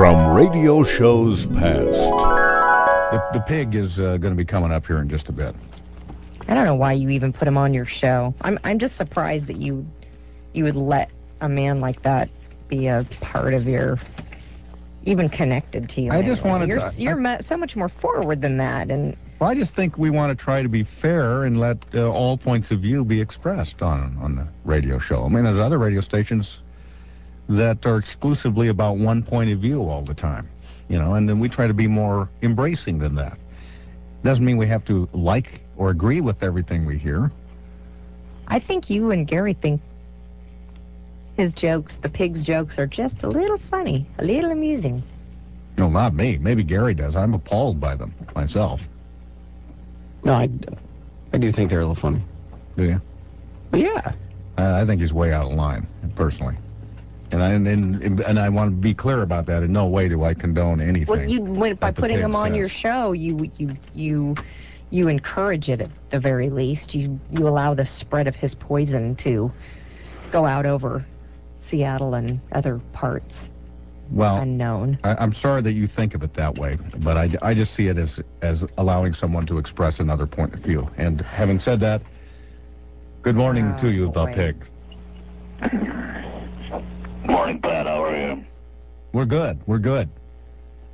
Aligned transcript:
From 0.00 0.34
radio 0.34 0.82
shows 0.82 1.44
past. 1.44 1.92
The, 1.92 3.22
the 3.34 3.40
pig 3.40 3.74
is 3.74 3.98
uh, 3.98 4.16
going 4.16 4.32
to 4.32 4.34
be 4.34 4.46
coming 4.46 4.72
up 4.72 4.86
here 4.86 4.96
in 5.00 5.10
just 5.10 5.28
a 5.28 5.32
bit. 5.32 5.54
I 6.48 6.54
don't 6.54 6.64
know 6.64 6.74
why 6.74 6.94
you 6.94 7.10
even 7.10 7.34
put 7.34 7.46
him 7.46 7.58
on 7.58 7.74
your 7.74 7.84
show. 7.84 8.34
I'm 8.40 8.58
I'm 8.64 8.78
just 8.78 8.96
surprised 8.96 9.46
that 9.48 9.58
you 9.58 9.86
you 10.54 10.64
would 10.64 10.74
let 10.74 11.10
a 11.42 11.50
man 11.50 11.80
like 11.82 12.02
that 12.04 12.30
be 12.68 12.86
a 12.86 13.06
part 13.20 13.52
of 13.52 13.64
your 13.64 14.00
even 15.04 15.28
connected 15.28 15.90
to 15.90 16.00
you. 16.00 16.10
I 16.12 16.22
just 16.22 16.40
anyway. 16.40 16.48
wanted 16.48 16.68
you're, 16.70 16.78
to- 16.78 16.94
You're 16.96 17.16
mu- 17.16 17.42
so 17.46 17.58
much 17.58 17.76
more 17.76 17.90
forward 17.90 18.40
than 18.40 18.56
that, 18.56 18.90
and 18.90 19.14
Well, 19.38 19.50
I 19.50 19.54
just 19.54 19.76
think 19.76 19.98
we 19.98 20.08
want 20.08 20.30
to 20.30 20.42
try 20.42 20.62
to 20.62 20.68
be 20.70 20.82
fair 21.02 21.44
and 21.44 21.60
let 21.60 21.76
uh, 21.94 22.08
all 22.10 22.38
points 22.38 22.70
of 22.70 22.80
view 22.80 23.04
be 23.04 23.20
expressed 23.20 23.82
on 23.82 24.16
on 24.22 24.34
the 24.34 24.48
radio 24.64 24.98
show. 24.98 25.26
I 25.26 25.28
mean, 25.28 25.44
there's 25.44 25.58
other 25.58 25.76
radio 25.76 26.00
stations 26.00 26.60
that 27.50 27.84
are 27.84 27.98
exclusively 27.98 28.68
about 28.68 28.96
one 28.96 29.22
point 29.22 29.50
of 29.50 29.58
view 29.58 29.82
all 29.82 30.02
the 30.02 30.14
time, 30.14 30.48
you 30.88 30.98
know, 30.98 31.14
and 31.14 31.28
then 31.28 31.40
we 31.40 31.48
try 31.48 31.66
to 31.66 31.74
be 31.74 31.88
more 31.88 32.28
embracing 32.42 32.98
than 32.98 33.14
that. 33.16 33.36
Doesn't 34.22 34.44
mean 34.44 34.56
we 34.56 34.68
have 34.68 34.84
to 34.84 35.08
like 35.12 35.60
or 35.76 35.90
agree 35.90 36.20
with 36.20 36.42
everything 36.42 36.86
we 36.86 36.96
hear. 36.96 37.32
I 38.46 38.60
think 38.60 38.88
you 38.88 39.10
and 39.10 39.26
Gary 39.26 39.54
think 39.54 39.80
his 41.36 41.52
jokes, 41.54 41.94
the 42.02 42.08
pig's 42.08 42.44
jokes, 42.44 42.78
are 42.78 42.86
just 42.86 43.22
a 43.24 43.28
little 43.28 43.58
funny, 43.70 44.06
a 44.18 44.24
little 44.24 44.52
amusing. 44.52 45.02
No, 45.76 45.88
not 45.88 46.14
me. 46.14 46.38
Maybe 46.38 46.62
Gary 46.62 46.94
does. 46.94 47.16
I'm 47.16 47.34
appalled 47.34 47.80
by 47.80 47.96
them 47.96 48.14
myself. 48.36 48.80
No, 50.22 50.34
I, 50.34 50.48
I 51.32 51.38
do 51.38 51.50
think 51.50 51.70
they're 51.70 51.80
a 51.80 51.86
little 51.86 52.00
funny. 52.00 52.22
Do 52.76 52.84
you? 52.84 53.00
Yeah. 53.72 54.12
I 54.56 54.82
I 54.82 54.86
think 54.86 55.00
he's 55.00 55.12
way 55.12 55.32
out 55.32 55.50
of 55.50 55.56
line, 55.56 55.86
personally. 56.14 56.56
And 57.32 57.42
I 57.42 57.50
and, 57.52 57.66
and, 57.66 58.20
and 58.20 58.38
I 58.38 58.48
want 58.48 58.70
to 58.70 58.76
be 58.76 58.94
clear 58.94 59.22
about 59.22 59.46
that. 59.46 59.62
In 59.62 59.72
no 59.72 59.86
way 59.86 60.08
do 60.08 60.24
I 60.24 60.34
condone 60.34 60.80
anything. 60.80 61.06
Well, 61.06 61.28
you 61.28 61.40
went 61.40 61.78
by 61.78 61.88
that 61.88 61.96
the 61.96 62.02
putting 62.02 62.16
pig 62.16 62.24
him 62.24 62.34
on 62.34 62.50
says. 62.50 62.56
your 62.56 62.68
show. 62.68 63.12
You 63.12 63.50
you 63.56 63.76
you 63.94 64.34
you 64.90 65.08
encourage 65.08 65.68
it 65.68 65.80
at 65.80 65.90
the 66.10 66.18
very 66.18 66.50
least. 66.50 66.94
You 66.94 67.20
you 67.30 67.46
allow 67.46 67.74
the 67.74 67.86
spread 67.86 68.26
of 68.26 68.34
his 68.34 68.54
poison 68.54 69.14
to 69.16 69.52
go 70.32 70.44
out 70.44 70.66
over 70.66 71.04
Seattle 71.68 72.14
and 72.14 72.40
other 72.52 72.80
parts 72.92 73.34
well, 74.10 74.38
unknown. 74.38 74.98
I, 75.04 75.14
I'm 75.16 75.32
sorry 75.34 75.62
that 75.62 75.72
you 75.72 75.86
think 75.86 76.14
of 76.14 76.22
it 76.22 76.34
that 76.34 76.58
way, 76.58 76.76
but 76.98 77.16
I, 77.16 77.30
I 77.42 77.54
just 77.54 77.74
see 77.74 77.86
it 77.88 77.98
as 77.98 78.20
as 78.42 78.64
allowing 78.76 79.12
someone 79.12 79.46
to 79.46 79.58
express 79.58 80.00
another 80.00 80.26
point 80.26 80.54
of 80.54 80.60
view. 80.60 80.88
And 80.96 81.20
having 81.20 81.60
said 81.60 81.80
that, 81.80 82.02
good 83.22 83.36
morning 83.36 83.72
Oh, 83.76 83.82
to 83.82 83.90
you, 83.90 84.10
the 84.10 84.26
pig. 84.26 84.66
Morning, 87.24 87.60
Pat. 87.60 87.86
How 87.86 88.04
are 88.04 88.16
you? 88.16 88.44
We're 89.12 89.24
good. 89.24 89.60
We're 89.66 89.78
good. 89.78 90.08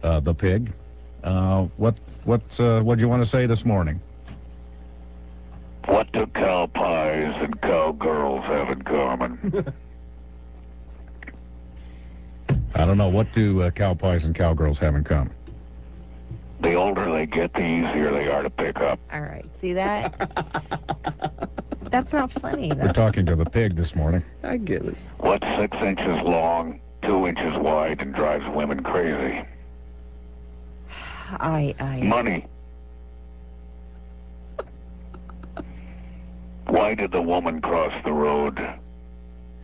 Uh, 0.03 0.21
the 0.21 0.35
pig. 0.35 0.73
Uh, 1.25 1.67
what 1.77 1.97
what 2.25 2.43
uh, 2.59 2.81
what 2.81 2.97
do 2.97 3.01
you 3.03 3.09
want 3.09 3.23
to 3.23 3.29
say 3.29 3.47
this 3.47 3.65
morning? 3.65 4.01
What 5.87 6.11
do 6.13 6.27
cow 6.27 6.67
pies 6.67 7.35
and 7.43 7.61
cowgirls 7.61 8.45
have 8.45 8.71
in 8.71 8.83
common? 8.83 9.73
I 12.75 12.85
don't 12.85 12.99
know. 12.99 13.09
What 13.09 13.33
do 13.33 13.63
uh, 13.63 13.71
cow 13.71 13.95
pies 13.95 14.25
and 14.25 14.35
cowgirls 14.35 14.79
have 14.79 14.95
in 14.95 15.05
common? 15.05 15.33
The 16.61 16.75
older 16.75 17.11
they 17.13 17.27
get, 17.27 17.53
the 17.55 17.65
easier 17.65 18.13
they 18.13 18.29
are 18.29 18.43
to 18.43 18.51
pick 18.51 18.79
up. 18.79 18.99
All 19.13 19.21
right, 19.21 19.45
see 19.61 19.73
that? 19.73 20.15
That's 21.91 22.13
not 22.13 22.33
funny. 22.41 22.73
We're 22.73 22.93
talking 22.93 23.27
to 23.27 23.37
the 23.37 23.45
pig 23.45 23.77
this 23.77 23.95
morning. 23.95 24.25
I 24.43 24.57
get 24.57 24.83
it. 24.85 24.97
What's 25.19 25.47
six 25.59 25.77
inches 25.79 26.23
long, 26.23 26.81
two 27.03 27.27
inches 27.27 27.57
wide, 27.59 28.01
and 28.01 28.15
drives 28.15 28.45
women 28.55 28.83
crazy? 28.83 29.45
I 31.31 31.75
I 31.79 32.01
Money. 32.01 32.47
Why 36.67 36.95
did 36.95 37.13
the 37.13 37.23
woman 37.23 37.61
cross 37.61 37.93
the 38.05 38.13
road? 38.13 38.59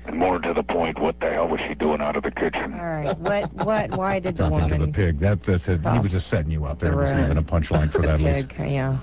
And 0.07 0.17
more 0.17 0.39
to 0.41 0.53
the 0.53 0.63
point, 0.65 0.99
what 0.99 1.19
the 1.21 1.31
hell 1.31 1.47
was 1.49 1.61
she 1.61 1.75
doing 1.75 2.01
out 2.01 2.17
of 2.17 2.25
the 2.25 2.31
kitchen? 2.33 2.75
all 2.75 2.85
right. 2.87 3.17
What 3.19 3.53
what? 3.55 3.91
Why 3.93 4.19
did 4.19 4.37
the 4.37 4.49
Talking 4.49 4.79
to 4.81 4.87
the 4.87 4.93
pig. 4.93 5.21
That, 5.21 5.43
that's 5.45 5.69
it. 5.69 5.81
He 5.81 5.99
was 6.01 6.11
just 6.11 6.29
setting 6.29 6.51
you 6.51 6.65
up. 6.65 6.81
There 6.81 6.91
The 6.91 6.97
wasn't 6.97 7.19
road. 7.21 7.25
even 7.27 7.39
a 7.39 7.43
punchline 7.43 7.93
for 7.93 8.03
that. 8.03 8.21
Liz. 8.21 8.47
pig. 8.49 8.73
Yeah. 8.73 8.99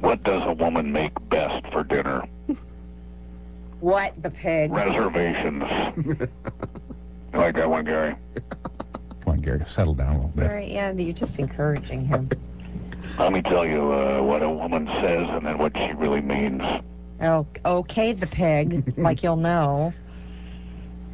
What 0.00 0.24
does 0.24 0.42
a 0.44 0.52
woman 0.52 0.90
make 0.92 1.12
best 1.28 1.64
for 1.72 1.84
dinner? 1.84 2.24
What 3.80 4.20
the 4.22 4.30
pig? 4.30 4.72
Reservations. 4.72 5.62
you 6.06 7.38
like 7.38 7.54
that 7.56 7.70
one, 7.70 7.84
Gary? 7.84 8.16
Come 9.24 9.34
on, 9.34 9.40
Gary. 9.40 9.64
Settle 9.68 9.94
down 9.94 10.08
a 10.08 10.12
little 10.14 10.24
All 10.26 10.32
bit. 10.36 10.50
right. 10.50 10.68
Yeah, 10.68 10.90
you're 10.92 11.12
just 11.14 11.38
encouraging 11.38 12.04
him. 12.06 12.28
Let 13.18 13.32
me 13.32 13.42
tell 13.42 13.64
you 13.66 13.92
uh, 13.92 14.20
what 14.22 14.42
a 14.42 14.50
woman 14.50 14.86
says 15.00 15.28
and 15.30 15.46
then 15.46 15.58
what 15.58 15.76
she 15.76 15.92
really 15.94 16.20
means. 16.20 16.62
Oh, 17.22 17.46
okay, 17.64 18.12
the 18.12 18.26
pig, 18.26 18.94
like 18.98 19.22
you'll 19.22 19.36
know. 19.36 19.94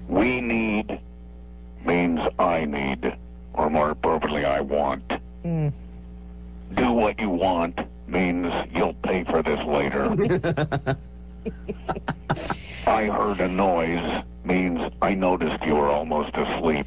We 0.09 0.41
need 0.41 0.99
means 1.85 2.21
I 2.39 2.65
need, 2.65 3.15
or 3.53 3.69
more 3.69 3.91
appropriately, 3.91 4.47
I 4.47 4.61
want. 4.61 5.07
Mm. 5.45 5.73
Do 6.75 6.93
what 6.93 7.21
you 7.21 7.29
want 7.29 7.79
means 8.07 8.53
you'll 8.75 8.95
pay 8.95 9.25
for 9.25 9.43
this 9.43 9.63
later. 9.67 10.97
I 12.87 13.05
heard 13.05 13.41
a 13.41 13.49
noise 13.49 14.25
means 14.45 14.93
I 15.03 15.15
noticed 15.15 15.63
you 15.65 15.75
were 15.75 15.91
almost 15.91 16.35
asleep. 16.35 16.87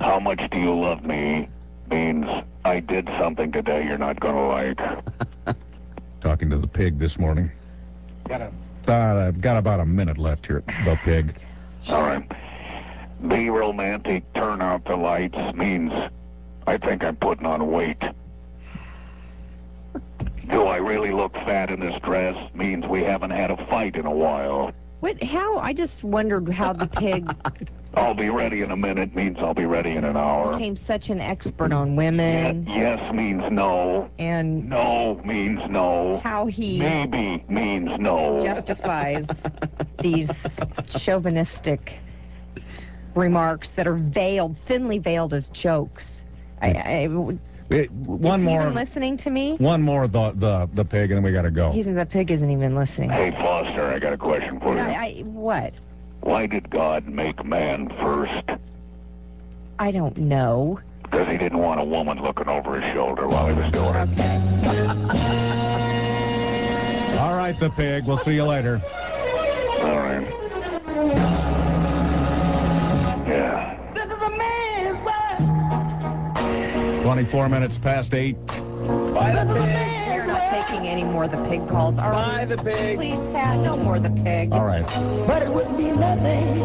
How 0.00 0.18
much 0.18 0.50
do 0.50 0.58
you 0.58 0.74
love 0.74 1.04
me 1.04 1.48
means 1.90 2.26
I 2.64 2.80
did 2.80 3.08
something 3.18 3.52
today 3.52 3.84
you're 3.84 3.98
not 3.98 4.20
going 4.20 4.34
to 4.34 4.40
like. 4.40 5.56
Talking 6.20 6.50
to 6.50 6.58
the 6.58 6.66
pig 6.66 6.98
this 6.98 7.18
morning. 7.18 7.50
Got 8.28 8.42
a, 8.42 8.52
uh, 8.88 9.28
I've 9.28 9.40
got 9.40 9.56
about 9.56 9.80
a 9.80 9.86
minute 9.86 10.18
left 10.18 10.46
here, 10.46 10.62
the 10.84 10.98
pig. 11.04 11.38
All 11.88 12.02
right. 12.02 12.26
Be 13.28 13.50
romantic, 13.50 14.24
turn 14.34 14.62
out 14.62 14.84
the 14.84 14.96
lights 14.96 15.36
means 15.54 15.92
I 16.66 16.78
think 16.78 17.02
I'm 17.02 17.16
putting 17.16 17.46
on 17.46 17.70
weight. 17.70 18.02
Do 20.50 20.62
I 20.62 20.76
really 20.76 21.12
look 21.12 21.32
fat 21.32 21.70
in 21.70 21.80
this 21.80 22.00
dress 22.02 22.36
means 22.54 22.86
we 22.86 23.02
haven't 23.02 23.30
had 23.30 23.50
a 23.50 23.56
fight 23.66 23.96
in 23.96 24.06
a 24.06 24.10
while. 24.10 24.72
What? 25.00 25.22
How? 25.22 25.58
I 25.58 25.72
just 25.72 26.02
wondered 26.02 26.48
how 26.48 26.72
the 26.72 26.86
pig 26.86 27.28
I'll 27.94 28.14
be 28.14 28.28
ready 28.28 28.60
in 28.62 28.70
a 28.70 28.76
minute 28.76 29.14
means 29.14 29.38
I'll 29.40 29.54
be 29.54 29.64
ready 29.66 29.92
in 29.96 30.04
an 30.04 30.16
hour. 30.16 30.52
became 30.52 30.76
such 30.76 31.08
an 31.08 31.20
expert 31.20 31.72
on 31.72 31.90
Yeah, 31.90 31.96
women 31.96 32.66
yes 32.68 33.12
means 33.14 33.42
no. 33.50 34.08
and 34.18 34.68
No 34.68 35.20
means 35.24 35.60
no. 35.70 36.20
how 36.22 36.46
he 36.46 36.78
Maybe 36.78 37.42
means 37.48 37.88
no. 37.98 38.44
justifies 38.44 39.24
these 40.02 40.28
chauvinistic 40.98 41.94
remarks 43.14 43.70
that 43.76 43.86
are 43.86 43.96
veiled, 43.96 44.56
thinly 44.68 44.98
veiled 44.98 45.32
as 45.34 45.48
jokes. 45.48 46.04
I, 46.60 46.68
I, 46.72 47.08
Wait, 47.70 47.90
one 47.92 48.40
is 48.40 48.44
he 48.46 48.52
more. 48.52 48.62
even 48.62 48.74
listening 48.74 49.16
to 49.18 49.30
me? 49.30 49.56
One 49.58 49.82
more, 49.82 50.08
the 50.08 50.32
the 50.36 50.68
the 50.74 50.84
pig, 50.84 51.10
and 51.10 51.18
then 51.18 51.22
we 51.22 51.32
got 51.32 51.42
to 51.42 51.50
go. 51.50 51.70
He's 51.72 51.84
the 51.86 52.06
pig 52.06 52.30
isn't 52.30 52.50
even 52.50 52.74
listening. 52.74 53.10
Hey, 53.10 53.30
Foster, 53.32 53.86
I 53.88 53.98
got 53.98 54.12
a 54.14 54.16
question 54.18 54.58
for 54.60 54.74
you. 54.74 54.80
I, 54.80 54.92
I, 54.92 55.20
what? 55.24 55.74
Why 56.20 56.46
did 56.46 56.70
God 56.70 57.06
make 57.06 57.44
man 57.44 57.88
first? 58.00 58.50
I 59.78 59.90
don't 59.90 60.16
know. 60.16 60.80
Because 61.02 61.28
he 61.28 61.38
didn't 61.38 61.58
want 61.58 61.80
a 61.80 61.84
woman 61.84 62.20
looking 62.22 62.48
over 62.48 62.80
his 62.80 62.92
shoulder 62.92 63.26
while 63.28 63.48
he 63.48 63.54
was 63.54 63.72
doing 63.72 63.94
it. 63.94 64.08
Okay. 64.12 64.36
All 67.18 67.34
right, 67.34 67.58
the 67.58 67.70
pig. 67.70 68.04
We'll 68.06 68.18
see 68.18 68.34
you 68.34 68.44
later. 68.44 68.82
All 69.80 69.96
right. 69.96 70.26
Yeah. 73.26 73.78
This 73.94 74.06
is 74.06 74.22
a 74.22 74.30
man's 74.30 74.98
world. 76.94 77.02
24 77.04 77.48
minutes 77.48 77.78
past 77.78 78.12
eight. 78.12 78.36
We're 78.46 79.32
not 79.32 79.46
taking 80.68 80.88
any 80.88 81.04
more 81.04 81.24
of 81.24 81.30
the 81.30 81.42
pig 81.48 81.66
calls. 81.68 81.98
Are 81.98 82.12
Bye, 82.12 82.46
we? 82.48 82.56
the 82.56 82.62
pig. 82.62 82.98
Please, 82.98 83.32
Pat, 83.32 83.58
no 83.58 83.76
more 83.76 83.96
of 83.96 84.02
the 84.02 84.10
pig. 84.10 84.52
All 84.52 84.64
right. 84.66 84.84
But 85.26 85.42
it 85.42 85.50
wouldn't 85.50 85.76
be 85.76 85.90
nothing. 85.90 86.58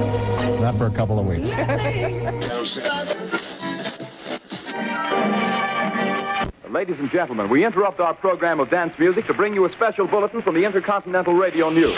Not 0.62 0.78
for 0.78 0.88
a 0.88 0.92
couple 0.92 1.20
of 1.20 1.26
weeks. 1.26 1.48
Ladies 6.70 6.98
and 7.00 7.10
gentlemen, 7.12 7.50
we 7.50 7.64
interrupt 7.64 8.00
our 8.00 8.14
program 8.16 8.60
of 8.60 8.70
dance 8.70 8.98
music 8.98 9.28
to 9.28 9.34
bring 9.34 9.54
you 9.54 9.66
a 9.66 9.72
special 9.74 10.08
bulletin 10.08 10.42
from 10.42 10.56
the 10.56 10.66
Intercontinental 10.66 11.34
Radio 11.34 11.70
News. 11.70 11.96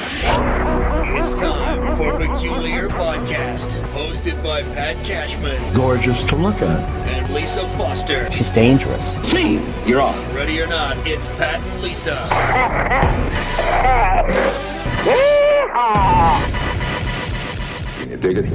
It's 1.17 1.33
time 1.33 1.95
for 1.95 2.17
Peculiar 2.17 2.89
Podcast, 2.89 3.81
hosted 3.93 4.43
by 4.43 4.63
Pat 4.63 5.01
Cashman 5.05 5.73
gorgeous 5.73 6.25
to 6.25 6.35
look 6.35 6.61
at. 6.61 6.79
and 7.07 7.33
Lisa 7.33 7.65
Foster. 7.77 8.29
She's 8.33 8.49
dangerous. 8.49 9.17
Me, 9.33 9.61
you're 9.85 10.01
on. 10.01 10.35
Ready 10.35 10.59
or 10.59 10.67
not, 10.67 10.97
it's 11.07 11.29
Pat 11.29 11.61
and 11.61 11.81
Lisa. 11.81 12.15
can 17.97 18.11
You 18.11 18.17
dig 18.17 18.37
it? 18.39 18.45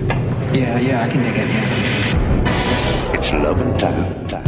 Yeah, 0.55 0.79
yeah, 0.79 1.03
I 1.03 1.09
can 1.09 1.23
dig 1.23 1.39
it, 1.39 1.49
yeah. 1.49 3.15
It's 3.15 3.33
loving 3.33 3.77
time. 3.79 4.27
time. 4.29 4.47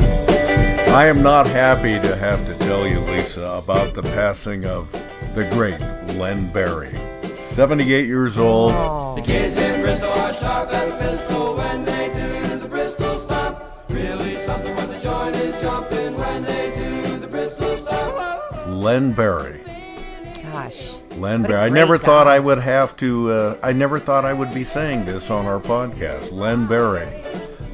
I 0.94 1.06
am 1.06 1.22
not 1.22 1.46
happy 1.46 1.98
to 2.06 2.16
have 2.16 2.44
to 2.46 2.58
tell 2.66 2.86
you, 2.86 3.00
Lisa, 3.00 3.60
about 3.64 3.94
the 3.94 4.02
passing 4.02 4.66
of 4.66 4.92
the 5.34 5.48
great 5.54 5.80
Len 6.18 6.46
Barry. 6.52 6.90
78 7.54 8.06
years 8.06 8.38
old. 8.38 8.72
The 9.19 9.22
kids 9.22 9.56
in 9.56 9.82
Bristol 9.82 10.08
are 10.10 10.32
sharp 10.34 10.70
as 10.72 10.93
a 10.93 10.99
pistol 10.99 11.56
when 11.56 11.84
they 11.84 12.08
do 12.08 12.56
the 12.58 12.69
Bristol 12.69 13.16
stomp. 13.16 13.58
Really 13.90 14.37
something 14.38 14.75
where 14.75 14.87
the 14.87 14.99
joint 15.00 15.37
is 15.37 15.60
jumping 15.60 16.16
when 16.16 16.43
they 16.44 16.75
do 16.75 17.19
the 17.19 17.26
Bristol 17.28 17.76
stomp. 17.76 18.66
Len 18.69 19.12
Barry. 19.12 19.60
Gosh. 20.43 20.94
Len 21.16 21.43
What 21.43 21.50
a 21.50 21.52
Barry. 21.52 21.60
I 21.62 21.69
great 21.69 21.75
never 21.78 21.99
thought. 21.99 22.26
I 22.26 22.38
would 22.38 22.58
have 22.58 22.96
to, 22.99 23.31
uh, 23.31 23.56
I 23.62 23.72
never 23.72 23.98
thought 23.98 24.25
I 24.25 24.32
would 24.32 24.52
be 24.55 24.64
saying 24.64 25.05
this 25.05 25.31
on 25.31 25.44
our 25.46 25.60
podcast. 25.60 26.32
Len 26.32 26.66
Barry, 26.66 27.06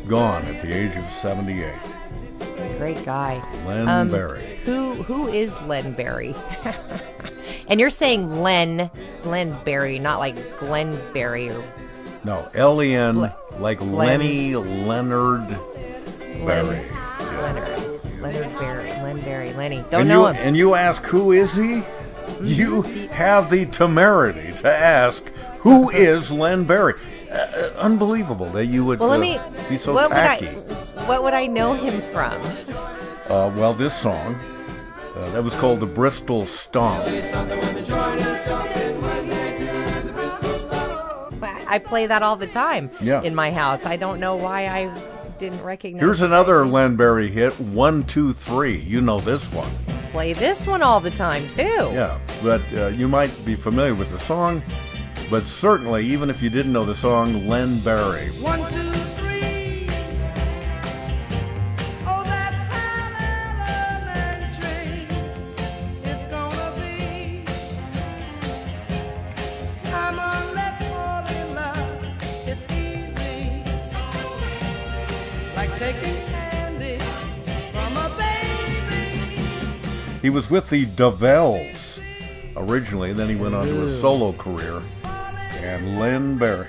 gone 0.09 0.43
at 0.47 0.61
the 0.61 0.73
age 0.73 0.97
of 0.97 1.09
78. 1.11 1.73
Great 2.79 3.05
guy. 3.05 3.41
Len 3.67 3.89
Um, 3.89 4.09
Barry. 4.11 4.43
Who 4.65 4.95
who 5.05 5.29
is 5.29 5.53
Len 5.63 5.93
Barry? 5.93 6.35
and 7.69 7.79
you're 7.81 7.91
saying 7.91 8.41
Len 8.41 8.91
Len 9.25 9.56
Barry, 9.65 9.99
not 9.99 10.19
like 10.19 10.59
Glenn 10.59 10.99
Berry 11.12 11.50
or 11.50 11.62
No, 12.25 12.49
L 12.55 12.82
E 12.82 12.94
N, 12.94 13.32
like 13.59 13.81
Len- 13.81 14.20
Lenny 14.20 14.56
Leonard 14.56 15.49
Barry. 16.44 16.81
Leonard 17.43 18.20
Leonard 18.20 18.59
Barry. 18.59 18.88
Len 18.88 19.20
Barry. 19.20 19.53
Lenny. 19.53 19.85
Don't 19.91 20.00
and 20.00 20.09
know 20.09 20.26
you, 20.26 20.32
him. 20.35 20.47
And 20.49 20.56
you 20.56 20.75
ask, 20.75 21.03
who 21.05 21.32
is 21.32 21.55
he? 21.55 21.82
You 22.43 22.82
have 23.11 23.50
the 23.50 23.67
temerity 23.67 24.53
to 24.59 24.73
ask, 24.73 25.29
who 25.59 25.91
is 25.91 26.31
Len 26.31 26.64
Barry? 26.64 26.94
Uh, 27.31 27.35
uh, 27.35 27.73
unbelievable 27.79 28.47
that 28.47 28.67
you 28.67 28.85
would 28.85 29.00
well, 29.00 29.19
let 29.19 29.38
uh, 29.38 29.69
be 29.69 29.76
so 29.76 29.93
what 29.93 30.11
tacky. 30.11 30.47
would 30.47 30.71
I? 30.71 31.06
What 31.09 31.23
would 31.23 31.35
I 31.35 31.47
know 31.47 31.75
him 31.75 32.00
from? 32.00 32.32
Uh, 33.31 33.50
well, 33.55 33.75
this 33.75 33.94
song, 33.94 34.38
uh, 35.19 35.31
that 35.31 35.43
was 35.43 35.55
called 35.56 35.81
the 35.81 35.87
Bristol 35.87 36.47
Stomp. 36.47 37.05
I 41.70 41.79
play 41.79 42.06
that 42.06 42.23
all 42.23 42.37
the 42.37 42.47
time. 42.47 42.91
Yeah. 43.00 43.23
In 43.23 43.35
my 43.35 43.50
house, 43.50 43.85
I 43.85 43.97
don't 43.97 44.20
know 44.20 44.37
why 44.37 44.67
I 44.69 44.91
didn't 45.38 45.62
recognize. 45.62 46.03
Here's 46.03 46.23
it. 46.23 46.26
another 46.26 46.67
Len 46.67 46.97
Barry 46.97 47.29
hit, 47.29 47.59
One, 47.61 48.05
Two, 48.05 48.32
Three. 48.32 48.76
You 48.79 49.00
know 49.00 49.20
this 49.20 49.53
one. 49.53 49.70
Play 50.11 50.32
this 50.32 50.67
one 50.67 50.82
all 50.82 51.00
the 51.00 51.11
time 51.11 51.47
too. 51.49 51.62
Yeah, 51.93 52.19
but 52.43 52.62
uh, 52.75 52.87
you 52.88 53.06
might 53.06 53.32
be 53.44 53.55
familiar 53.55 53.94
with 53.94 54.11
the 54.11 54.19
song, 54.19 54.62
but 55.31 55.44
certainly, 55.47 56.05
even 56.06 56.31
if 56.31 56.43
you 56.43 56.49
didn't 56.49 56.73
know 56.73 56.85
the 56.85 56.94
song, 56.94 57.47
Len 57.47 57.81
Barry. 57.81 58.29
One, 58.41 58.69
two, 58.71 58.91
He 80.23 80.31
was 80.31 80.50
with 80.50 80.69
the 80.70 80.87
Dovells 80.87 82.00
originally, 82.56 83.12
then 83.12 83.29
he 83.29 83.37
went 83.37 83.55
on 83.55 83.67
to 83.67 83.85
a 83.85 83.88
solo 83.88 84.32
career. 84.32 84.82
And 85.05 85.99
Len 85.99 86.38
Barry. 86.38 86.67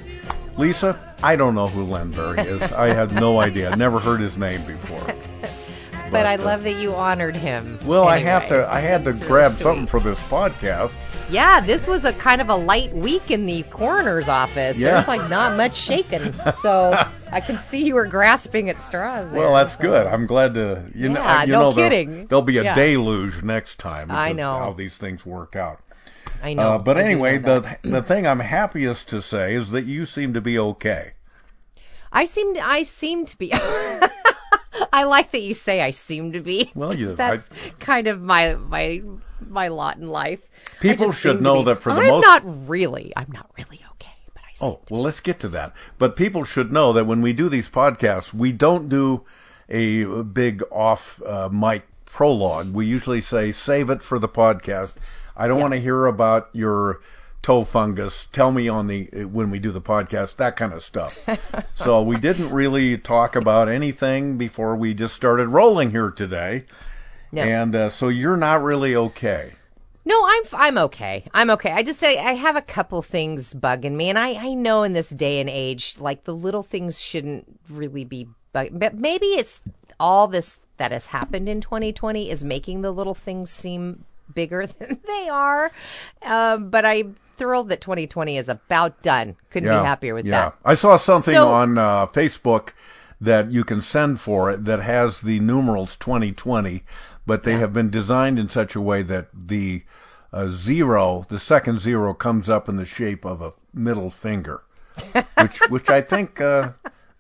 Lisa, 0.57 1.15
I 1.23 1.35
don't 1.35 1.55
know 1.55 1.67
who 1.67 1.83
Len 1.83 2.11
Barry 2.11 2.39
is. 2.41 2.71
I 2.71 2.93
have 2.93 3.13
no 3.13 3.39
idea. 3.39 3.75
Never 3.75 3.99
heard 3.99 4.19
his 4.19 4.37
name 4.37 4.63
before. 4.65 5.15
But, 6.11 6.25
I 6.25 6.37
uh, 6.37 6.43
love 6.43 6.63
that 6.63 6.77
you 6.79 6.95
honored 6.95 7.35
him. 7.35 7.77
Well, 7.85 8.07
I 8.07 8.17
have 8.17 8.47
to. 8.47 8.67
I 8.71 8.79
had 8.79 9.03
to 9.03 9.11
It's 9.11 9.19
really 9.19 9.29
grab 9.31 9.51
sweet. 9.51 9.61
something 9.61 9.85
for 9.85 9.99
this 9.99 10.19
podcast. 10.21 10.97
Yeah, 11.29 11.61
this 11.61 11.87
was 11.87 12.03
a 12.03 12.13
kind 12.13 12.41
of 12.41 12.49
a 12.49 12.55
light 12.55 12.91
week 12.93 13.29
in 13.29 13.45
the 13.45 13.61
coroner's 13.63 14.27
office. 14.27 14.75
Yeah. 14.77 14.95
There's 14.95 15.07
like 15.07 15.29
not 15.29 15.55
much 15.55 15.75
shaking. 15.75 16.33
So 16.63 16.99
I 17.31 17.41
can 17.41 17.57
see 17.57 17.85
you 17.85 17.95
were 17.95 18.07
grasping 18.07 18.69
at 18.69 18.79
straws. 18.79 19.29
There. 19.31 19.39
Well, 19.39 19.53
that's 19.53 19.75
good. 19.75 20.07
I'm 20.07 20.25
glad 20.25 20.53
to. 20.55 20.85
You 20.95 21.09
know, 21.09 21.21
Yeah, 21.21 21.43
you 21.43 21.51
no 21.53 21.59
know, 21.69 21.73
kidding. 21.75 22.25
There'll 22.27 22.41
be 22.41 22.57
a 22.57 22.63
Yeah. 22.63 22.75
deluge 22.75 23.43
next 23.43 23.77
time. 23.79 24.09
I 24.11 24.31
know. 24.31 24.53
how 24.57 24.73
these 24.73 24.97
things 24.97 25.25
work 25.25 25.55
out. 25.55 25.79
I 26.41 26.53
know. 26.53 26.61
Uh, 26.73 26.77
but 26.77 26.97
I 26.97 27.03
anyway, 27.03 27.37
know 27.39 27.59
the 27.59 27.77
the 27.83 28.01
thing 28.01 28.25
I'm 28.25 28.39
happiest 28.39 29.09
to 29.09 29.21
say 29.21 29.53
is 29.53 29.71
that 29.71 29.85
you 29.85 30.05
seem 30.05 30.33
to 30.33 30.41
be 30.41 30.57
okay. 30.57 31.13
I 32.11 32.25
seem 32.25 32.53
to, 32.55 32.65
I 32.65 32.83
seem 32.83 33.25
to 33.25 33.37
be. 33.37 33.53
I 34.93 35.03
like 35.03 35.31
that 35.31 35.41
you 35.41 35.53
say 35.53 35.81
I 35.81 35.91
seem 35.91 36.31
to 36.31 36.39
be. 36.41 36.71
Well, 36.73 36.93
you- 36.95 37.13
That's 37.15 37.47
kind 37.79 38.07
of 38.07 38.21
my 38.21 38.55
my 38.55 39.01
my 39.47 39.67
lot 39.67 39.97
in 39.97 40.07
life. 40.07 40.39
People 40.79 41.11
should 41.11 41.41
know 41.41 41.59
be- 41.59 41.65
that 41.65 41.81
for 41.83 41.93
the 41.93 42.01
I'm 42.01 42.07
most- 42.07 42.23
not 42.23 42.41
really. 42.67 43.11
I'm 43.15 43.31
not 43.31 43.49
really 43.57 43.77
okay. 43.77 43.85
Oh, 44.61 44.79
well, 44.89 45.01
let's 45.01 45.19
get 45.19 45.39
to 45.41 45.49
that. 45.49 45.73
But 45.97 46.15
people 46.15 46.43
should 46.43 46.71
know 46.71 46.91
that 46.93 47.05
when 47.05 47.21
we 47.21 47.33
do 47.33 47.49
these 47.49 47.69
podcasts, 47.69 48.33
we 48.33 48.51
don't 48.51 48.89
do 48.89 49.23
a 49.69 50.23
big 50.23 50.63
off 50.71 51.21
uh, 51.25 51.49
mic 51.49 51.83
prologue. 52.05 52.73
We 52.73 52.85
usually 52.85 53.21
say, 53.21 53.51
save 53.51 53.89
it 53.89 54.03
for 54.03 54.19
the 54.19 54.27
podcast. 54.27 54.95
I 55.37 55.47
don't 55.47 55.61
want 55.61 55.73
to 55.73 55.79
hear 55.79 56.05
about 56.05 56.49
your 56.53 56.99
toe 57.41 57.63
fungus. 57.63 58.27
Tell 58.31 58.51
me 58.51 58.67
on 58.67 58.87
the 58.87 59.05
when 59.25 59.49
we 59.49 59.59
do 59.59 59.71
the 59.71 59.81
podcast, 59.81 60.35
that 60.37 60.55
kind 60.55 60.73
of 60.73 60.83
stuff. 60.83 61.17
so 61.73 62.01
we 62.01 62.17
didn't 62.17 62.49
really 62.49 62.97
talk 62.97 63.35
about 63.35 63.69
anything 63.69 64.37
before 64.37 64.75
we 64.75 64.93
just 64.93 65.15
started 65.15 65.47
rolling 65.47 65.91
here 65.91 66.11
today. 66.11 66.65
No. 67.31 67.43
And 67.43 67.75
uh, 67.75 67.89
so 67.89 68.09
you're 68.09 68.37
not 68.37 68.61
really 68.63 68.95
okay. 68.95 69.53
No, 70.05 70.25
I'm 70.25 70.43
I'm 70.53 70.77
okay. 70.77 71.25
I'm 71.33 71.49
okay. 71.51 71.71
I 71.71 71.83
just 71.83 72.03
I, 72.03 72.15
I 72.15 72.33
have 72.33 72.55
a 72.55 72.61
couple 72.61 73.01
things 73.01 73.53
bugging 73.53 73.93
me, 73.93 74.09
and 74.09 74.17
I 74.17 74.33
I 74.33 74.53
know 74.53 74.83
in 74.83 74.93
this 74.93 75.09
day 75.09 75.39
and 75.39 75.49
age, 75.49 75.95
like 75.99 76.23
the 76.23 76.33
little 76.35 76.63
things 76.63 76.99
shouldn't 77.01 77.59
really 77.69 78.05
be 78.05 78.27
bug. 78.53 78.69
But 78.71 78.97
maybe 78.97 79.27
it's 79.27 79.61
all 79.99 80.27
this 80.27 80.57
that 80.77 80.91
has 80.91 81.07
happened 81.07 81.49
in 81.49 81.59
2020 81.61 82.29
is 82.29 82.43
making 82.43 82.81
the 82.81 82.91
little 82.91 83.13
things 83.13 83.49
seem 83.51 84.05
bigger 84.33 84.65
than 84.79 84.99
they 85.05 85.27
are. 85.29 85.71
Um, 86.23 86.69
but 86.69 86.85
I'm 86.85 87.17
thrilled 87.37 87.69
that 87.69 87.81
2020 87.81 88.37
is 88.37 88.47
about 88.49 89.01
done. 89.01 89.35
Couldn't 89.49 89.69
be 89.69 89.75
happier 89.75 90.13
with 90.15 90.25
that. 90.25 90.29
yeah. 90.29 90.49
that. 90.49 90.55
I 90.65 90.75
saw 90.75 90.95
something 90.97 91.33
So- 91.35 91.51
on 91.51 91.77
uh, 91.77 92.07
Facebook 92.07 92.69
that 93.21 93.51
you 93.51 93.65
can 93.65 93.81
send 93.81 94.21
for 94.21 94.49
it 94.49 94.63
that 94.63 94.79
has 94.81 95.19
the 95.21 95.41
numerals 95.41 95.97
2020, 95.97 96.83
but 97.29 97.43
they 97.43 97.57
have 97.59 97.71
been 97.71 97.91
designed 97.91 98.39
in 98.39 98.49
such 98.49 98.75
a 98.75 98.81
way 98.81 99.03
that 99.03 99.27
the 99.31 99.83
uh, 100.33 100.47
zero, 100.47 101.23
the 101.29 101.37
second 101.37 101.79
zero, 101.79 102.13
comes 102.13 102.49
up 102.49 102.67
in 102.67 102.75
the 102.75 102.85
shape 102.85 103.23
of 103.23 103.39
a 103.39 103.51
middle 103.71 104.09
finger, 104.09 104.63
which 105.37 105.59
which 105.69 105.89
I 105.89 106.01
think 106.01 106.41
uh, 106.41 106.71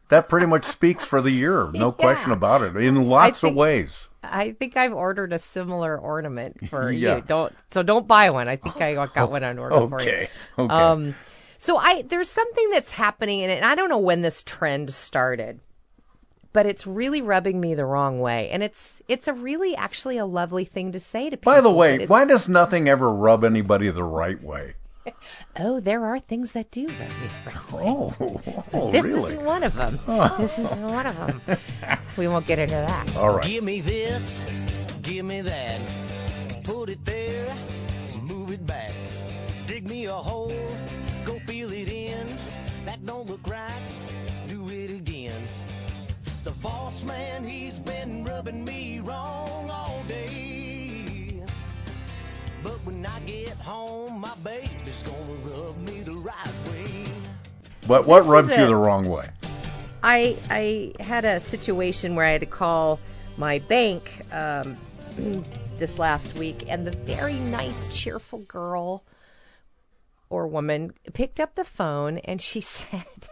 that 0.09 0.27
pretty 0.27 0.47
much 0.47 0.65
speaks 0.65 1.05
for 1.05 1.21
the 1.21 1.29
year, 1.31 1.69
no 1.73 1.91
question 1.91 2.31
about 2.31 2.63
it, 2.63 2.75
in 2.75 3.07
lots 3.07 3.43
of 3.43 3.53
ways. 3.53 4.09
I 4.23 4.51
think 4.51 4.75
I've 4.75 4.93
ordered 4.93 5.31
a 5.31 5.39
similar 5.39 5.97
ornament 5.97 6.67
for 6.69 6.91
Yeah. 6.91 7.17
you. 7.17 7.21
Don't 7.21 7.53
so 7.71 7.83
don't 7.83 8.07
buy 8.07 8.31
one. 8.31 8.47
I 8.49 8.55
think 8.55 8.81
I 8.81 8.95
got 8.95 9.29
one 9.29 9.43
on 9.43 9.59
order 9.59 9.87
for 9.87 10.01
you. 10.01 10.09
Okay, 10.09 10.29
okay. 10.57 10.73
Um, 10.73 11.15
so 11.59 11.77
I 11.77 12.01
there's 12.01 12.29
something 12.29 12.69
that's 12.71 12.91
happening, 12.93 13.41
in 13.41 13.51
it, 13.51 13.57
and 13.57 13.65
I 13.65 13.75
don't 13.75 13.89
know 13.89 13.99
when 13.99 14.21
this 14.21 14.41
trend 14.43 14.91
started, 14.91 15.59
but 16.53 16.65
it's 16.65 16.87
really 16.87 17.21
rubbing 17.21 17.59
me 17.59 17.75
the 17.75 17.85
wrong 17.85 18.19
way, 18.19 18.49
and 18.49 18.63
it's 18.63 19.01
it's 19.07 19.27
a 19.27 19.33
really 19.33 19.75
actually 19.75 20.17
a 20.17 20.25
lovely 20.25 20.65
thing 20.65 20.91
to 20.91 20.99
say 20.99 21.29
to 21.29 21.37
people. 21.37 21.53
By 21.53 21.61
the 21.61 21.71
way, 21.71 22.05
why 22.05 22.25
does 22.25 22.49
nothing 22.49 22.89
ever 22.89 23.13
rub 23.13 23.43
anybody 23.43 23.89
the 23.89 24.03
right 24.03 24.41
way? 24.41 24.73
oh, 25.59 25.79
there 25.79 26.05
are 26.05 26.19
things 26.19 26.51
that 26.53 26.71
do 26.71 26.87
rub 26.87 26.99
me 26.99 27.27
the 27.43 27.51
wrong 27.51 27.71
way. 27.71 27.85
Oh, 27.87 28.63
oh 28.73 28.91
this 28.91 29.03
really? 29.03 29.33
isn't 29.33 29.45
one 29.45 29.63
of 29.63 29.75
them. 29.75 29.99
Oh. 30.07 30.35
This 30.39 30.59
isn't 30.59 30.83
one 30.87 31.05
of 31.05 31.17
them. 31.17 31.41
we 32.17 32.27
won't 32.27 32.47
get 32.47 32.59
into 32.59 32.75
that. 32.75 33.15
All 33.15 33.35
right. 33.35 33.45
Give 33.45 33.63
me 33.63 33.81
this, 33.81 34.41
give 35.01 35.25
me 35.25 35.41
that. 35.41 35.81
Put 36.63 36.89
it 36.89 37.03
there, 37.05 37.47
move 38.27 38.51
it 38.51 38.65
back. 38.65 38.93
Dig 39.67 39.89
me 39.89 40.05
a 40.05 40.13
hole, 40.13 40.51
But 57.89 58.05
what 58.05 58.19
This 58.21 58.29
rubs 58.29 58.55
you 58.55 58.63
a- 58.65 58.67
the 58.67 58.75
wrong 58.75 59.09
way? 59.09 59.27
I 60.03 60.37
I 60.49 60.93
had 61.03 61.25
a 61.25 61.39
situation 61.39 62.15
where 62.15 62.23
I 62.25 62.29
had 62.33 62.41
to 62.41 62.47
call 62.47 62.99
my 63.35 63.59
bank 63.59 64.23
um, 64.31 64.77
this 65.77 65.97
last 65.97 66.37
week, 66.37 66.65
and 66.69 66.85
the 66.85 66.91
very 66.91 67.33
nice, 67.33 67.93
cheerful 67.97 68.39
girl 68.39 69.03
or 70.29 70.47
woman 70.47 70.93
picked 71.13 71.39
up 71.39 71.55
the 71.55 71.65
phone 71.65 72.19
and 72.19 72.39
she 72.41 72.61
said, 72.77 73.27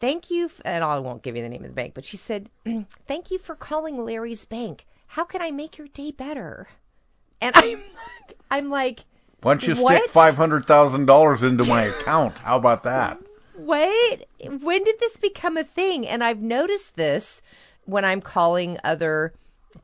Thank 0.00 0.30
you, 0.30 0.44
f- 0.46 0.60
and 0.64 0.84
I 0.84 1.00
won't 1.00 1.22
give 1.22 1.34
you 1.36 1.42
the 1.42 1.48
name 1.48 1.62
of 1.64 1.68
the 1.70 1.74
bank, 1.74 1.94
but 1.94 2.04
she 2.04 2.16
said, 2.16 2.48
Thank 3.08 3.32
you 3.32 3.38
for 3.38 3.56
calling 3.56 4.04
Larry's 4.04 4.44
bank. 4.44 4.86
How 5.08 5.24
can 5.24 5.42
I 5.42 5.50
make 5.50 5.76
your 5.76 5.88
day 5.88 6.12
better? 6.12 6.68
And 7.40 7.54
I'm, 7.56 7.80
I'm 8.50 8.70
like, 8.70 9.00
Why 9.44 9.52
don't 9.52 9.66
you 9.66 9.74
What? 9.82 9.98
stick 9.98 10.10
five 10.10 10.36
hundred 10.36 10.64
thousand 10.64 11.04
dollars 11.06 11.42
into 11.42 11.64
my 11.64 11.82
account? 11.94 12.40
How 12.40 12.56
about 12.56 12.82
that? 12.84 13.18
Wait, 13.56 14.24
when 14.40 14.82
did 14.82 14.98
this 15.00 15.16
become 15.16 15.56
a 15.56 15.64
thing? 15.64 16.06
And 16.06 16.24
I've 16.24 16.40
noticed 16.40 16.96
this 16.96 17.42
when 17.84 18.04
I'm 18.04 18.20
calling 18.20 18.78
other 18.82 19.34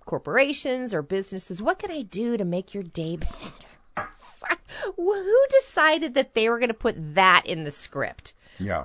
corporations 0.07 0.95
or 0.95 1.03
businesses. 1.03 1.61
What 1.61 1.79
can 1.79 1.91
I 1.91 2.03
do 2.03 2.37
to 2.37 2.45
make 2.45 2.73
your 2.73 2.83
day 2.83 3.17
better? 3.17 4.09
Who 4.97 5.47
decided 5.51 6.15
that 6.15 6.35
they 6.35 6.49
were 6.49 6.59
going 6.59 6.69
to 6.69 6.75
put 6.75 7.15
that 7.15 7.43
in 7.45 7.65
the 7.65 7.71
script? 7.71 8.33
Yeah. 8.59 8.85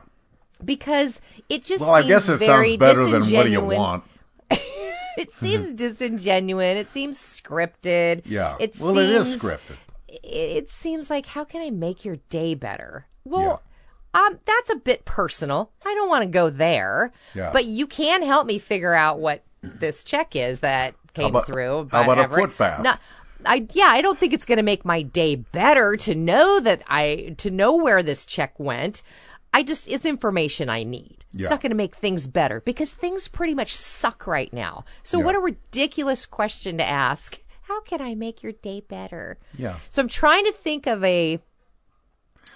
Because 0.63 1.22
it 1.50 1.63
just 1.63 1.82
Well, 1.82 1.91
I 1.91 2.03
guess 2.03 2.27
it 2.27 2.39
sounds 2.39 2.77
better 2.77 3.05
than 3.08 3.24
what 3.24 3.44
do 3.44 3.51
you 3.51 3.62
want? 3.62 4.03
It 5.17 5.34
seems 5.34 5.74
disingenuous. 5.74 6.75
It 6.77 6.91
seems 6.91 7.17
scripted. 7.17 8.24
Yeah. 8.25 8.58
It 8.60 8.77
well, 8.77 8.98
it 8.98 9.10
is 9.10 9.38
scripted. 9.38 9.77
It, 10.24 10.57
it 10.57 10.69
seems 10.69 11.10
like 11.10 11.25
how 11.25 11.43
can 11.43 11.62
I 11.62 11.69
make 11.69 12.05
your 12.05 12.17
day 12.29 12.53
better? 12.55 13.07
Well, 13.24 13.62
um, 14.13 14.39
that's 14.45 14.69
a 14.69 14.75
bit 14.75 15.05
personal. 15.05 15.72
I 15.86 15.93
don't 15.93 16.10
want 16.10 16.24
to 16.24 16.29
go 16.29 16.50
there. 16.50 17.12
Yeah. 17.34 17.51
But 17.51 17.65
you 17.65 17.88
can 17.88 18.24
help 18.24 18.48
me 18.48 18.60
figure 18.60 18.93
out 18.93 19.19
what 19.19 19.43
this 19.62 20.03
check 20.03 20.36
is 20.36 20.60
that 20.62 20.95
came 21.13 21.27
about- 21.27 21.48
through. 21.48 21.89
how 21.91 22.03
about 22.03 22.19
a 22.19 22.27
foot 22.34 22.57
bath? 22.57 22.84
Not- 22.84 23.00
I 23.48 23.67
yeah, 23.74 23.88
I 23.89 24.01
don't 24.01 24.17
think 24.17 24.34
it's 24.34 24.45
going 24.45 24.57
to 24.57 24.63
make 24.63 24.86
my 24.86 25.03
day 25.03 25.36
better 25.36 25.95
to 25.98 26.15
know 26.15 26.60
that 26.62 26.81
I 26.88 27.36
to 27.39 27.51
know 27.51 27.75
where 27.75 28.01
this 28.01 28.25
check 28.25 28.60
went. 28.60 29.03
I 29.53 29.62
just 29.62 29.88
it's 29.88 30.05
information 30.05 30.67
I 30.69 30.84
need. 30.84 31.24
Yeah. 31.31 31.43
It's 31.43 31.50
not 31.51 31.62
going 31.62 31.69
to 31.69 31.75
make 31.75 31.95
things 31.95 32.25
better 32.27 32.62
because 32.62 32.89
things 32.91 33.27
pretty 33.27 33.53
much 33.53 33.75
suck 33.75 34.25
right 34.25 34.51
now. 34.51 34.86
So 35.03 35.19
Yeah. 35.19 35.25
what 35.25 35.36
a 35.36 35.39
ridiculous 35.39 36.25
question 36.25 36.77
to 36.79 36.84
ask. 36.84 37.39
How 37.67 37.81
can 37.81 38.00
I 38.01 38.13
make 38.13 38.43
your 38.43 38.51
day 38.51 38.81
better? 38.81 39.39
Yeah. 39.57 39.77
So 39.89 40.01
I'm 40.01 40.07
trying 40.07 40.45
to 40.45 40.51
think 40.51 40.86
of 40.86 41.03
a 41.03 41.39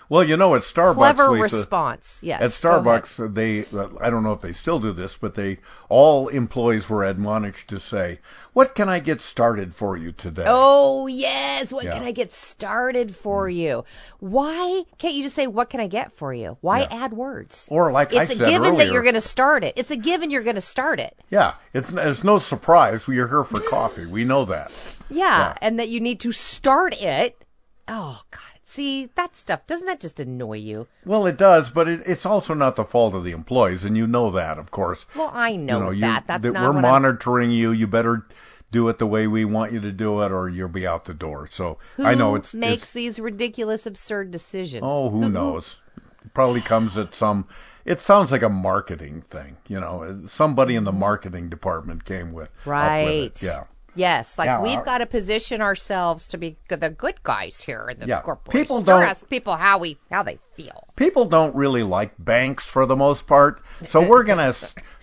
Well, 0.09 0.23
you 0.23 0.37
know, 0.37 0.55
at 0.55 0.63
Starbucks, 0.63 0.95
clever 0.95 1.29
Lisa, 1.29 1.57
response. 1.57 2.19
Yes. 2.23 2.41
At. 2.41 2.49
Starbucks, 2.49 3.33
they, 3.35 3.63
uh, 3.77 3.89
I 4.01 4.09
don't 4.09 4.23
know 4.23 4.33
if 4.33 4.41
they 4.41 4.51
still 4.51 4.79
do 4.79 4.91
this, 4.91 5.15
but 5.15 5.35
they, 5.35 5.59
all 5.87 6.27
employees 6.29 6.89
were 6.89 7.05
admonished 7.05 7.67
to 7.69 7.79
say, 7.79 8.19
what 8.53 8.73
can 8.73 8.89
I 8.89 8.99
get 8.99 9.21
started 9.21 9.75
for 9.75 9.95
you 9.95 10.11
today? 10.11 10.45
Oh, 10.47 11.05
yes. 11.05 11.71
What 11.71 11.85
Yeah. 11.85 11.93
can 11.93 12.03
I 12.03 12.11
get 12.11 12.31
started 12.31 13.15
for 13.15 13.47
mm. 13.47 13.55
you? 13.55 13.85
Why 14.19 14.83
can't 14.97 15.13
you 15.13 15.21
just 15.23 15.35
say, 15.35 15.45
What 15.45 15.69
can 15.69 15.79
I 15.79 15.87
get 15.87 16.11
for 16.11 16.33
you? 16.33 16.57
Why 16.61 16.81
Yeah. 16.81 17.03
add 17.05 17.13
words? 17.13 17.67
Or 17.69 17.91
like 17.91 18.13
I 18.13 18.25
said, 18.25 18.31
it's 18.31 18.41
a 18.41 18.45
given 18.49 18.77
that 18.77 18.91
you're 18.91 19.03
going 19.03 19.13
to 19.13 19.21
start 19.21 19.63
it. 19.63 19.73
It's 19.75 19.91
a 19.91 19.95
given 19.95 20.31
you're 20.31 20.43
going 20.43 20.55
to 20.55 20.61
start 20.61 20.99
it. 20.99 21.17
Yeah, 21.29 21.53
it's, 21.73 21.93
it's 21.93 22.23
no 22.23 22.39
surprise. 22.39 23.07
We're 23.07 23.27
here 23.27 23.43
for 23.43 23.59
coffee. 23.69 24.07
We 24.07 24.25
know 24.25 24.43
that. 24.45 24.71
Yeah, 25.09 25.53
and 25.61 25.79
that 25.79 25.89
you 25.89 25.99
need 25.99 26.19
to 26.21 26.31
start 26.31 26.99
it. 26.99 27.43
Oh, 27.87 28.21
God. 28.31 28.41
See, 28.71 29.09
that 29.15 29.35
stuff, 29.35 29.65
doesn't 29.65 29.87
that 29.87 29.99
just 29.99 30.19
annoy 30.19 30.57
you? 30.57 30.85
Well, 31.03 31.25
it 31.25 31.39
does, 31.39 31.71
but 31.71 31.87
it, 31.87 32.03
it's 32.05 32.23
also 32.23 32.53
not 32.53 32.75
the 32.75 32.83
fault 32.83 33.15
of 33.15 33.23
the 33.23 33.31
employees, 33.31 33.83
and 33.83 33.97
you 33.97 34.05
know 34.05 34.29
that, 34.29 34.59
of 34.59 34.69
course. 34.69 35.07
Well, 35.15 35.31
I 35.33 35.55
know, 35.55 35.89
you- 35.89 36.01
that. 36.01 36.27
That's 36.27 36.43
that 36.43 36.51
not 36.53 36.61
we're 36.61 36.75
what 36.75 36.85
I'm- 36.85 37.01
monitoring 37.01 37.49
you. 37.49 37.71
You 37.71 37.87
better 37.87 38.27
do 38.69 38.87
it 38.87 38.99
the 38.99 39.07
way 39.07 39.25
we 39.25 39.43
want 39.43 39.71
you 39.71 39.79
to 39.79 39.91
do 39.91 40.21
it, 40.21 40.31
or 40.31 40.47
you'll 40.49 40.69
be 40.69 40.85
out 40.85 41.05
the 41.05 41.15
door. 41.15 41.47
So 41.49 41.79
Who 41.97 42.05
I 42.05 42.13
know 42.13 42.35
it's 42.35 42.53
makes 42.53 42.73
it's- 42.83 42.93
these 42.93 43.17
ridiculous, 43.17 43.87
absurd 43.87 44.29
decisions? 44.29 44.83
Oh, 44.85 45.09
who 45.09 45.29
knows? 45.29 45.81
It 46.23 46.35
probably 46.35 46.61
comes 46.61 46.95
at 46.95 47.15
some. 47.15 47.47
It 47.85 47.99
sounds 47.99 48.31
like 48.31 48.43
a 48.43 48.49
marketing 48.49 49.21
thing. 49.23 49.57
You 49.67 49.79
know, 49.79 50.21
somebody 50.27 50.75
in 50.75 50.83
the 50.83 50.91
mm-hmm. 50.91 50.99
marketing 50.99 51.49
department 51.49 52.05
came 52.05 52.33
with 52.33 52.49
with 52.59 52.67
Right. 52.67 53.31
it. 53.33 53.41
Yeah. 53.41 53.63
Yes, 53.95 54.37
like 54.37 54.47
Yeah, 54.47 54.61
we've 54.61 54.77
our- 54.77 54.85
got 54.85 54.97
to 54.99 55.05
position 55.05 55.61
ourselves 55.61 56.27
to 56.27 56.37
be 56.37 56.57
the 56.69 56.89
good 56.89 57.21
guys 57.23 57.61
here 57.61 57.87
in 57.89 57.99
this 57.99 58.07
Yeah, 58.07 58.21
corporation. 58.21 58.59
people 58.61 58.81
don't- 58.81 59.03
ask 59.03 59.29
people 59.29 59.55
how 59.55 59.77
we 59.79 59.97
how 60.11 60.23
they 60.23 60.39
feel. 60.55 60.85
People 60.95 61.25
don't 61.25 61.55
really 61.55 61.83
like 61.83 62.11
banks 62.19 62.69
for 62.69 62.85
the 62.85 62.95
most 62.95 63.27
part, 63.27 63.61
so 63.83 64.01
we're 64.01 64.23
gonna 64.23 64.53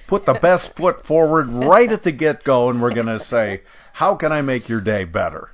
put 0.07 0.25
the 0.27 0.35
best 0.35 0.77
foot 0.77 1.05
forward 1.05 1.51
right 1.53 1.91
at 1.91 2.03
the 2.05 2.13
get 2.13 2.45
go, 2.45 2.69
and 2.71 2.81
we're 2.81 2.95
gonna 2.95 3.19
say, 3.19 3.63
"How 3.95 4.15
can 4.15 4.33
I 4.33 4.43
make 4.43 4.69
your 4.69 4.81
day 4.81 5.05
better?" 5.05 5.51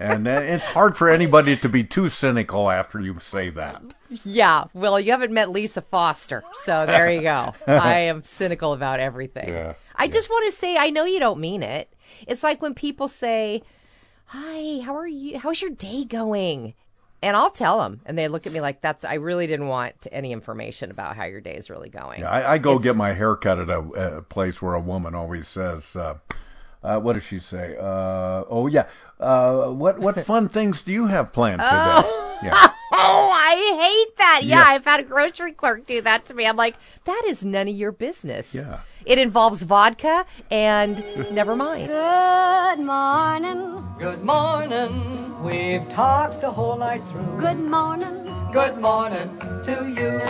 And 0.00 0.26
uh, 0.26 0.30
it's 0.40 0.68
hard 0.68 0.96
for 0.96 1.10
anybody 1.10 1.56
to 1.58 1.68
be 1.68 1.84
too 1.84 2.08
cynical 2.08 2.70
after 2.70 2.98
you 2.98 3.18
say 3.18 3.50
that. 3.50 3.82
Yeah, 4.24 4.64
well, 4.72 4.98
you 4.98 5.10
haven't 5.12 5.32
met 5.32 5.50
Lisa 5.50 5.82
Foster, 5.82 6.42
so 6.64 6.86
there 6.86 7.10
you 7.10 7.20
go. 7.20 7.52
I 7.66 7.98
am 8.00 8.22
cynical 8.22 8.72
about 8.72 8.98
everything. 9.00 9.48
Yeah, 9.50 9.74
I 9.96 10.08
just 10.08 10.30
want 10.30 10.50
to 10.50 10.56
say, 10.58 10.76
I 10.78 10.88
know 10.88 11.04
you 11.04 11.20
don't 11.20 11.38
mean 11.38 11.62
it. 11.62 11.90
It's 12.26 12.42
like 12.42 12.60
when 12.62 12.74
people 12.74 13.08
say, 13.08 13.62
"Hi, 14.26 14.80
how 14.84 14.96
are 14.96 15.06
you? 15.06 15.38
How's 15.38 15.60
your 15.60 15.70
day 15.70 16.04
going?" 16.04 16.74
And 17.22 17.36
I'll 17.38 17.50
tell 17.50 17.78
them, 17.80 18.02
and 18.04 18.18
they 18.18 18.28
look 18.28 18.46
at 18.46 18.52
me 18.52 18.60
like, 18.60 18.82
"That's 18.82 19.04
I 19.04 19.14
really 19.14 19.46
didn't 19.46 19.68
want 19.68 20.06
any 20.12 20.32
information 20.32 20.90
about 20.90 21.16
how 21.16 21.24
your 21.24 21.40
day 21.40 21.54
is 21.54 21.70
really 21.70 21.88
going." 21.88 22.20
Yeah, 22.20 22.30
I, 22.30 22.54
I 22.54 22.58
go 22.58 22.78
get 22.78 22.96
my 22.96 23.12
hair 23.14 23.34
cut 23.36 23.58
at 23.58 23.70
a, 23.70 23.78
a 24.18 24.22
place 24.22 24.60
where 24.60 24.74
a 24.74 24.80
woman 24.80 25.14
always 25.14 25.48
says, 25.48 25.96
uh, 25.96 26.18
uh, 26.82 27.00
"What 27.00 27.14
does 27.14 27.24
she 27.24 27.38
say?" 27.38 27.76
Uh, 27.80 28.44
oh 28.50 28.66
yeah, 28.66 28.88
uh, 29.20 29.68
what 29.70 29.98
what 29.98 30.18
fun 30.26 30.48
things 30.50 30.82
do 30.82 30.92
you 30.92 31.06
have 31.06 31.32
planned 31.32 31.60
today? 31.60 32.20
Yeah, 32.42 32.68
Oh, 32.92 33.30
I 33.32 33.54
hate 34.06 34.16
that. 34.18 34.40
Yeah, 34.42 34.56
Yeah. 34.58 34.64
I've 34.66 34.84
had 34.84 35.00
a 35.00 35.02
grocery 35.02 35.52
clerk 35.52 35.86
do 35.86 36.02
that 36.02 36.26
to 36.26 36.34
me. 36.34 36.46
I'm 36.46 36.56
like, 36.56 36.74
that 37.04 37.22
is 37.26 37.42
none 37.42 37.68
of 37.68 37.74
your 37.74 37.92
business. 37.92 38.52
Yeah. 38.54 38.80
It 39.04 39.18
involves 39.18 39.62
vodka 39.62 40.24
and 40.50 41.04
never 41.30 41.54
mind. 41.54 41.88
Good 41.88 42.78
morning. 42.78 43.84
Good 43.98 44.22
morning. 44.24 45.42
We've 45.42 45.86
talked 45.90 46.40
the 46.40 46.50
whole 46.50 46.78
night 46.78 47.02
through. 47.10 47.38
Good 47.38 47.58
morning. 47.58 48.30
Good 48.52 48.78
morning 48.78 49.36
to 49.64 49.88
you. 49.88 50.20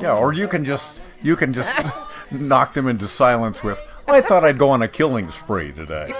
yeah, 0.00 0.16
or 0.16 0.32
you 0.32 0.48
can 0.48 0.64
just 0.64 1.02
you 1.22 1.36
can 1.36 1.52
just 1.52 1.92
knock 2.30 2.72
them 2.72 2.88
into 2.88 3.06
silence 3.06 3.62
with, 3.62 3.82
"I 4.08 4.20
thought 4.22 4.44
I'd 4.44 4.58
go 4.58 4.70
on 4.70 4.82
a 4.82 4.88
killing 4.88 5.28
spree 5.28 5.72
today." 5.72 6.14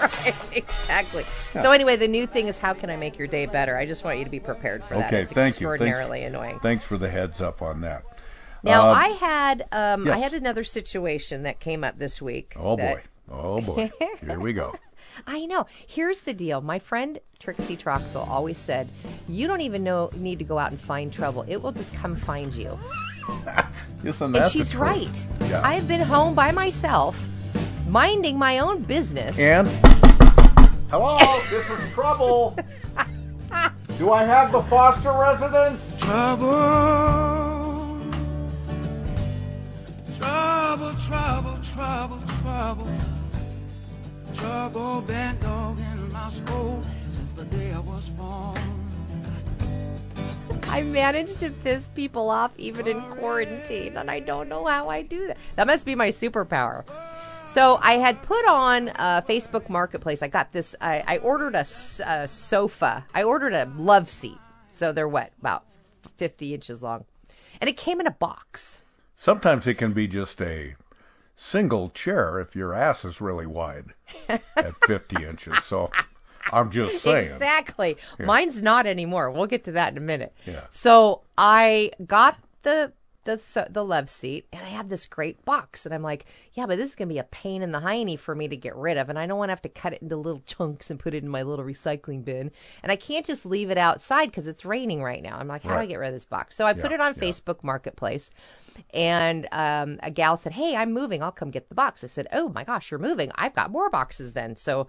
right, 0.00 0.34
exactly. 0.52 1.24
So 1.54 1.72
anyway, 1.72 1.96
the 1.96 2.08
new 2.08 2.26
thing 2.26 2.48
is 2.48 2.58
how 2.58 2.74
can 2.74 2.90
I 2.90 2.96
make 2.96 3.18
your 3.18 3.26
day 3.28 3.46
better? 3.46 3.76
I 3.76 3.86
just 3.86 4.04
want 4.04 4.18
you 4.18 4.24
to 4.24 4.30
be 4.30 4.40
prepared 4.40 4.84
for 4.84 4.94
that. 4.94 5.06
Okay, 5.06 5.22
it's 5.22 5.32
thank 5.32 5.60
you. 5.60 5.76
Thanks- 5.76 5.98
annoying. 5.98 6.58
Thanks 6.60 6.84
for 6.84 6.98
the 6.98 7.08
heads 7.08 7.40
up 7.40 7.62
on 7.62 7.80
that. 7.80 8.04
Now 8.62 8.88
Uh, 8.88 8.92
I 8.92 9.08
had 9.08 9.68
um, 9.72 10.08
I 10.08 10.18
had 10.18 10.34
another 10.34 10.64
situation 10.64 11.42
that 11.44 11.60
came 11.60 11.84
up 11.84 11.98
this 11.98 12.20
week. 12.20 12.54
Oh 12.56 12.76
that- 12.76 12.96
boy, 12.96 13.02
oh 13.30 13.60
boy, 13.60 13.90
here 14.24 14.40
we 14.40 14.52
go. 14.52 14.74
I 15.26 15.46
know. 15.46 15.66
Here's 15.86 16.20
the 16.20 16.32
deal. 16.32 16.60
My 16.60 16.78
friend 16.78 17.18
Trixie 17.40 17.76
Troxel 17.76 18.26
always 18.28 18.56
said, 18.58 18.88
"You 19.28 19.46
don't 19.48 19.60
even 19.62 19.82
know 19.82 20.10
need 20.16 20.38
to 20.38 20.44
go 20.44 20.58
out 20.58 20.70
and 20.70 20.80
find 20.80 21.12
trouble. 21.12 21.44
It 21.48 21.60
will 21.62 21.72
just 21.72 21.92
come 21.94 22.14
find 22.16 22.54
you." 22.54 22.78
Isn't 24.04 24.32
that 24.32 24.42
and 24.44 24.50
she's 24.52 24.74
right. 24.76 25.26
Yeah. 25.42 25.60
I've 25.64 25.86
been 25.88 26.00
home 26.00 26.34
by 26.34 26.50
myself, 26.52 27.28
minding 27.88 28.38
my 28.38 28.60
own 28.60 28.82
business. 28.82 29.38
And 29.38 29.66
hello, 30.90 31.18
this 31.50 31.68
is 31.68 31.92
trouble. 31.94 32.56
Do 33.98 34.12
I 34.12 34.22
have 34.24 34.52
the 34.52 34.62
Foster 34.62 35.12
residence? 35.12 35.82
Trouble, 35.98 36.46
trouble, 41.08 41.58
trouble, 41.62 42.20
trouble, 42.42 42.86
trouble, 42.86 44.34
trouble 44.34 45.00
been 45.00 45.38
dog 45.38 45.78
in 45.78 46.12
my 46.12 46.28
soul 46.28 46.84
since 47.10 47.32
the 47.32 47.44
day 47.44 47.72
I 47.72 47.78
was 47.78 48.10
born. 48.10 48.58
I 50.64 50.82
managed 50.82 51.40
to 51.40 51.48
piss 51.48 51.88
people 51.94 52.28
off 52.28 52.50
even 52.58 52.86
in 52.86 53.00
quarantine, 53.00 53.96
and 53.96 54.10
I 54.10 54.20
don't 54.20 54.50
know 54.50 54.66
how 54.66 54.90
I 54.90 55.00
do 55.00 55.28
that. 55.28 55.38
That 55.56 55.66
must 55.66 55.86
be 55.86 55.94
my 55.94 56.10
superpower. 56.10 56.84
So 57.46 57.78
I 57.80 57.94
had 57.94 58.20
put 58.20 58.46
on 58.46 58.90
uh, 58.90 59.22
Facebook 59.22 59.70
Marketplace. 59.70 60.22
I 60.22 60.28
got 60.28 60.52
this. 60.52 60.76
I, 60.78 61.02
I 61.06 61.16
ordered 61.18 61.54
a 61.54 61.64
sofa. 61.64 63.06
I 63.14 63.22
ordered 63.22 63.54
a 63.54 63.72
love 63.78 64.10
seat. 64.10 64.36
So 64.70 64.92
they're 64.92 65.08
what 65.08 65.32
about 65.40 65.64
fifty 66.18 66.52
inches 66.52 66.82
long, 66.82 67.06
and 67.62 67.70
it 67.70 67.78
came 67.78 67.98
in 67.98 68.06
a 68.06 68.10
box. 68.12 68.82
Sometimes 69.14 69.66
it 69.66 69.76
can 69.76 69.94
be 69.94 70.06
just 70.06 70.42
a 70.42 70.74
single 71.38 71.88
chair 71.90 72.40
if 72.40 72.56
your 72.56 72.74
ass 72.74 73.04
is 73.04 73.20
really 73.20 73.46
wide 73.46 73.94
at 74.28 74.74
50 74.86 75.24
inches. 75.24 75.62
So 75.62 75.90
I'm 76.52 76.70
just 76.70 76.98
saying. 77.00 77.32
Exactly. 77.32 77.96
Yeah. 78.18 78.26
Mine's 78.26 78.60
not 78.60 78.86
anymore. 78.86 79.30
We'll 79.30 79.46
get 79.46 79.64
to 79.64 79.72
that 79.72 79.92
in 79.92 79.98
a 79.98 80.02
minute. 80.02 80.34
Yeah. 80.46 80.64
So 80.70 81.22
I 81.38 81.92
got 82.04 82.36
the 82.62 82.92
the 83.28 83.38
so- 83.38 83.68
the 83.68 83.84
love 83.84 84.08
seat, 84.08 84.46
and 84.52 84.62
I 84.62 84.70
had 84.70 84.88
this 84.88 85.06
great 85.06 85.44
box, 85.44 85.84
and 85.84 85.94
I'm 85.94 86.02
like, 86.02 86.24
yeah, 86.54 86.64
but 86.64 86.78
this 86.78 86.88
is 86.88 86.94
gonna 86.94 87.08
be 87.08 87.18
a 87.18 87.24
pain 87.24 87.60
in 87.60 87.72
the 87.72 87.80
hiney 87.80 88.18
for 88.18 88.34
me 88.34 88.48
to 88.48 88.56
get 88.56 88.74
rid 88.74 88.96
of, 88.96 89.10
and 89.10 89.18
I 89.18 89.26
don't 89.26 89.36
want 89.36 89.50
to 89.50 89.52
have 89.52 89.62
to 89.62 89.68
cut 89.68 89.92
it 89.92 90.00
into 90.00 90.16
little 90.16 90.42
chunks 90.46 90.88
and 90.90 90.98
put 90.98 91.12
it 91.12 91.22
in 91.22 91.30
my 91.30 91.42
little 91.42 91.64
recycling 91.64 92.24
bin, 92.24 92.50
and 92.82 92.90
I 92.90 92.96
can't 92.96 93.26
just 93.26 93.44
leave 93.44 93.70
it 93.70 93.76
outside 93.76 94.26
because 94.26 94.46
it's 94.46 94.64
raining 94.64 95.02
right 95.02 95.22
now. 95.22 95.36
I'm 95.38 95.46
like, 95.46 95.62
how 95.62 95.74
do 95.74 95.80
I 95.80 95.86
get 95.86 95.98
rid 95.98 96.08
of 96.08 96.14
this 96.14 96.24
box? 96.24 96.56
So 96.56 96.64
I 96.64 96.72
put 96.72 96.90
it 96.90 97.00
on 97.00 97.14
yeah. 97.16 97.22
Facebook 97.22 97.62
Marketplace, 97.62 98.30
and 98.94 99.46
um, 99.52 99.98
a 100.02 100.10
gal 100.10 100.38
said, 100.38 100.52
hey, 100.52 100.74
I'm 100.74 100.94
moving, 100.94 101.22
I'll 101.22 101.30
come 101.30 101.50
get 101.50 101.68
the 101.68 101.74
box. 101.74 102.02
I 102.02 102.06
said, 102.06 102.28
oh 102.32 102.48
my 102.48 102.64
gosh, 102.64 102.90
you're 102.90 102.98
moving, 102.98 103.30
I've 103.34 103.54
got 103.54 103.70
more 103.70 103.90
boxes 103.90 104.32
then. 104.32 104.56
So 104.56 104.86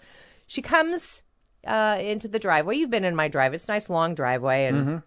she 0.47 0.61
comes 0.61 1.23
uh, 1.67 1.97
into 1.99 2.29
the 2.29 2.39
driveway. 2.39 2.77
You've 2.77 2.89
been 2.89 3.03
in 3.03 3.15
my 3.17 3.27
driveway; 3.27 3.55
it's 3.55 3.67
a 3.67 3.71
nice 3.71 3.89
long 3.89 4.15
driveway, 4.15 4.65
and 4.65 4.77
Mm-hmm. 4.77 4.97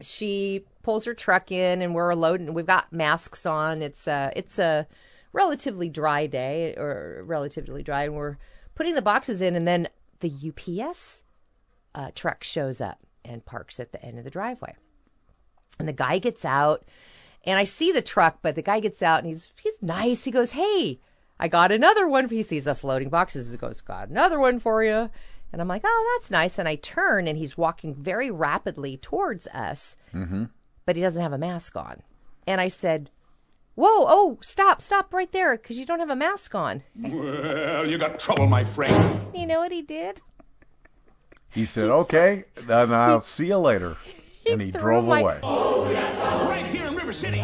She 0.00 0.64
pulls 0.82 1.04
her 1.04 1.14
truck 1.14 1.50
in 1.50 1.82
and 1.82 1.94
we're 1.94 2.14
loading 2.14 2.52
we've 2.54 2.66
got 2.66 2.92
masks 2.92 3.46
on. 3.46 3.82
It's 3.82 4.06
a 4.06 4.32
it's 4.36 4.58
a 4.58 4.86
relatively 5.32 5.88
dry 5.88 6.26
day 6.26 6.74
or 6.76 7.22
relatively 7.24 7.82
dry 7.82 8.04
and 8.04 8.14
we're 8.14 8.36
putting 8.74 8.94
the 8.94 9.02
boxes 9.02 9.42
in 9.42 9.54
and 9.54 9.66
then 9.66 9.88
the 10.20 10.32
ups 10.48 11.22
uh, 11.94 12.10
truck 12.14 12.44
shows 12.44 12.80
up 12.80 12.98
and 13.24 13.44
parks 13.44 13.80
at 13.80 13.92
the 13.92 14.02
end 14.04 14.18
of 14.18 14.24
the 14.24 14.30
driveway. 14.30 14.74
And 15.78 15.88
the 15.88 15.92
guy 15.92 16.18
gets 16.18 16.44
out 16.44 16.84
and 17.44 17.58
i 17.58 17.64
see 17.64 17.92
the 17.92 18.02
truck 18.02 18.38
but 18.42 18.54
the 18.54 18.62
guy 18.62 18.80
gets 18.80 19.02
out 19.02 19.18
and 19.18 19.28
he's 19.28 19.52
he's 19.60 19.82
nice. 19.82 20.24
He 20.24 20.30
goes 20.30 20.52
hey 20.52 21.00
i 21.38 21.48
got 21.48 21.70
another 21.70 22.08
one 22.08 22.28
he 22.28 22.42
sees 22.42 22.66
us 22.66 22.84
loading 22.84 23.08
boxes. 23.08 23.50
He 23.50 23.56
goes 23.56 23.80
got 23.80 24.08
another 24.08 24.38
one 24.38 24.58
for 24.58 24.84
you 24.84 25.10
and 25.52 25.60
i'm 25.62 25.68
like 25.68 25.82
oh 25.84 26.18
that's 26.18 26.30
nice 26.30 26.58
and 26.58 26.68
i 26.68 26.74
turn 26.76 27.26
and 27.28 27.38
he's 27.38 27.56
walking 27.56 27.94
very 27.94 28.30
rapidly 28.30 28.96
towards 28.96 29.46
us 29.48 29.96
Mm-hmm. 30.14 30.44
but 30.84 30.96
he 30.96 31.02
doesn't 31.02 31.20
have 31.22 31.32
a 31.32 31.38
mask 31.38 31.76
on. 31.76 32.02
And 32.46 32.60
I 32.60 32.68
said, 32.68 33.10
Whoa, 33.74 34.06
oh, 34.08 34.38
stop, 34.40 34.80
stop 34.80 35.12
right 35.12 35.30
there, 35.32 35.56
because 35.58 35.78
you 35.78 35.84
don't 35.84 35.98
have 35.98 36.08
a 36.10 36.16
mask 36.16 36.54
on. 36.54 36.82
Well, 36.94 37.86
you 37.86 37.98
got 37.98 38.18
trouble, 38.18 38.46
my 38.46 38.64
friend. 38.64 39.20
You 39.34 39.46
know 39.46 39.58
what 39.60 39.72
he 39.72 39.82
did? 39.82 40.22
He 41.52 41.64
said, 41.66 41.90
"Okay, 41.90 42.44
then 42.54 42.92
I'll 42.92 43.20
see 43.20 43.48
you 43.48 43.58
later," 43.58 43.96
and 44.50 44.60
he 44.62 44.70
drove 44.70 45.06
my- 45.06 45.20
away. 45.20 45.40
Right 45.42 46.64
here 46.66 46.86
in 46.86 46.94
River 46.94 47.12
City. 47.12 47.38
He 47.38 47.42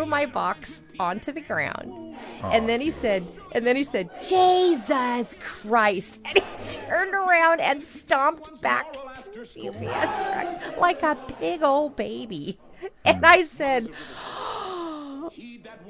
threw 0.00 0.06
my 0.08 0.24
box 0.24 0.80
onto 0.98 1.30
the 1.30 1.42
ground. 1.42 2.16
Oh. 2.42 2.50
And 2.50 2.68
then 2.68 2.80
he 2.80 2.90
said, 2.90 3.26
and 3.52 3.66
then 3.66 3.76
he 3.76 3.84
said, 3.84 4.08
Jesus 4.26 5.36
Christ. 5.40 6.20
And 6.24 6.38
he 6.38 6.44
turned 6.68 7.12
around 7.12 7.60
and 7.60 7.82
stomped 7.82 8.62
back 8.62 8.90
to 9.16 9.30
the 9.30 9.68
UPS 9.68 9.82
truck 9.82 10.78
like 10.78 11.02
a 11.02 11.18
big 11.38 11.62
old 11.62 11.96
baby. 11.96 12.58
And 13.04 13.26
I 13.26 13.42
said, 13.42 13.90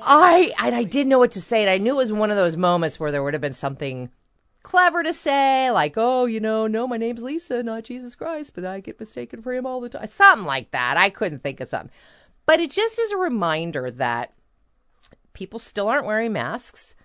I 0.02 0.52
and 0.58 0.74
I 0.74 0.82
didn't 0.82 1.08
know 1.08 1.20
what 1.20 1.30
to 1.32 1.40
say. 1.40 1.60
And 1.60 1.70
I 1.70 1.78
knew 1.78 1.92
it 1.92 1.96
was 1.96 2.12
one 2.12 2.32
of 2.32 2.36
those 2.36 2.56
moments 2.56 2.98
where 2.98 3.12
there 3.12 3.22
would 3.22 3.34
have 3.34 3.40
been 3.40 3.52
something 3.52 4.10
clever 4.62 5.04
to 5.04 5.12
say, 5.12 5.70
like, 5.70 5.94
oh, 5.96 6.26
you 6.26 6.40
know, 6.40 6.66
no, 6.66 6.86
my 6.86 6.96
name's 6.96 7.22
Lisa, 7.22 7.62
not 7.62 7.84
Jesus 7.84 8.16
Christ, 8.16 8.54
but 8.54 8.64
I 8.64 8.80
get 8.80 8.98
mistaken 8.98 9.40
for 9.40 9.52
him 9.52 9.66
all 9.66 9.80
the 9.80 9.88
time. 9.88 10.06
Something 10.08 10.46
like 10.46 10.72
that. 10.72 10.96
I 10.96 11.10
couldn't 11.10 11.42
think 11.44 11.60
of 11.60 11.68
something. 11.68 11.92
But 12.50 12.58
it 12.58 12.72
just 12.72 12.98
is 12.98 13.12
a 13.12 13.16
reminder 13.16 13.92
that 13.92 14.32
people 15.34 15.60
still 15.60 15.86
aren't 15.86 16.04
wearing 16.04 16.32
masks. 16.32 16.96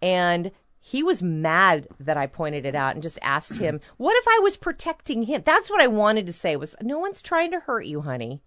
And 0.00 0.50
he 0.80 1.02
was 1.02 1.22
mad 1.22 1.88
that 2.00 2.16
I 2.16 2.26
pointed 2.26 2.64
it 2.64 2.74
out 2.74 2.94
and 2.94 3.02
just 3.02 3.18
asked 3.20 3.58
him, 3.58 3.80
what 3.98 4.16
if 4.16 4.24
I 4.26 4.40
was 4.42 4.56
protecting 4.56 5.24
him? 5.24 5.42
That's 5.44 5.68
what 5.68 5.82
I 5.82 5.88
wanted 5.88 6.24
to 6.24 6.32
say 6.32 6.56
was, 6.56 6.74
no 6.80 6.98
one's 6.98 7.20
trying 7.20 7.50
to 7.50 7.60
hurt 7.60 7.84
you, 7.84 8.00
honey. 8.00 8.40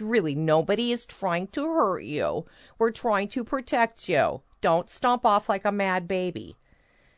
Really, 0.00 0.34
nobody 0.34 0.90
is 0.90 1.06
trying 1.06 1.46
to 1.52 1.72
hurt 1.72 2.02
you. 2.02 2.46
We're 2.80 2.90
trying 2.90 3.28
to 3.28 3.44
protect 3.44 4.08
you. 4.08 4.42
Don't 4.60 4.90
stomp 4.90 5.24
off 5.24 5.48
like 5.48 5.64
a 5.64 5.70
mad 5.70 6.08
baby. 6.08 6.56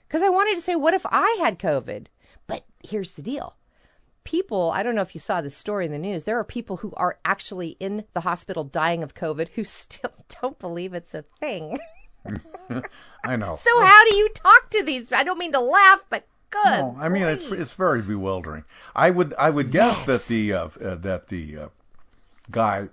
Because 0.07 0.21
I 0.21 0.29
wanted 0.29 0.57
to 0.57 0.63
say, 0.63 0.77
what 0.77 0.93
if 0.93 1.07
I 1.07 1.39
had 1.41 1.59
COVID? 1.59 2.09
But 2.47 2.67
here's 2.83 3.13
the 3.13 3.23
deal. 3.23 3.57
People, 4.25 4.71
I 4.71 4.83
don't 4.83 4.95
know 4.95 5.03
if 5.03 5.15
you 5.15 5.21
saw 5.21 5.41
this 5.41 5.57
story 5.57 5.87
in 5.87 5.93
the 5.93 5.99
news, 5.99 6.25
there 6.25 6.39
are 6.39 6.45
people 6.45 6.79
who 6.79 6.93
are 6.97 7.19
actually 7.25 7.77
in 7.79 8.05
the 8.15 8.21
hospital 8.21 8.65
dying 8.65 9.03
of 9.03 9.15
COVID 9.15 9.51
who 9.51 9.65
still 9.65 10.13
don't 10.41 10.59
believe 10.59 10.95
it's 10.95 11.15
a 11.15 11.23
thing. 11.41 11.79
I 13.25 13.37
know. 13.37 13.57
So 13.57 13.85
how 13.85 14.05
do 14.09 14.17
you 14.17 14.29
talk 14.31 14.71
to 14.71 14.83
these? 14.83 15.13
I 15.13 15.25
don't 15.25 15.39
mean 15.39 15.53
to 15.53 15.61
laugh, 15.61 16.05
but 16.09 16.27
good. 16.51 16.81
No, 16.81 16.97
I 16.99 17.09
mean 17.09 17.25
it's 17.25 17.51
it's 17.53 17.75
very 17.75 18.01
bewildering. 18.03 18.65
I 18.95 19.11
would 19.11 19.35
I 19.39 19.51
would 19.51 19.71
guess 19.71 20.05
that 20.07 20.27
the 20.27 20.53
uh, 20.55 20.69
uh, 20.83 20.95
that 20.97 21.29
the 21.29 21.59
uh, 21.59 21.69
guy, 22.51 22.89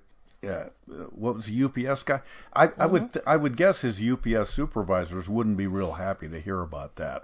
uh, 0.48 0.66
what 1.12 1.36
was 1.36 1.46
the 1.46 1.64
UPS 1.64 2.04
guy? 2.04 2.22
I, 2.54 2.70
I 2.78 2.86
would 2.88 3.04
Mm-hmm. 3.04 3.30
I 3.30 3.38
would 3.38 3.56
guess 3.56 3.82
his 3.82 4.02
UPS 4.02 4.50
supervisors 4.50 5.30
wouldn't 5.30 5.58
be 5.58 5.68
real 5.68 5.94
happy 5.94 6.28
to 6.28 6.40
hear 6.40 6.62
about 6.62 6.96
that. 6.98 7.24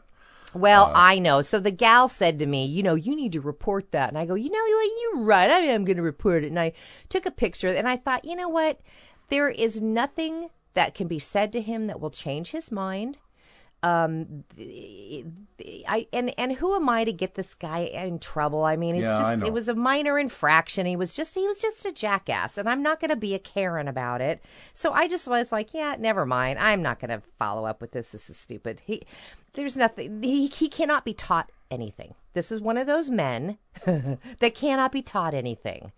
Well, 0.54 0.86
uh, 0.86 0.92
I 0.96 1.20
know. 1.20 1.42
So 1.42 1.60
the 1.60 1.72
gal 1.72 2.08
said 2.08 2.40
to 2.40 2.46
me, 2.46 2.66
you 2.66 2.82
know, 2.84 2.96
you 2.96 3.16
need 3.16 3.34
to 3.34 3.42
report 3.42 3.92
that. 3.92 4.10
And 4.10 4.18
I 4.18 4.26
go, 4.26 4.36
you 4.36 4.50
know, 4.50 4.66
you- 4.66 4.98
you're 5.14 5.24
right. 5.24 5.50
I 5.50 5.60
am 5.60 5.86
going 5.86 5.98
to 5.98 6.04
report 6.04 6.44
it. 6.44 6.48
And 6.48 6.60
I 6.60 6.74
took 7.10 7.26
a 7.26 7.32
picture 7.32 7.68
and 7.68 7.88
I 7.88 7.98
thought, 7.98 8.26
you 8.26 8.36
know 8.36 8.50
what? 8.50 8.80
There 9.30 9.50
is 9.50 9.82
nothing 9.82 10.50
that 10.74 10.96
can 10.96 11.08
be 11.08 11.20
said 11.20 11.52
to 11.54 11.62
him 11.62 11.88
that 11.88 12.00
will 12.00 12.12
change 12.12 12.52
his 12.52 12.72
mind. 12.72 13.18
Um, 13.84 14.44
I 14.60 16.08
and 16.12 16.34
and 16.38 16.54
who 16.54 16.76
am 16.76 16.90
I 16.90 17.04
to 17.04 17.14
get 17.14 17.36
this 17.36 17.54
guy 17.54 17.80
in 17.80 18.20
trouble? 18.20 18.64
I 18.64 18.76
mean, 18.76 18.96
it's 18.96 19.04
Yeah, 19.04 19.36
just 19.36 19.46
it 19.46 19.54
was 19.54 19.68
a 19.68 19.76
minor 19.76 20.18
infraction. 20.18 20.86
He 20.86 20.96
was 20.96 21.14
just 21.14 21.36
he 21.36 21.46
was 21.46 21.60
just 21.60 21.86
a 21.86 21.92
jackass, 21.92 22.58
and 22.58 22.68
I'm 22.68 22.82
not 22.82 23.00
going 23.00 23.10
to 23.10 23.16
be 23.16 23.36
a 23.36 23.40
Karen 23.40 23.88
about 23.88 24.20
it. 24.20 24.44
So 24.74 24.94
I 24.94 25.08
just 25.08 25.28
was 25.28 25.52
like, 25.52 25.74
yeah, 25.74 25.96
never 26.00 26.26
mind. 26.26 26.58
I'm 26.60 26.82
not 26.82 27.00
going 27.00 27.12
to 27.12 27.22
follow 27.38 27.66
up 27.66 27.80
with 27.80 27.92
this. 27.92 28.12
This 28.12 28.30
is 28.30 28.38
stupid. 28.38 28.82
He, 28.86 29.04
there's 29.54 29.76
nothing. 29.78 30.24
He 30.24 30.48
he 30.48 30.70
cannot 30.70 31.06
be 31.06 31.14
taught 31.14 31.52
anything. 31.70 32.16
This 32.34 32.52
is 32.52 32.62
one 32.62 32.78
of 32.78 32.88
those 32.88 33.10
men 33.10 33.58
that 33.86 34.56
cannot 34.56 34.92
be 34.92 35.02
taught 35.02 35.34
anything. 35.34 35.92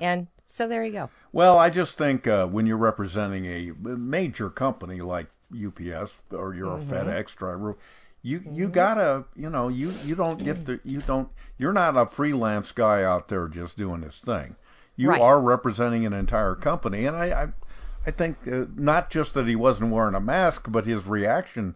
And 0.00 0.26
so 0.46 0.66
there 0.66 0.84
you 0.84 0.92
go. 0.92 1.10
Well, 1.32 1.58
I 1.58 1.70
just 1.70 1.96
think 1.96 2.26
uh, 2.26 2.46
when 2.46 2.66
you're 2.66 2.76
representing 2.76 3.46
a 3.46 3.72
major 3.80 4.50
company 4.50 5.00
like 5.00 5.28
UPS 5.52 6.20
or 6.30 6.54
you're 6.54 6.76
Mm-hmm. 6.76 6.92
a 6.92 7.04
FedEx 7.04 7.34
driver, 7.36 7.76
you 8.22 8.42
you 8.50 8.68
gotta 8.68 9.24
you 9.34 9.48
know 9.50 9.68
you 9.68 9.92
you 10.04 10.14
don't 10.14 10.42
get 10.44 10.66
the 10.66 10.80
you 10.84 11.00
don't 11.00 11.28
you're 11.58 11.72
not 11.72 11.96
a 11.96 12.06
freelance 12.06 12.72
guy 12.72 13.02
out 13.02 13.28
there 13.28 13.48
just 13.48 13.76
doing 13.76 14.00
this 14.02 14.18
thing. 14.18 14.56
You 14.96 15.08
Right. 15.10 15.20
are 15.20 15.40
representing 15.40 16.04
an 16.04 16.12
entire 16.12 16.54
company, 16.54 17.06
and 17.06 17.16
I 17.16 17.42
I, 17.44 17.48
I 18.06 18.10
think 18.10 18.36
uh, 18.46 18.66
not 18.76 19.10
just 19.10 19.34
that 19.34 19.46
he 19.46 19.56
wasn't 19.56 19.92
wearing 19.92 20.14
a 20.14 20.20
mask, 20.20 20.66
but 20.68 20.84
his 20.86 21.06
reaction 21.06 21.74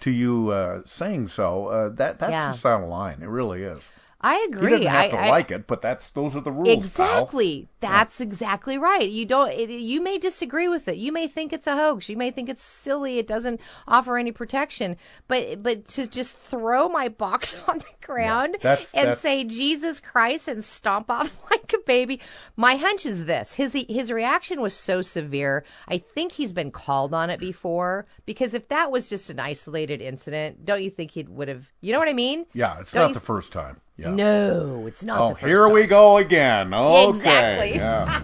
to 0.00 0.10
you 0.10 0.50
uh, 0.50 0.82
saying 0.86 1.28
so 1.28 1.66
uh, 1.66 1.88
that 1.90 2.18
that's 2.20 2.32
Yeah. 2.32 2.52
just 2.52 2.64
out 2.64 2.82
of 2.82 2.88
line. 2.88 3.22
It 3.22 3.28
really 3.28 3.62
is. 3.64 3.82
I 4.22 4.36
He 4.36 4.44
agree. 4.52 4.70
didn't 4.72 4.86
have 4.88 5.00
I, 5.04 5.08
to 5.08 5.16
I- 5.18 5.30
like 5.30 5.50
it, 5.50 5.66
but 5.66 5.80
that's 5.80 6.10
those 6.10 6.36
are 6.36 6.40
the 6.42 6.52
rules. 6.52 6.66
pal. 6.68 6.76
Exactly. 6.78 7.68
That's 7.80 8.20
exactly 8.20 8.76
right. 8.76 9.08
You 9.08 9.24
don't. 9.24 9.50
It, 9.50 9.70
you 9.70 10.02
may 10.02 10.18
disagree 10.18 10.68
with 10.68 10.86
it. 10.88 10.96
You 10.96 11.10
may 11.12 11.26
think 11.26 11.52
it's 11.54 11.66
a 11.66 11.74
hoax. 11.76 12.10
You 12.10 12.16
may 12.18 12.30
think 12.30 12.50
it's 12.50 12.62
silly. 12.62 13.18
It 13.18 13.26
doesn't 13.26 13.60
offer 13.88 14.18
any 14.18 14.32
protection. 14.32 14.96
But 15.28 15.62
but 15.62 15.88
to 15.88 16.06
just 16.06 16.36
throw 16.36 16.88
my 16.90 17.08
box 17.08 17.56
on 17.68 17.78
the 17.78 18.06
ground 18.06 18.56
that's- 18.60 18.92
and 18.92 19.06
that's- 19.08 19.22
say 19.22 19.44
Jesus 19.44 20.00
Christ 20.00 20.48
and 20.48 20.62
stomp 20.64 21.10
off 21.10 21.38
like 21.50 21.72
a 21.72 21.78
baby. 21.86 22.20
My 22.56 22.76
hunch 22.76 23.06
is 23.06 23.24
this: 23.24 23.54
his 23.54 23.72
his 23.88 24.12
reaction 24.12 24.60
was 24.60 24.74
so 24.74 25.00
severe. 25.00 25.64
I 25.88 25.96
think 25.96 26.32
he's 26.32 26.52
been 26.52 26.70
called 26.70 27.14
on 27.14 27.30
it 27.30 27.40
before. 27.40 28.06
Because 28.26 28.52
if 28.52 28.68
that 28.68 28.90
was 28.92 29.08
just 29.08 29.30
an 29.30 29.40
isolated 29.40 30.02
incident, 30.02 30.66
don't 30.66 30.82
you 30.82 30.90
think 30.90 31.12
he 31.12 31.22
would 31.22 31.48
have? 31.48 31.72
You 31.80 31.92
know 31.94 31.98
what 31.98 32.08
I 32.08 32.12
mean? 32.12 32.44
Yeah, 32.52 32.78
it's 32.80 32.92
Don't 32.92 33.02
not 33.02 33.08
you 33.08 33.14
the 33.14 33.20
first 33.20 33.52
time. 33.52 33.80
Yeah. 34.00 34.14
No, 34.14 34.86
it's 34.86 35.04
not. 35.04 35.20
Oh, 35.20 35.28
the 35.28 35.34
first 35.34 35.46
here 35.46 35.64
time. 35.64 35.72
we 35.74 35.86
go 35.86 36.16
again. 36.16 36.72
Okay. 36.72 37.08
Exactly. 37.10 37.74
Yeah. 37.74 38.22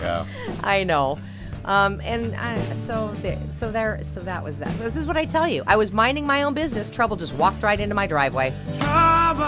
yeah. 0.00 0.26
I 0.62 0.84
know. 0.84 1.18
Um, 1.64 2.00
and 2.04 2.36
I, 2.36 2.56
so 2.86 3.08
there, 3.14 3.38
so 3.56 3.72
there, 3.72 4.00
so 4.02 4.20
that 4.20 4.44
was 4.44 4.58
that. 4.58 4.78
This 4.78 4.96
is 4.96 5.06
what 5.06 5.16
I 5.16 5.24
tell 5.24 5.48
you. 5.48 5.64
I 5.66 5.76
was 5.76 5.90
minding 5.90 6.24
my 6.24 6.44
own 6.44 6.54
business. 6.54 6.88
Trouble 6.88 7.16
just 7.16 7.34
walked 7.34 7.64
right 7.64 7.80
into 7.80 7.96
my 7.96 8.06
driveway. 8.06 8.54
Trouble, 8.78 9.42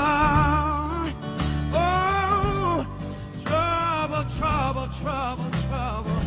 oh, 1.72 2.86
trouble, 3.44 4.24
trouble, 4.36 4.88
trouble, 5.00 5.50
trouble. 5.68 6.20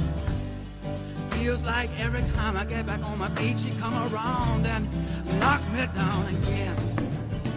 Feels 1.32 1.64
like 1.66 1.90
every 2.00 2.24
time 2.24 2.56
I 2.56 2.64
get 2.64 2.86
back 2.86 3.04
on 3.04 3.18
my 3.20 3.30
feet, 3.36 3.60
she 3.60 3.72
come 3.72 3.94
around 4.14 4.66
and 4.66 4.90
knock 5.40 5.62
me 5.74 5.86
down 5.94 6.34
again. 6.34 6.95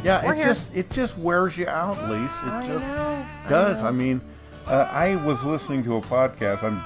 Yeah, 0.05 0.25
We're 0.25 0.33
it 0.35 0.39
here. 0.39 0.47
just 0.47 0.75
it 0.75 0.91
just 0.91 1.19
wears 1.19 1.57
you 1.57 1.67
out, 1.67 1.97
Lise. 2.09 2.31
It 2.43 2.47
I 2.49 2.63
just 2.67 2.87
know, 2.87 3.27
does. 3.49 3.83
know. 3.83 3.89
I, 3.89 3.91
mean, 3.91 4.21
uh, 4.67 4.89
I 4.91 5.17
was 5.17 5.45
listening 5.45 5.83
to 5.85 5.97
a 5.97 6.01
podcast. 6.01 6.63
I'm 6.63 6.79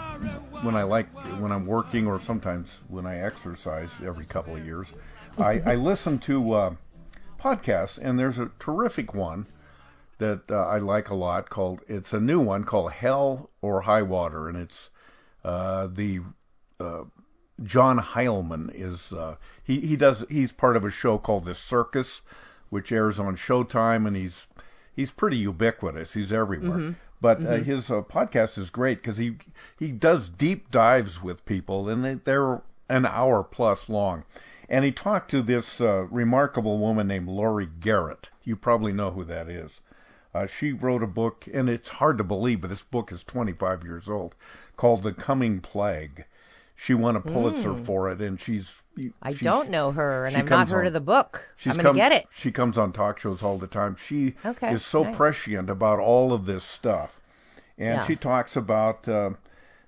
when 0.65 0.75
I 0.77 0.83
like 0.85 1.09
when 1.41 1.53
I'm 1.53 1.67
working 1.67 2.07
or 2.07 2.19
sometimes 2.19 2.81
when 2.89 3.07
I 3.07 3.19
exercise 3.21 3.91
every 4.05 4.25
couple 4.25 4.57
of 4.57 4.65
years. 4.65 4.93
I, 5.39 5.61
I 5.67 5.75
listen 5.77 6.19
to 6.21 6.53
uh, 6.53 6.75
podcasts, 7.39 7.99
and 7.99 8.19
there's 8.19 8.39
a 8.39 8.51
terrific 8.59 9.15
one 9.15 9.47
that 10.19 10.51
uh, 10.51 10.67
I 10.67 10.79
like 10.79 11.11
a 11.11 11.15
lot 11.15 11.51
called. 11.51 11.83
It's 11.89 12.13
a 12.13 12.21
new 12.21 12.41
one 12.41 12.65
called 12.65 12.93
Hell 12.93 13.51
or 13.61 13.83
High 13.83 14.03
Water, 14.03 14.49
and 14.49 14.57
it's 14.57 14.91
Uh, 15.45 15.89
the 15.89 16.21
uh, 16.81 17.05
John 17.63 17.99
Heilemann 17.99 18.71
is 18.75 19.13
uh, 19.13 19.37
he 19.65 19.81
he 19.81 19.97
does 19.97 20.25
he's 20.31 20.53
part 20.53 20.77
of 20.77 20.85
a 20.85 20.91
show 20.91 21.19
called 21.19 21.45
The 21.45 21.55
Circus, 21.55 22.23
which 22.73 22.91
airs 22.91 23.21
on 23.21 23.37
Showtime, 23.37 24.07
and 24.07 24.17
he's 24.17 24.49
he's 24.97 25.13
pretty 25.13 25.37
ubiquitous. 25.37 26.15
He's 26.15 26.33
everywhere. 26.33 26.79
Mhm. 26.79 26.95
But 27.21 27.39
Uh, 27.41 27.59
Mhm. 27.59 27.63
his 27.65 27.91
uh, 27.91 28.01
podcast 28.03 28.57
is 28.57 28.71
great 28.71 28.99
because 29.03 29.19
he 29.19 29.37
he 29.79 29.93
does 29.93 30.31
deep 30.31 30.71
dives 30.71 31.23
with 31.23 31.45
people, 31.45 31.89
and 31.89 32.03
they, 32.03 32.15
they're 32.15 32.63
an 32.89 33.05
hour 33.05 33.43
plus 33.45 33.89
long. 33.91 34.25
And 34.71 34.87
he 34.87 34.91
talked 34.93 35.31
to 35.33 35.43
this 35.43 35.81
uh, 35.83 36.07
remarkable 36.11 36.79
woman 36.79 37.07
named 37.09 37.29
Laurie 37.29 37.69
Garrett. 37.79 38.31
You 38.43 38.57
probably 38.57 38.93
know 38.95 39.11
who 39.11 39.25
that 39.25 39.49
is. 39.49 39.83
Uh, 40.35 40.47
she 40.47 40.73
wrote 40.73 41.03
a 41.03 41.07
book, 41.07 41.47
and 41.53 41.69
it's 41.69 41.91
hard 42.01 42.17
to 42.17 42.25
believe, 42.25 42.63
but 42.63 42.69
this 42.71 42.83
book 42.83 43.13
is 43.13 43.23
25 43.23 43.85
years 43.85 44.09
old, 44.09 44.35
called 44.79 45.03
The 45.03 45.13
Coming 45.13 45.61
Plague. 45.61 46.25
She 46.75 46.95
won 46.95 47.15
a 47.17 47.21
Pulitzer 47.21 47.71
Mm. 47.71 47.85
for 47.87 48.11
it, 48.11 48.21
and 48.21 48.41
she's. 48.41 48.83
I 49.23 49.31
she's- 49.31 49.41
don't 49.41 49.71
know 49.71 49.93
her, 49.93 50.27
and 50.27 50.37
I've 50.37 50.51
not 50.51 50.69
heard 50.69 50.81
on- 50.83 50.87
of 50.89 50.93
the 50.93 51.01
book. 51.01 51.49
She's 51.57 51.77
I'm 51.77 51.83
going 51.83 51.95
to 51.95 51.99
get 52.01 52.13
it. 52.13 52.27
She 52.31 52.51
comes 52.51 52.77
on 52.77 52.93
talk 52.93 53.19
shows 53.19 53.43
all 53.43 53.57
the 53.59 53.67
time. 53.67 53.95
She 53.97 54.35
Okay, 54.45 54.71
is 54.73 54.85
so 54.85 55.05
nice. 55.05 55.17
prescient 55.17 55.71
about 55.71 55.99
all 55.99 56.33
of 56.33 56.45
this 56.47 56.65
stuff, 56.65 57.21
and 57.79 57.97
Yeah. 58.01 58.05
she 58.05 58.17
talks 58.17 58.57
about 58.57 59.09
uh, 59.09 59.31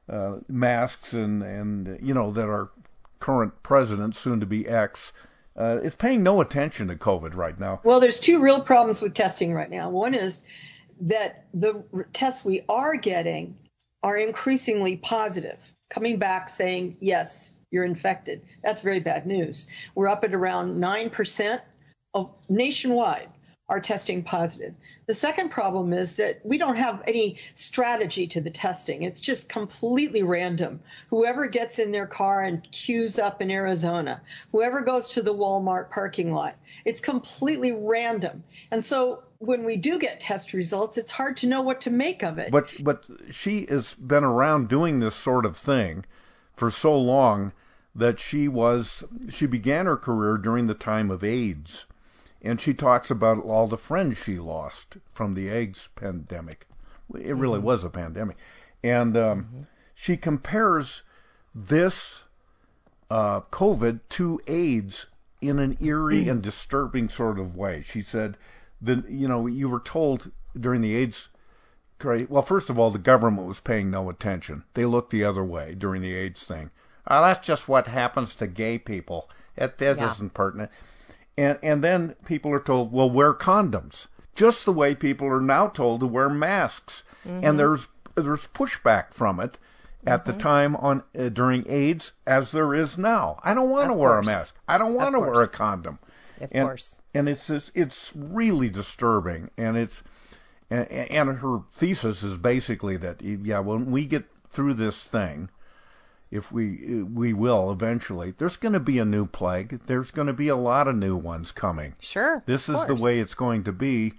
uh, 0.08 0.36
masks 0.48 1.12
and 1.14 1.42
and 1.42 1.98
you 2.00 2.14
know 2.14 2.30
that 2.30 2.48
our 2.48 2.70
current 3.20 3.62
president, 3.62 4.14
soon 4.14 4.38
to 4.40 4.46
be 4.46 4.68
ex, 4.68 5.12
uh, 5.56 5.78
is 5.82 5.94
paying 5.94 6.22
no 6.22 6.40
attention 6.40 6.88
to 6.88 6.94
COVID 6.94 7.34
right 7.34 7.58
now. 7.58 7.80
Well, 7.84 7.98
there's 8.00 8.20
two 8.20 8.40
real 8.40 8.60
problems 8.60 9.00
with 9.00 9.14
testing 9.14 9.52
right 9.54 9.70
now. 9.70 9.88
One 9.90 10.14
is 10.14 10.44
that 11.00 11.46
the 11.54 11.82
tests 12.12 12.44
we 12.44 12.62
are 12.68 12.94
getting 12.96 13.56
are 14.02 14.16
increasingly 14.18 14.96
positive, 14.98 15.58
coming 15.94 16.18
back 16.18 16.48
saying, 16.48 16.96
yes, 16.98 17.52
you're 17.70 17.84
infected. 17.84 18.42
That's 18.64 18.82
very 18.82 18.98
bad 18.98 19.26
news. 19.26 19.68
We're 19.94 20.08
up 20.08 20.24
at 20.24 20.34
around 20.34 20.76
9% 20.76 21.60
of 22.14 22.30
nationwide 22.48 23.28
are 23.68 23.80
testing 23.80 24.22
positive. 24.22 24.74
The 25.06 25.14
second 25.14 25.50
problem 25.50 25.92
is 25.92 26.16
that 26.16 26.44
we 26.44 26.58
don't 26.58 26.76
have 26.76 27.02
any 27.06 27.38
strategy 27.54 28.26
to 28.26 28.40
the 28.40 28.50
testing. 28.50 29.04
It's 29.04 29.20
just 29.20 29.48
completely 29.48 30.22
random. 30.24 30.80
Whoever 31.10 31.46
gets 31.46 31.78
in 31.78 31.92
their 31.92 32.08
car 32.08 32.42
and 32.42 32.68
queues 32.72 33.18
up 33.20 33.40
in 33.40 33.50
Arizona, 33.50 34.20
whoever 34.50 34.80
goes 34.80 35.08
to 35.10 35.22
the 35.22 35.32
Walmart 35.32 35.90
parking 35.90 36.32
lot, 36.32 36.56
it's 36.84 37.00
completely 37.00 37.72
random. 37.72 38.42
And 38.72 38.84
so 38.84 39.22
when 39.46 39.64
we 39.64 39.76
do 39.76 39.98
get 39.98 40.20
test 40.20 40.52
results, 40.52 40.98
it's 40.98 41.10
hard 41.10 41.36
to 41.38 41.46
know 41.46 41.62
what 41.62 41.80
to 41.82 41.90
make 41.90 42.22
of 42.22 42.38
it. 42.38 42.50
But 42.50 42.74
but 42.80 43.06
she 43.30 43.66
has 43.68 43.94
been 43.94 44.24
around 44.24 44.68
doing 44.68 45.00
this 45.00 45.14
sort 45.14 45.46
of 45.46 45.56
thing 45.56 46.04
for 46.56 46.70
so 46.70 46.96
long 46.98 47.52
that 47.94 48.18
she 48.18 48.48
was 48.48 49.04
she 49.28 49.46
began 49.46 49.86
her 49.86 49.96
career 49.96 50.36
during 50.38 50.66
the 50.66 50.74
time 50.74 51.10
of 51.10 51.22
AIDS, 51.22 51.86
and 52.42 52.60
she 52.60 52.74
talks 52.74 53.10
about 53.10 53.38
all 53.38 53.66
the 53.66 53.76
friends 53.76 54.18
she 54.18 54.38
lost 54.38 54.96
from 55.12 55.34
the 55.34 55.48
AIDS 55.48 55.88
pandemic. 55.94 56.66
It 57.14 57.36
really 57.36 57.60
Mhm. 57.60 57.64
was 57.64 57.84
a 57.84 57.90
pandemic, 57.90 58.36
and 58.82 59.16
um, 59.16 59.66
she 59.94 60.16
compares 60.16 61.02
this 61.54 62.24
uh, 63.10 63.42
COVID 63.52 64.00
to 64.08 64.40
AIDS 64.46 65.06
in 65.40 65.58
an 65.58 65.76
eerie 65.80 66.26
and 66.28 66.42
disturbing 66.42 67.08
sort 67.08 67.38
of 67.38 67.54
way. 67.54 67.82
She 67.86 68.00
said, 68.00 68.36
"The 68.84 69.04
you 69.08 69.26
know 69.28 69.46
you 69.46 69.68
were 69.68 69.80
told 69.80 70.30
during 70.58 70.80
the 70.80 70.94
AIDS 70.94 71.28
cra- 71.98 72.26
well, 72.28 72.42
first 72.42 72.70
of 72.70 72.78
all, 72.78 72.90
the 72.90 72.98
government 72.98 73.46
was 73.48 73.60
paying 73.60 73.90
no 73.90 74.08
attention. 74.10 74.64
They 74.74 74.84
looked 74.84 75.10
the 75.10 75.24
other 75.24 75.44
way 75.44 75.74
during 75.74 76.02
the 76.02 76.14
AIDS 76.14 76.44
thing. 76.44 76.70
Oh, 77.06 77.20
that's 77.22 77.44
just 77.46 77.68
what 77.68 77.86
happens 77.88 78.34
to 78.36 78.46
gay 78.46 78.78
people. 78.78 79.28
It 79.56 79.78
this 79.78 79.98
Yeah. 79.98 80.10
isn't 80.10 80.34
pertinent. 80.34 80.70
And 81.36 81.58
and 81.62 81.82
then 81.82 82.14
people 82.24 82.52
are 82.52 82.60
told, 82.60 82.92
well, 82.92 83.10
wear 83.10 83.34
condoms, 83.34 84.06
just 84.34 84.64
the 84.64 84.72
way 84.72 84.94
people 84.94 85.26
are 85.28 85.40
now 85.40 85.68
told 85.68 86.00
to 86.00 86.06
wear 86.06 86.28
masks. 86.30 87.02
Mhm. 87.26 87.40
And 87.44 87.58
there's 87.58 87.88
there's 88.14 88.46
pushback 88.48 89.12
from 89.12 89.40
it 89.40 89.58
at 90.06 90.24
the 90.26 90.32
time 90.32 90.76
on 90.76 91.02
uh, 91.18 91.30
during 91.30 91.64
AIDS 91.68 92.12
as 92.26 92.52
there 92.52 92.74
is 92.74 92.96
now. 92.98 93.40
I 93.42 93.54
don't 93.54 93.70
want 93.70 93.88
to 93.88 93.94
wear 93.94 94.18
a 94.18 94.22
mask. 94.24 94.54
I 94.68 94.78
don't 94.78 94.94
want 94.94 95.14
to 95.14 95.20
wear 95.20 95.42
a 95.42 95.48
condom. 95.48 95.98
Of 96.40 96.48
and, 96.52 96.66
course. 96.66 96.98
And 97.12 97.28
it's 97.28 97.46
just, 97.46 97.70
it's 97.74 98.12
really 98.14 98.68
disturbing, 98.68 99.50
and 99.56 99.76
it's 99.76 100.02
and, 100.70 100.88
and 100.90 101.38
her 101.38 101.60
thesis 101.72 102.22
is 102.22 102.36
basically 102.36 102.96
that 102.98 103.22
yeah, 103.22 103.60
when 103.60 103.90
we 103.90 104.06
get 104.06 104.28
through 104.48 104.74
this 104.74 105.04
thing, 105.04 105.50
if 106.30 106.50
we 106.50 107.04
we 107.04 107.32
will 107.32 107.70
eventually, 107.70 108.32
there's 108.36 108.56
going 108.56 108.72
to 108.72 108.80
be 108.80 108.98
a 108.98 109.04
new 109.04 109.26
plague. 109.26 109.80
There's 109.86 110.10
going 110.10 110.26
to 110.26 110.32
be 110.32 110.48
a 110.48 110.56
lot 110.56 110.88
of 110.88 110.96
new 110.96 111.16
ones 111.16 111.52
coming. 111.52 111.94
Sure. 112.00 112.42
This 112.46 112.68
is 112.68 112.84
the 112.86 112.94
way 112.94 113.20
it's 113.20 113.34
going 113.34 113.62
to 113.64 113.72
be, 113.72 114.14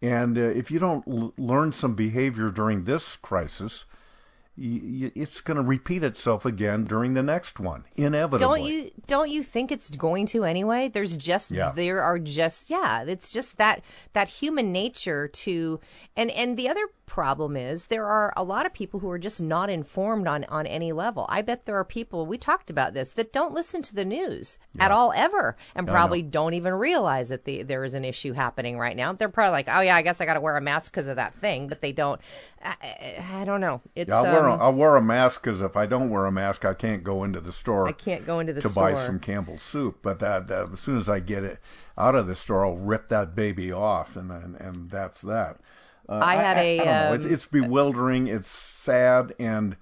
and 0.00 0.36
uh, 0.36 0.42
if 0.42 0.70
you 0.70 0.78
don't 0.78 1.06
l- 1.06 1.34
learn 1.38 1.72
some 1.72 1.94
behavior 1.94 2.50
during 2.50 2.84
this 2.84 3.16
crisis, 3.16 3.84
it's 4.58 5.40
going 5.40 5.56
to 5.56 5.62
repeat 5.62 6.04
itself 6.04 6.44
again 6.44 6.84
during 6.84 7.14
the 7.14 7.22
next 7.22 7.58
one, 7.58 7.84
inevitably. 7.96 8.38
Don't 8.38 8.62
you 8.64 8.90
don't 9.06 9.30
you 9.30 9.42
think 9.42 9.72
it's 9.72 9.90
going 9.90 10.26
to 10.26 10.44
anyway? 10.44 10.88
There's 10.92 11.16
just 11.16 11.50
Yeah. 11.50 11.72
there 11.74 12.02
are 12.02 12.18
just 12.18 12.68
yeah, 12.68 13.02
it's 13.02 13.30
just 13.30 13.56
that 13.56 13.82
that 14.12 14.28
human 14.28 14.70
nature 14.72 15.28
to 15.28 15.80
and 16.16 16.30
and 16.30 16.56
the 16.56 16.68
other 16.68 16.86
problem 17.12 17.58
is 17.58 17.88
there 17.88 18.06
are 18.06 18.32
a 18.38 18.42
lot 18.42 18.64
of 18.64 18.72
people 18.72 19.00
who 19.00 19.10
are 19.10 19.18
just 19.18 19.38
not 19.38 19.68
informed 19.68 20.26
on 20.26 20.44
on 20.44 20.66
any 20.66 20.92
level. 20.92 21.26
I 21.28 21.42
bet 21.42 21.66
there 21.66 21.76
are 21.76 21.84
people 21.84 22.24
we 22.24 22.38
talked 22.38 22.70
about 22.70 22.94
this 22.94 23.12
that 23.12 23.34
don't 23.34 23.52
listen 23.52 23.82
to 23.82 23.94
the 23.94 24.06
news 24.06 24.56
at 24.78 24.90
all 24.90 25.12
ever 25.14 25.54
and 25.74 25.86
probably 25.86 26.22
don't 26.22 26.54
even 26.54 26.72
realize 26.72 27.28
that 27.28 27.44
the, 27.44 27.64
there 27.64 27.84
is 27.84 27.92
an 27.92 28.02
issue 28.02 28.32
happening 28.32 28.78
right 28.78 28.96
now. 28.96 29.12
They're 29.12 29.28
probably 29.28 29.52
like, 29.52 29.68
"Oh 29.68 29.82
yeah, 29.82 29.94
I 29.94 30.00
guess 30.00 30.22
I 30.22 30.24
got 30.24 30.34
to 30.34 30.40
wear 30.40 30.56
a 30.56 30.62
mask 30.62 30.90
because 30.90 31.06
of 31.06 31.16
that 31.16 31.34
thing," 31.34 31.68
but 31.68 31.82
they 31.82 31.92
don't 31.92 32.18
I, 32.64 33.22
I, 33.40 33.44
don't 33.44 33.60
know. 33.60 33.82
It's 33.94 34.08
Yeah, 34.08 34.16
I'll, 34.16 34.24
wear 34.24 34.46
a, 34.46 34.52
um, 34.54 34.62
I'll 34.62 34.72
wear 34.72 34.96
a 34.96 35.02
mask 35.02 35.42
because 35.42 35.60
if 35.60 35.76
I 35.76 35.84
don't 35.84 36.08
wear 36.08 36.26
a 36.26 36.32
mask, 36.32 36.64
I 36.64 36.74
can't 36.74 37.02
go 37.02 37.24
into 37.24 37.40
the 37.40 37.52
store. 37.52 37.88
I 37.88 37.92
can't 37.92 38.24
go 38.24 38.40
into 38.40 38.52
the 38.52 38.60
to 38.62 38.70
buy 38.70 38.94
some 38.94 39.18
Campbell's 39.18 39.62
soup. 39.62 39.98
But 40.02 40.18
that, 40.20 40.48
that, 40.48 40.70
as 40.72 40.80
soon 40.80 40.96
as 40.96 41.10
I 41.10 41.20
get 41.20 41.44
it 41.44 41.58
out 41.98 42.14
of 42.14 42.26
the 42.26 42.34
store, 42.34 42.64
I'll 42.64 42.76
rip 42.76 43.08
that 43.08 43.34
baby 43.34 43.70
off, 43.70 44.16
and 44.16 44.30
and, 44.30 44.56
and 44.56 44.90
that's 44.90 45.20
that. 45.22 45.58
Uh, 46.12 46.20
I 46.24 46.36
had 46.36 46.56
a, 46.58 46.80
I 46.80 46.84
don't 46.84 46.86
know. 46.86 47.14
It's, 47.14 47.24
um, 47.26 47.32
it's 47.32 47.46
bewildering. 47.46 48.26
It's 48.26 48.48
sad, 48.48 49.32
and 49.38 49.76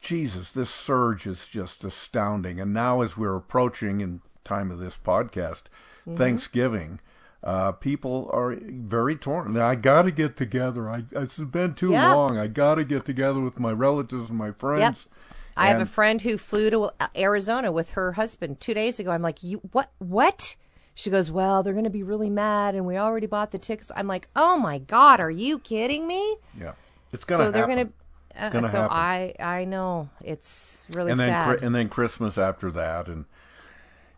Jesus, 0.00 0.50
this 0.50 0.70
surge 0.70 1.26
is 1.26 1.46
just 1.48 1.84
astounding. 1.84 2.60
And 2.60 2.72
now, 2.72 3.00
as 3.02 3.16
we're 3.16 3.36
approaching 3.36 4.00
in 4.00 4.20
time 4.44 4.70
of 4.70 4.78
this 4.78 4.98
podcast, 4.98 5.64
Mhm. 6.06 6.16
Thanksgiving. 6.16 7.00
Uh, 7.44 7.72
people 7.72 8.30
are 8.32 8.56
very 8.60 9.16
torn. 9.16 9.52
Now, 9.54 9.66
I 9.66 9.74
got 9.74 10.02
to 10.02 10.10
get 10.12 10.36
together. 10.36 10.88
I, 10.88 11.04
it's 11.12 11.38
been 11.38 11.74
too 11.74 11.90
Yeah. 11.90 12.12
long. 12.14 12.38
I 12.38 12.46
got 12.46 12.76
to 12.76 12.84
get 12.84 13.04
together 13.04 13.40
with 13.40 13.58
my 13.58 13.72
relatives 13.72 14.30
and 14.30 14.38
my 14.38 14.52
friends. 14.52 15.08
I 15.56 15.66
have 15.68 15.80
a 15.80 15.86
friend 15.86 16.22
who 16.22 16.38
flew 16.38 16.70
to 16.70 16.90
Arizona 17.16 17.70
with 17.72 17.90
her 17.90 18.12
husband 18.12 18.60
two 18.60 18.74
days 18.74 18.98
ago. 18.98 19.10
I'm 19.10 19.22
like, 19.22 19.42
you 19.42 19.58
what? 19.72 19.90
What? 19.98 20.56
She 20.94 21.10
goes, 21.10 21.30
well, 21.30 21.62
they're 21.62 21.72
going 21.72 21.84
to 21.84 21.90
be 21.90 22.02
really 22.02 22.30
mad, 22.30 22.74
and 22.74 22.86
we 22.86 22.96
already 22.96 23.26
bought 23.26 23.50
the 23.50 23.58
tickets. 23.58 23.90
I'm 23.96 24.06
like, 24.06 24.28
oh 24.36 24.58
my 24.58 24.78
god, 24.78 25.20
are 25.20 25.30
you 25.30 25.58
kidding 25.58 26.06
me? 26.06 26.36
Yeah, 26.58 26.72
it's 27.12 27.24
gonna 27.24 27.44
so 27.44 27.50
they're 27.50 27.66
going 27.66 27.86
to. 27.86 27.92
It's 28.34 28.48
gonna 28.48 28.70
so 28.70 28.78
happen. 28.78 28.96
I 28.96 29.34
I 29.38 29.64
know 29.64 30.08
it's 30.22 30.86
really 30.90 31.10
and 31.10 31.20
then 31.20 31.28
sad. 31.28 31.62
And 31.62 31.74
then 31.74 31.88
Christmas 31.88 32.38
after 32.38 32.70
that, 32.70 33.08
and 33.08 33.26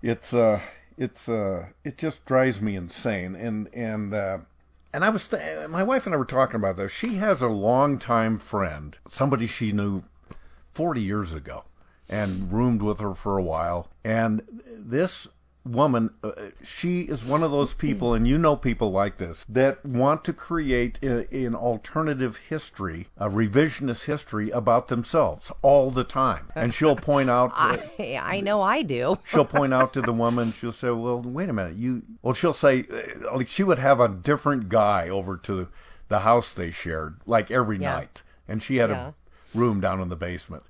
it's 0.02 0.32
uh 0.32 0.60
it's 0.96 1.28
uh 1.28 1.66
it 1.82 1.98
just 1.98 2.24
drives 2.24 2.60
me 2.60 2.76
insane. 2.76 3.34
And 3.34 3.68
and 3.74 4.14
uh, 4.14 4.38
and 4.92 5.04
I 5.04 5.10
was 5.10 5.26
th- 5.26 5.68
my 5.68 5.82
wife 5.82 6.06
and 6.06 6.14
I 6.14 6.18
were 6.18 6.24
talking 6.24 6.56
about 6.56 6.76
this. 6.76 6.92
She 6.92 7.16
has 7.16 7.42
a 7.42 7.48
longtime 7.48 8.38
friend, 8.38 8.96
somebody 9.08 9.46
she 9.48 9.72
knew 9.72 10.04
forty 10.72 11.02
years 11.02 11.34
ago, 11.34 11.64
and 12.08 12.52
roomed 12.52 12.82
with 12.82 13.00
her 13.00 13.14
for 13.14 13.36
a 13.36 13.42
while. 13.42 13.90
And 14.04 14.42
this 14.68 15.26
woman, 15.64 16.10
uh, 16.22 16.30
she 16.62 17.02
is 17.02 17.24
one 17.24 17.42
of 17.42 17.50
those 17.50 17.74
people, 17.74 18.14
and 18.14 18.26
you 18.28 18.38
know 18.38 18.56
people 18.56 18.90
like 18.90 19.16
this 19.16 19.44
that 19.48 19.84
want 19.84 20.24
to 20.24 20.32
create 20.32 21.02
an 21.02 21.54
alternative 21.54 22.36
history, 22.48 23.08
a 23.16 23.28
revisionist 23.28 24.04
history 24.04 24.50
about 24.50 24.88
themselves 24.88 25.50
all 25.62 25.90
the 25.90 26.04
time. 26.04 26.50
And 26.54 26.72
she'll 26.74 26.96
point 26.96 27.30
out. 27.30 27.52
uh, 27.54 27.76
I, 27.98 28.20
I 28.22 28.40
know 28.40 28.60
I 28.60 28.82
do. 28.82 29.18
she'll 29.24 29.44
point 29.44 29.72
out 29.74 29.92
to 29.94 30.02
the 30.02 30.12
woman. 30.12 30.52
She'll 30.52 30.72
say, 30.72 30.90
"Well, 30.90 31.22
wait 31.22 31.48
a 31.48 31.52
minute. 31.52 31.76
You." 31.76 32.02
Well, 32.22 32.34
she'll 32.34 32.52
say, 32.52 32.84
uh, 32.92 33.36
like 33.36 33.48
she 33.48 33.62
would 33.62 33.78
have 33.78 34.00
a 34.00 34.08
different 34.08 34.68
guy 34.68 35.08
over 35.08 35.36
to 35.38 35.68
the 36.08 36.20
house 36.20 36.52
they 36.52 36.70
shared, 36.70 37.16
like 37.26 37.50
every 37.50 37.78
Yeah. 37.78 37.94
night, 37.96 38.22
and 38.46 38.62
she 38.62 38.76
had 38.76 38.90
Yeah. 38.90 39.08
a 39.08 39.14
room 39.58 39.80
down 39.80 40.00
in 40.00 40.08
the 40.08 40.16
basement. 40.16 40.64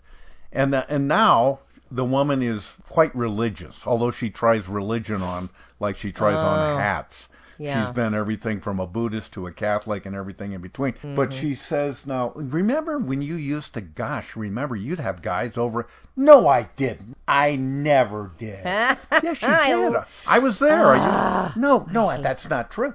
And 0.53 0.73
the, 0.73 0.89
and 0.89 1.09
now 1.09 1.61
the 1.91 2.05
woman 2.05 2.43
is 2.43 2.77
quite 2.89 3.15
religious, 3.15 3.87
although 3.87 4.11
she 4.11 4.31
tries 4.31 4.69
religion 4.69 5.23
on 5.23 5.51
like 5.81 5.97
she 5.97 6.13
tries 6.13 6.43
Oh. 6.43 6.47
on 6.49 6.81
hats. 6.81 7.29
Yeah. 7.57 7.85
She's 7.85 7.93
been 7.95 8.15
everything 8.15 8.61
from 8.61 8.81
a 8.81 8.87
Buddhist 8.87 9.33
to 9.35 9.47
a 9.47 9.53
Catholic 9.53 10.07
and 10.07 10.17
everything 10.17 10.51
in 10.53 10.61
between. 10.61 10.95
But 11.15 11.31
Mhm. 11.31 11.33
she 11.41 11.55
says 11.55 12.05
now, 12.05 12.33
remember 12.35 12.99
when 12.99 13.23
you 13.23 13.37
used 13.37 13.75
to, 13.75 13.81
gosh, 13.81 14.35
remember 14.35 14.75
you'd 14.75 14.99
have 14.99 15.23
guys 15.23 15.57
over. 15.57 15.87
No, 16.17 16.49
I 16.49 16.69
didn't. 16.75 17.17
I 17.29 17.55
never 17.55 18.33
did. 18.39 18.65
yes, 18.65 19.41
you 19.43 19.93
did. 19.93 20.03
I 20.27 20.41
was 20.41 20.59
there. 20.59 20.85
Are 20.85 20.97
Ah. 20.99 21.53
you? 21.55 21.61
No, 21.63 21.87
no, 21.93 22.21
that's 22.21 22.49
not 22.51 22.73
true. 22.73 22.95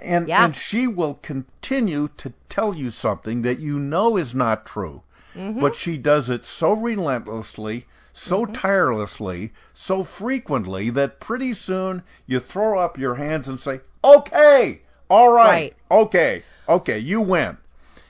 And 0.00 0.28
Yeah. 0.28 0.46
and 0.46 0.56
she 0.56 0.86
will 0.86 1.18
continue 1.20 2.08
to 2.16 2.32
tell 2.48 2.74
you 2.74 2.90
something 2.90 3.42
that 3.42 3.58
you 3.58 3.78
know 3.78 4.16
is 4.16 4.34
not 4.34 4.64
true, 4.64 5.02
Mhm. 5.36 5.60
but 5.60 5.76
she 5.76 5.98
does 5.98 6.30
it 6.30 6.46
so 6.46 6.72
relentlessly, 6.72 7.86
so 8.16 8.42
Mm-hmm. 8.44 8.52
tirelessly, 8.52 9.52
so 9.74 10.04
frequently 10.04 10.88
that 10.90 11.20
pretty 11.20 11.52
soon 11.52 12.02
you 12.26 12.38
throw 12.38 12.78
up 12.78 12.96
your 12.96 13.16
hands 13.16 13.48
and 13.48 13.58
say, 13.60 13.80
"Okay, 14.04 14.82
all 15.10 15.32
right, 15.32 15.44
Right. 15.50 15.74
okay, 15.90 16.42
okay, 16.68 16.98
you 16.98 17.20
win." 17.20 17.58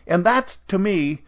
And 0.06 0.24
that 0.24 0.58
to 0.68 0.78
me 0.78 1.22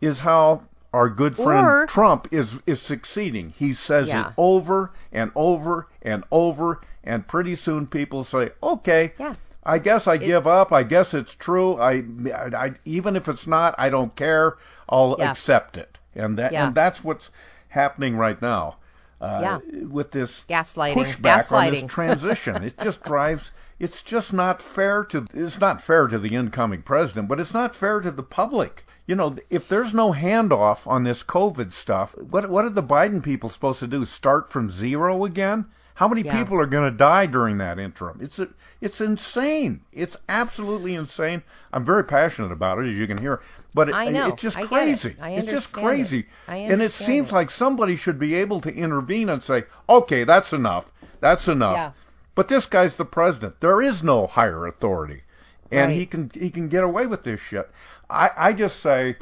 is 0.00 0.20
how 0.20 0.62
our 0.94 1.08
good 1.08 1.36
friend 1.36 1.66
Or- 1.66 1.86
Trump 1.86 2.28
is 2.30 2.60
is 2.66 2.80
succeeding. 2.80 3.52
He 3.58 3.72
says 3.72 4.08
Yeah. 4.08 4.28
it 4.28 4.32
over 4.38 4.92
and 5.12 5.32
over 5.34 5.86
and 6.00 6.22
over, 6.30 6.80
and 7.02 7.26
pretty 7.26 7.54
soon 7.56 7.86
people 7.88 8.22
say, 8.24 8.50
"Okay, 8.62 9.14
Yeah. 9.18 9.34
I 9.64 9.78
guess 9.78 10.06
I 10.06 10.16
give 10.16 10.46
up. 10.46 10.72
I 10.72 10.82
guess 10.84 11.14
it's 11.14 11.34
true. 11.34 11.76
I, 11.80 12.02
I, 12.34 12.74
even 12.84 13.14
if 13.16 13.28
it's 13.28 13.46
not, 13.46 13.74
I 13.78 13.90
don't 13.90 14.14
care. 14.16 14.56
I'll 14.88 15.16
Yeah. 15.18 15.30
accept 15.30 15.76
it." 15.76 15.98
And 16.14 16.36
that 16.38 16.52
and 16.52 16.74
that's 16.74 17.02
what's 17.02 17.30
happening 17.72 18.16
right 18.16 18.40
now. 18.40 18.76
Uh, 19.20 19.38
Yeah. 19.40 19.84
With 19.86 20.10
this 20.10 20.44
Gaslighting. 20.48 20.94
pushback 20.94 21.52
on 21.52 21.72
this 21.72 21.84
transition, 21.88 22.62
it 22.64 22.74
just 22.82 23.04
drives. 23.04 23.52
It's 23.78 24.02
just 24.02 24.32
not 24.32 24.60
fair 24.60 25.04
to. 25.06 25.26
It's 25.32 25.60
not 25.60 25.80
fair 25.80 26.08
to 26.08 26.18
the 26.18 26.34
incoming 26.34 26.82
president, 26.82 27.28
but 27.28 27.38
it's 27.40 27.54
not 27.54 27.74
fair 27.74 28.00
to 28.00 28.10
the 28.10 28.22
public. 28.22 28.84
You 29.06 29.16
know, 29.16 29.36
if 29.50 29.68
there's 29.68 29.94
no 29.94 30.12
handoff 30.12 30.86
on 30.86 31.04
this 31.04 31.22
COVID 31.22 31.72
stuff, 31.72 32.14
what 32.18 32.50
what 32.50 32.64
are 32.64 32.70
the 32.70 32.82
Biden 32.82 33.22
people 33.22 33.48
supposed 33.48 33.80
to 33.80 33.86
do? 33.86 34.04
Start 34.04 34.50
from 34.50 34.70
zero 34.70 35.24
again? 35.24 35.66
How 35.94 36.08
many 36.08 36.22
Yeah. 36.22 36.36
people 36.36 36.58
are 36.58 36.66
going 36.66 36.90
to 36.90 36.96
die 36.96 37.26
during 37.26 37.58
that 37.58 37.78
interim? 37.78 38.18
It's 38.20 38.38
a, 38.38 38.48
it's 38.80 39.00
insane. 39.00 39.82
It's 39.92 40.16
absolutely 40.28 40.94
insane. 40.94 41.42
I'm 41.72 41.84
very 41.84 42.02
passionate 42.04 42.50
about 42.50 42.78
it, 42.78 42.86
as 42.86 42.96
you 42.96 43.06
can 43.06 43.18
hear. 43.18 43.40
But 43.74 43.90
it, 43.90 43.94
I 43.94 44.08
know. 44.08 44.28
it's 44.28 44.42
just 44.42 44.56
I 44.56 44.60
get 44.62 44.66
it. 44.66 44.68
crazy. 44.74 45.16
I 45.20 45.30
it's 45.30 45.46
just 45.50 45.76
it. 45.76 45.80
crazy. 45.80 46.26
I 46.48 46.56
and 46.56 46.82
it 46.82 46.92
seems 46.92 47.28
it. 47.30 47.34
like 47.34 47.50
somebody 47.50 47.96
should 47.96 48.18
be 48.18 48.34
able 48.34 48.60
to 48.62 48.74
intervene 48.74 49.28
and 49.28 49.42
say, 49.42 49.64
"Okay, 49.88 50.24
that's 50.24 50.52
enough. 50.52 50.90
That's 51.20 51.46
enough." 51.48 51.76
Yeah. 51.76 51.92
But 52.34 52.48
this 52.48 52.64
guy's 52.66 52.96
the 52.96 53.04
president. 53.04 53.60
There 53.60 53.82
is 53.82 54.02
no 54.02 54.26
higher 54.26 54.66
authority, 54.66 55.22
and 55.70 55.88
Right. 55.88 55.96
he 55.96 56.06
can 56.06 56.30
he 56.34 56.48
can 56.50 56.68
get 56.68 56.84
away 56.84 57.06
with 57.06 57.24
this 57.24 57.40
shit. 57.40 57.70
I 58.08 58.30
I 58.36 58.52
just 58.54 58.80
say 58.80 59.16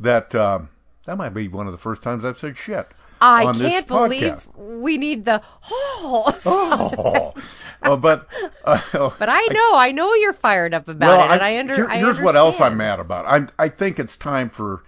that 0.00 0.34
um, 0.34 0.70
that 1.04 1.16
might 1.18 1.34
be 1.34 1.48
one 1.48 1.66
of 1.66 1.72
the 1.72 1.78
first 1.78 2.02
times 2.02 2.24
I've 2.24 2.38
said 2.38 2.56
shit. 2.56 2.88
I 3.20 3.52
can't 3.52 3.86
believe 3.86 4.46
we 4.56 4.98
need 4.98 5.24
the 5.24 5.42
oh. 5.70 6.34
Oh, 6.46 7.34
Uh, 7.82 7.96
but 7.96 8.28
uh, 8.64 9.10
But 9.18 9.28
I 9.28 9.46
know, 9.52 9.76
I 9.76 9.92
know 9.92 10.12
you're 10.14 10.32
fired 10.32 10.74
up 10.74 10.88
about 10.88 11.18
well, 11.18 11.30
it, 11.30 11.34
and 11.34 11.42
I, 11.42 11.58
under. 11.58 11.74
here- 11.74 11.88
I 11.88 11.98
here's 11.98 12.20
what 12.20 12.36
else 12.36 12.60
I'm 12.60 12.76
mad 12.76 13.00
about. 13.00 13.24
I'm, 13.26 13.48
I 13.58 13.68
think 13.68 13.98
it's 13.98 14.16
time 14.16 14.50
for 14.50 14.82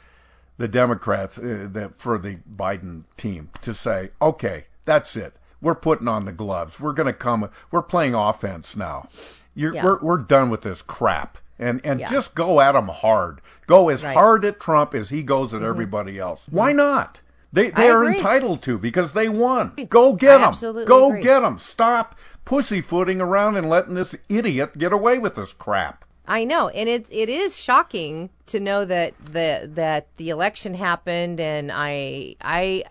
the 0.56 0.68
Democrats, 0.68 1.38
uh, 1.38 1.68
the, 1.70 1.92
for 1.98 2.18
the 2.18 2.38
Biden 2.56 3.04
team, 3.16 3.50
to 3.62 3.72
say, 3.72 4.10
okay, 4.20 4.64
that's 4.84 5.14
it. 5.16 5.34
We're 5.60 5.74
putting 5.76 6.08
on 6.08 6.24
the 6.24 6.32
gloves. 6.32 6.80
We're 6.80 6.92
going 6.92 7.06
to 7.06 7.12
come. 7.12 7.48
We're 7.70 7.82
playing 7.82 8.14
offense 8.14 8.74
now. 8.76 9.08
You're, 9.54 9.74
Yeah. 9.74 9.84
We're 9.84 9.98
we're 10.00 10.18
done 10.18 10.50
with 10.50 10.62
this 10.62 10.82
crap. 10.82 11.38
And 11.58 11.80
and 11.84 11.98
Yeah. 11.98 12.08
just 12.08 12.34
go 12.36 12.60
at 12.60 12.76
him 12.76 12.86
hard. 12.88 13.40
Go 13.66 13.88
as 13.88 14.04
Right. 14.04 14.14
hard 14.14 14.44
at 14.44 14.60
Trump 14.60 14.94
as 14.94 15.08
he 15.10 15.24
goes 15.24 15.52
at 15.54 15.60
Mhm. 15.62 15.68
everybody 15.68 16.18
else. 16.18 16.46
Why 16.50 16.72
not? 16.72 17.20
They 17.52 17.70
they 17.70 17.88
I 17.88 17.90
are 17.90 18.02
agree. 18.02 18.16
entitled 18.16 18.62
to 18.62 18.78
because 18.78 19.12
they 19.12 19.28
won. 19.28 19.72
Go 19.88 20.14
get 20.14 20.38
them. 20.38 20.84
Go 20.84 21.08
agree. 21.10 21.22
get 21.22 21.40
them. 21.40 21.58
Stop 21.58 22.14
pussyfooting 22.44 23.20
around 23.20 23.56
and 23.56 23.68
letting 23.68 23.94
this 23.94 24.14
idiot 24.28 24.76
get 24.78 24.92
away 24.92 25.18
with 25.18 25.34
this 25.34 25.52
crap. 25.52 26.04
I 26.26 26.44
know, 26.44 26.68
and 26.68 26.90
it's 26.90 27.08
it 27.10 27.30
is 27.30 27.58
shocking 27.58 28.28
to 28.46 28.60
know 28.60 28.84
that 28.84 29.14
the 29.24 29.70
that 29.74 30.08
the 30.18 30.28
election 30.28 30.74
happened, 30.74 31.40
and 31.40 31.70
I 31.72 32.36
I 32.42 32.84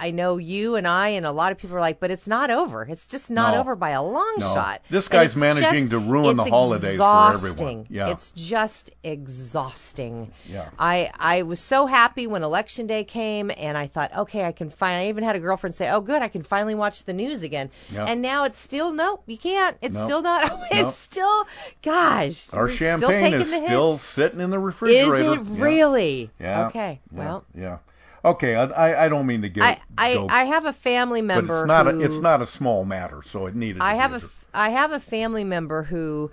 I 0.00 0.10
know 0.10 0.38
you 0.38 0.76
and 0.76 0.88
I 0.88 1.08
and 1.10 1.26
a 1.26 1.30
lot 1.32 1.52
of 1.52 1.58
people 1.58 1.76
are 1.76 1.80
like, 1.80 2.00
but 2.00 2.10
it's 2.10 2.26
not 2.26 2.50
over. 2.50 2.82
It's 2.90 3.06
just 3.06 3.30
not 3.30 3.54
No. 3.54 3.60
over 3.60 3.76
by 3.76 3.90
a 3.90 4.02
long 4.02 4.34
No. 4.38 4.52
shot. 4.54 4.80
This 4.90 5.08
guy's 5.08 5.36
managing 5.36 5.84
just- 5.84 5.90
to 5.92 5.98
ruin 5.98 6.36
the 6.36 6.42
it's 6.44 6.50
holidays 6.50 6.98
for 6.98 7.04
everyone. 7.04 7.32
exhausting. 7.32 7.86
Yeah. 7.90 8.08
It's 8.08 8.32
just 8.32 8.90
exhausting. 9.04 10.32
Yeah. 10.48 10.68
I 10.78 11.10
I 11.18 11.42
was 11.42 11.60
so 11.60 11.86
happy 11.86 12.26
when 12.26 12.42
election 12.42 12.86
day 12.86 13.04
came, 13.04 13.50
and 13.56 13.76
I 13.76 13.86
thought, 13.86 14.14
okay, 14.16 14.44
I 14.44 14.52
can 14.52 14.70
finally. 14.70 15.06
I 15.06 15.08
even 15.08 15.24
had 15.24 15.36
a 15.36 15.40
girlfriend 15.40 15.74
say, 15.74 15.88
"Oh, 15.90 16.00
good, 16.00 16.22
I 16.22 16.28
can 16.28 16.42
finally 16.42 16.74
watch 16.74 17.04
the 17.04 17.12
news 17.12 17.42
again." 17.42 17.70
Yeah. 17.90 18.04
And 18.04 18.20
now 18.22 18.44
it's 18.44 18.58
still 18.58 18.92
nope, 18.92 19.22
you 19.26 19.38
can't. 19.38 19.76
It's 19.80 19.94
Nope. 19.94 20.04
still 20.06 20.22
not. 20.22 20.40
It's 20.70 20.82
Nope. 20.82 20.94
still, 20.94 21.46
gosh, 21.82 22.52
Our 22.52 22.68
still 22.68 22.76
champagne 23.00 23.20
taking 23.32 23.40
is 23.40 23.48
still 23.52 23.98
sitting 23.98 24.40
in 24.40 24.50
the 24.50 24.58
refrigerator. 24.58 25.14
Is 25.16 25.20
it 25.48 25.52
Yeah. 25.54 25.62
really? 25.64 26.30
Yeah. 26.40 26.66
Okay. 26.68 27.00
Well, 27.12 27.44
yeah. 27.54 27.78
Okay. 28.24 28.54
I 28.54 29.04
I, 29.06 29.08
don't 29.08 29.26
mean 29.26 29.42
to 29.42 29.48
get. 29.48 29.64
I, 29.64 29.80
I, 29.96 30.26
I 30.28 30.44
have 30.44 30.64
a 30.64 30.72
family 30.72 31.22
member. 31.22 31.46
but 31.46 31.60
it's 31.60 31.66
not 31.66 31.86
who, 31.86 32.00
a, 32.00 32.04
it's 32.04 32.18
not 32.18 32.42
a 32.42 32.46
small 32.46 32.84
matter, 32.84 33.22
so 33.22 33.46
it 33.46 33.54
needed. 33.54 33.82
I 33.82 33.94
to 33.94 34.00
have 34.00 34.20
be 34.20 34.26
a 34.26 34.30
I 34.52 34.70
have 34.70 34.92
a 34.92 35.00
family 35.00 35.44
member 35.44 35.84
who 35.84 36.30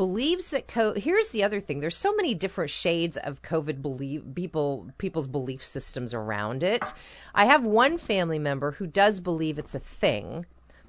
believes 0.00 0.48
that 0.48 0.66
co- 0.66 0.94
here's 0.94 1.28
the 1.28 1.44
other 1.44 1.60
thing 1.60 1.80
there's 1.80 1.94
so 1.94 2.14
many 2.16 2.32
different 2.32 2.70
shades 2.70 3.18
of 3.18 3.42
covid 3.42 3.82
belief 3.82 4.22
people 4.34 4.88
people's 4.96 5.26
belief 5.26 5.62
systems 5.62 6.14
around 6.14 6.62
it 6.62 6.94
i 7.34 7.44
have 7.44 7.62
one 7.62 7.98
family 7.98 8.38
member 8.38 8.70
who 8.70 8.86
does 8.86 9.20
believe 9.20 9.58
it's 9.58 9.74
a 9.74 9.78
thing 9.78 10.46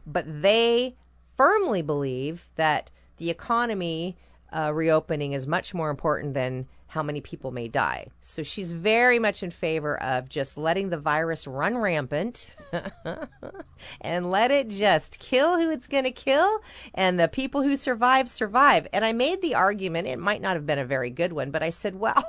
but 0.08 0.24
they 0.42 0.96
firmly 1.36 1.82
believe 1.82 2.50
that 2.56 2.90
the 3.18 3.30
economy 3.30 4.16
uh, 4.54 4.72
reopening 4.74 5.34
is 5.34 5.46
much 5.46 5.74
more 5.74 5.90
important 5.90 6.34
than 6.34 6.66
how 6.91 7.01
many 7.01 7.21
people 7.21 7.51
may 7.51 7.69
die. 7.69 8.06
So 8.19 8.43
she's 8.43 8.73
very 8.73 9.17
much 9.17 9.43
in 9.43 9.49
favor 9.49 9.97
of 10.04 10.27
just 10.27 10.58
letting 10.58 10.89
the 10.89 10.97
virus 10.97 11.47
run 11.47 11.77
rampant 11.77 12.54
and 14.01 14.30
let 14.30 14.51
it 14.51 14.67
just 14.67 15.17
kill 15.17 15.58
who 15.58 15.71
it's 15.71 15.88
going 15.88 16.04
to 16.04 16.12
kill, 16.12 16.60
and 16.93 17.17
the 17.17 17.30
people 17.30 17.63
who 17.63 17.77
survive, 17.77 18.30
survive. 18.30 18.89
And 18.91 19.06
I 19.06 19.13
made 19.13 19.41
the 19.41 19.56
argument, 19.56 20.10
it 20.10 20.19
might 20.19 20.41
not 20.41 20.58
have 20.58 20.67
been 20.67 20.80
a 20.80 20.86
very 20.86 21.10
good 21.10 21.32
one, 21.32 21.49
but 21.49 21.63
I 21.63 21.69
said, 21.69 21.95
well, 21.95 22.25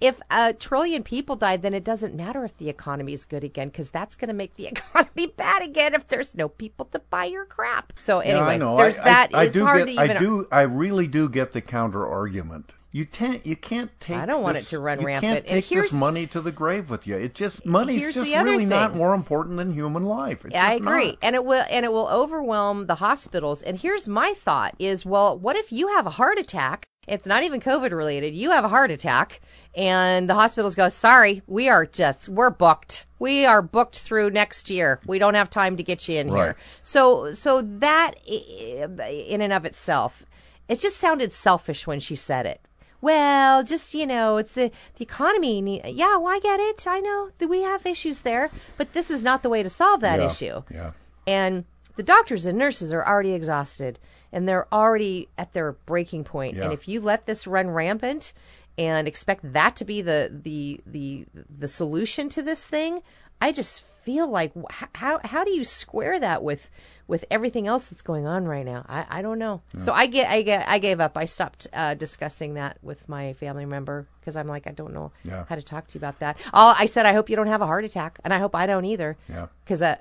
if 0.00 0.20
a 0.30 0.52
trillion 0.52 1.02
people 1.02 1.36
die, 1.36 1.56
then 1.56 1.74
it 1.74 1.84
doesn't 1.84 2.14
matter 2.14 2.44
if 2.44 2.56
the 2.58 2.68
economy 2.68 3.12
is 3.12 3.24
good 3.24 3.44
again, 3.44 3.68
because 3.68 3.90
that's 3.90 4.14
going 4.14 4.28
to 4.28 4.34
make 4.34 4.56
the 4.56 4.66
economy 4.68 5.26
bad 5.26 5.62
again 5.62 5.94
if 5.94 6.08
there's 6.08 6.34
no 6.34 6.48
people 6.48 6.86
to 6.86 6.98
buy 6.98 7.24
your 7.24 7.44
crap. 7.44 7.92
So 7.96 8.22
Yeah, 8.22 8.36
anyway, 8.36 8.58
know. 8.58 8.76
there's 8.76 8.98
I, 8.98 9.04
that. 9.04 9.30
I, 9.34 9.40
I 9.40 9.44
it's 9.44 9.54
do 9.54 9.64
hard 9.64 9.86
get. 9.86 9.96
to 9.96 10.02
even. 10.04 10.16
I 10.16 10.20
do. 10.20 10.46
I 10.52 10.62
really 10.62 11.06
do 11.06 11.28
get 11.28 11.52
the 11.52 11.60
counter 11.60 12.06
argument. 12.06 12.74
You 12.92 13.04
can't. 13.04 13.44
You 13.44 13.56
can't 13.56 13.90
take. 14.00 14.16
I 14.16 14.24
don't 14.24 14.42
want 14.42 14.56
this- 14.56 14.68
it 14.68 14.76
to 14.76 14.80
run 14.80 15.00
you 15.00 15.06
rampant. 15.06 15.46
can't 15.46 15.46
take 15.46 15.68
this 15.68 15.92
money 15.92 16.26
to 16.28 16.40
the 16.40 16.52
grave 16.52 16.88
with 16.88 17.06
you. 17.06 17.16
It 17.16 17.34
just 17.34 17.66
money's 17.66 18.14
just 18.14 18.32
really 18.34 18.64
not 18.64 18.94
more 18.96 19.12
important 19.14 19.58
than 19.58 19.70
human 19.72 20.04
life. 20.04 20.46
It's 20.46 20.54
Yeah, 20.54 20.66
I 20.66 20.74
agree, 20.76 21.08
not. 21.08 21.18
and 21.20 21.34
it 21.34 21.44
will 21.44 21.64
and 21.68 21.84
it 21.84 21.92
will 21.92 22.08
overwhelm 22.08 22.86
the 22.86 22.94
hospitals. 22.94 23.60
And 23.60 23.78
here's 23.78 24.08
my 24.08 24.32
thought: 24.32 24.74
is 24.78 25.04
well, 25.04 25.38
what 25.38 25.56
if 25.56 25.70
you 25.72 25.88
have 25.88 26.06
a 26.06 26.10
heart 26.10 26.38
attack? 26.38 26.88
It's 27.06 27.26
not 27.26 27.42
even 27.44 27.60
COVID 27.60 27.92
related. 27.92 28.34
You 28.34 28.50
have 28.50 28.64
a 28.64 28.68
heart 28.68 28.90
attack, 28.90 29.40
and 29.76 30.28
the 30.28 30.34
hospitals 30.34 30.74
go, 30.74 30.88
"Sorry, 30.88 31.42
we 31.46 31.68
are 31.68 31.86
just 31.86 32.28
we're 32.28 32.50
booked. 32.50 33.06
We 33.18 33.46
are 33.46 33.62
booked 33.62 33.98
through 33.98 34.30
next 34.30 34.68
year. 34.70 34.98
We 35.06 35.18
don't 35.18 35.34
have 35.34 35.48
time 35.48 35.76
to 35.76 35.82
get 35.82 36.08
you 36.08 36.18
in 36.18 36.30
Right. 36.30 36.42
here." 36.44 36.56
So, 36.82 37.32
so 37.32 37.62
that 37.62 38.14
eh, 38.28 38.86
in 39.28 39.40
and 39.40 39.52
of 39.52 39.64
itself, 39.64 40.24
it 40.68 40.80
just 40.80 40.96
sounded 40.96 41.32
selfish 41.32 41.86
when 41.86 42.00
she 42.00 42.16
said 42.16 42.44
it. 42.46 42.60
Well, 43.00 43.62
just 43.62 43.94
you 43.94 44.06
know, 44.06 44.36
it's 44.38 44.52
the 44.54 44.72
the 44.96 45.04
economy. 45.04 45.80
Yeah, 45.84 46.16
well, 46.16 46.34
I 46.34 46.40
get 46.40 46.58
it. 46.58 46.86
I 46.88 46.98
know 47.00 47.30
that 47.38 47.46
we 47.48 47.62
have 47.62 47.86
issues 47.86 48.22
there, 48.22 48.50
but 48.76 48.94
this 48.94 49.10
is 49.10 49.22
not 49.22 49.42
the 49.44 49.48
way 49.48 49.62
to 49.62 49.70
solve 49.70 50.00
that 50.00 50.18
Yeah, 50.18 50.26
issue. 50.26 50.62
Yeah. 50.72 50.90
And 51.26 51.66
the 51.94 52.02
doctors 52.02 52.46
and 52.46 52.58
nurses 52.58 52.92
are 52.92 53.06
already 53.06 53.32
exhausted 53.32 53.98
and 54.36 54.46
they're 54.48 54.72
already 54.72 55.28
at 55.38 55.54
their 55.54 55.72
breaking 55.72 56.22
point. 56.24 56.56
Yeah. 56.56 56.64
And 56.64 56.72
if 56.72 56.86
you 56.86 57.00
let 57.00 57.24
this 57.26 57.46
run 57.46 57.70
rampant 57.70 58.32
and 58.78 59.08
expect 59.08 59.52
that 59.54 59.74
to 59.76 59.84
be 59.84 60.02
the 60.02 60.30
the 60.30 60.80
the 60.86 61.26
the 61.58 61.68
solution 61.68 62.28
to 62.28 62.42
this 62.42 62.66
thing, 62.66 63.00
I 63.40 63.50
just 63.50 63.80
feel 63.82 64.28
like 64.28 64.52
how 64.94 65.20
how 65.24 65.42
do 65.42 65.50
you 65.52 65.64
square 65.64 66.20
that 66.20 66.42
with 66.42 66.70
with 67.08 67.24
everything 67.30 67.66
else 67.66 67.88
that's 67.88 68.02
going 68.02 68.26
on 68.26 68.44
right 68.44 68.66
now? 68.66 68.84
I, 68.88 69.06
I 69.18 69.22
don't 69.22 69.38
know. 69.38 69.62
So 69.78 69.92
I 69.92 70.06
get 70.06 70.28
I 70.30 70.42
get 70.42 70.68
I 70.68 70.78
gave 70.78 71.00
up. 71.00 71.16
I 71.16 71.24
stopped 71.24 71.66
uh, 71.72 71.94
discussing 71.94 72.54
that 72.54 72.76
with 72.82 73.08
my 73.08 73.32
family 73.32 73.64
member 73.64 74.06
because 74.20 74.36
I'm 74.36 74.46
like 74.48 74.66
I 74.66 74.72
don't 74.72 74.92
know 74.92 75.10
Yeah. 75.24 75.44
how 75.48 75.54
to 75.54 75.62
talk 75.62 75.86
to 75.88 75.94
you 75.94 76.00
about 76.00 76.18
that. 76.20 76.36
All 76.52 76.74
I 76.78 76.84
said 76.86 77.06
I 77.06 77.14
hope 77.14 77.30
you 77.30 77.36
don't 77.36 77.46
have 77.48 77.62
a 77.62 77.66
heart 77.66 77.84
attack, 77.84 78.18
and 78.24 78.34
I 78.34 78.38
hope 78.38 78.54
I 78.54 78.66
don't 78.66 78.84
either. 78.84 79.16
Yeah. 79.28 79.46
Because 79.64 79.80
uh, 79.80 79.96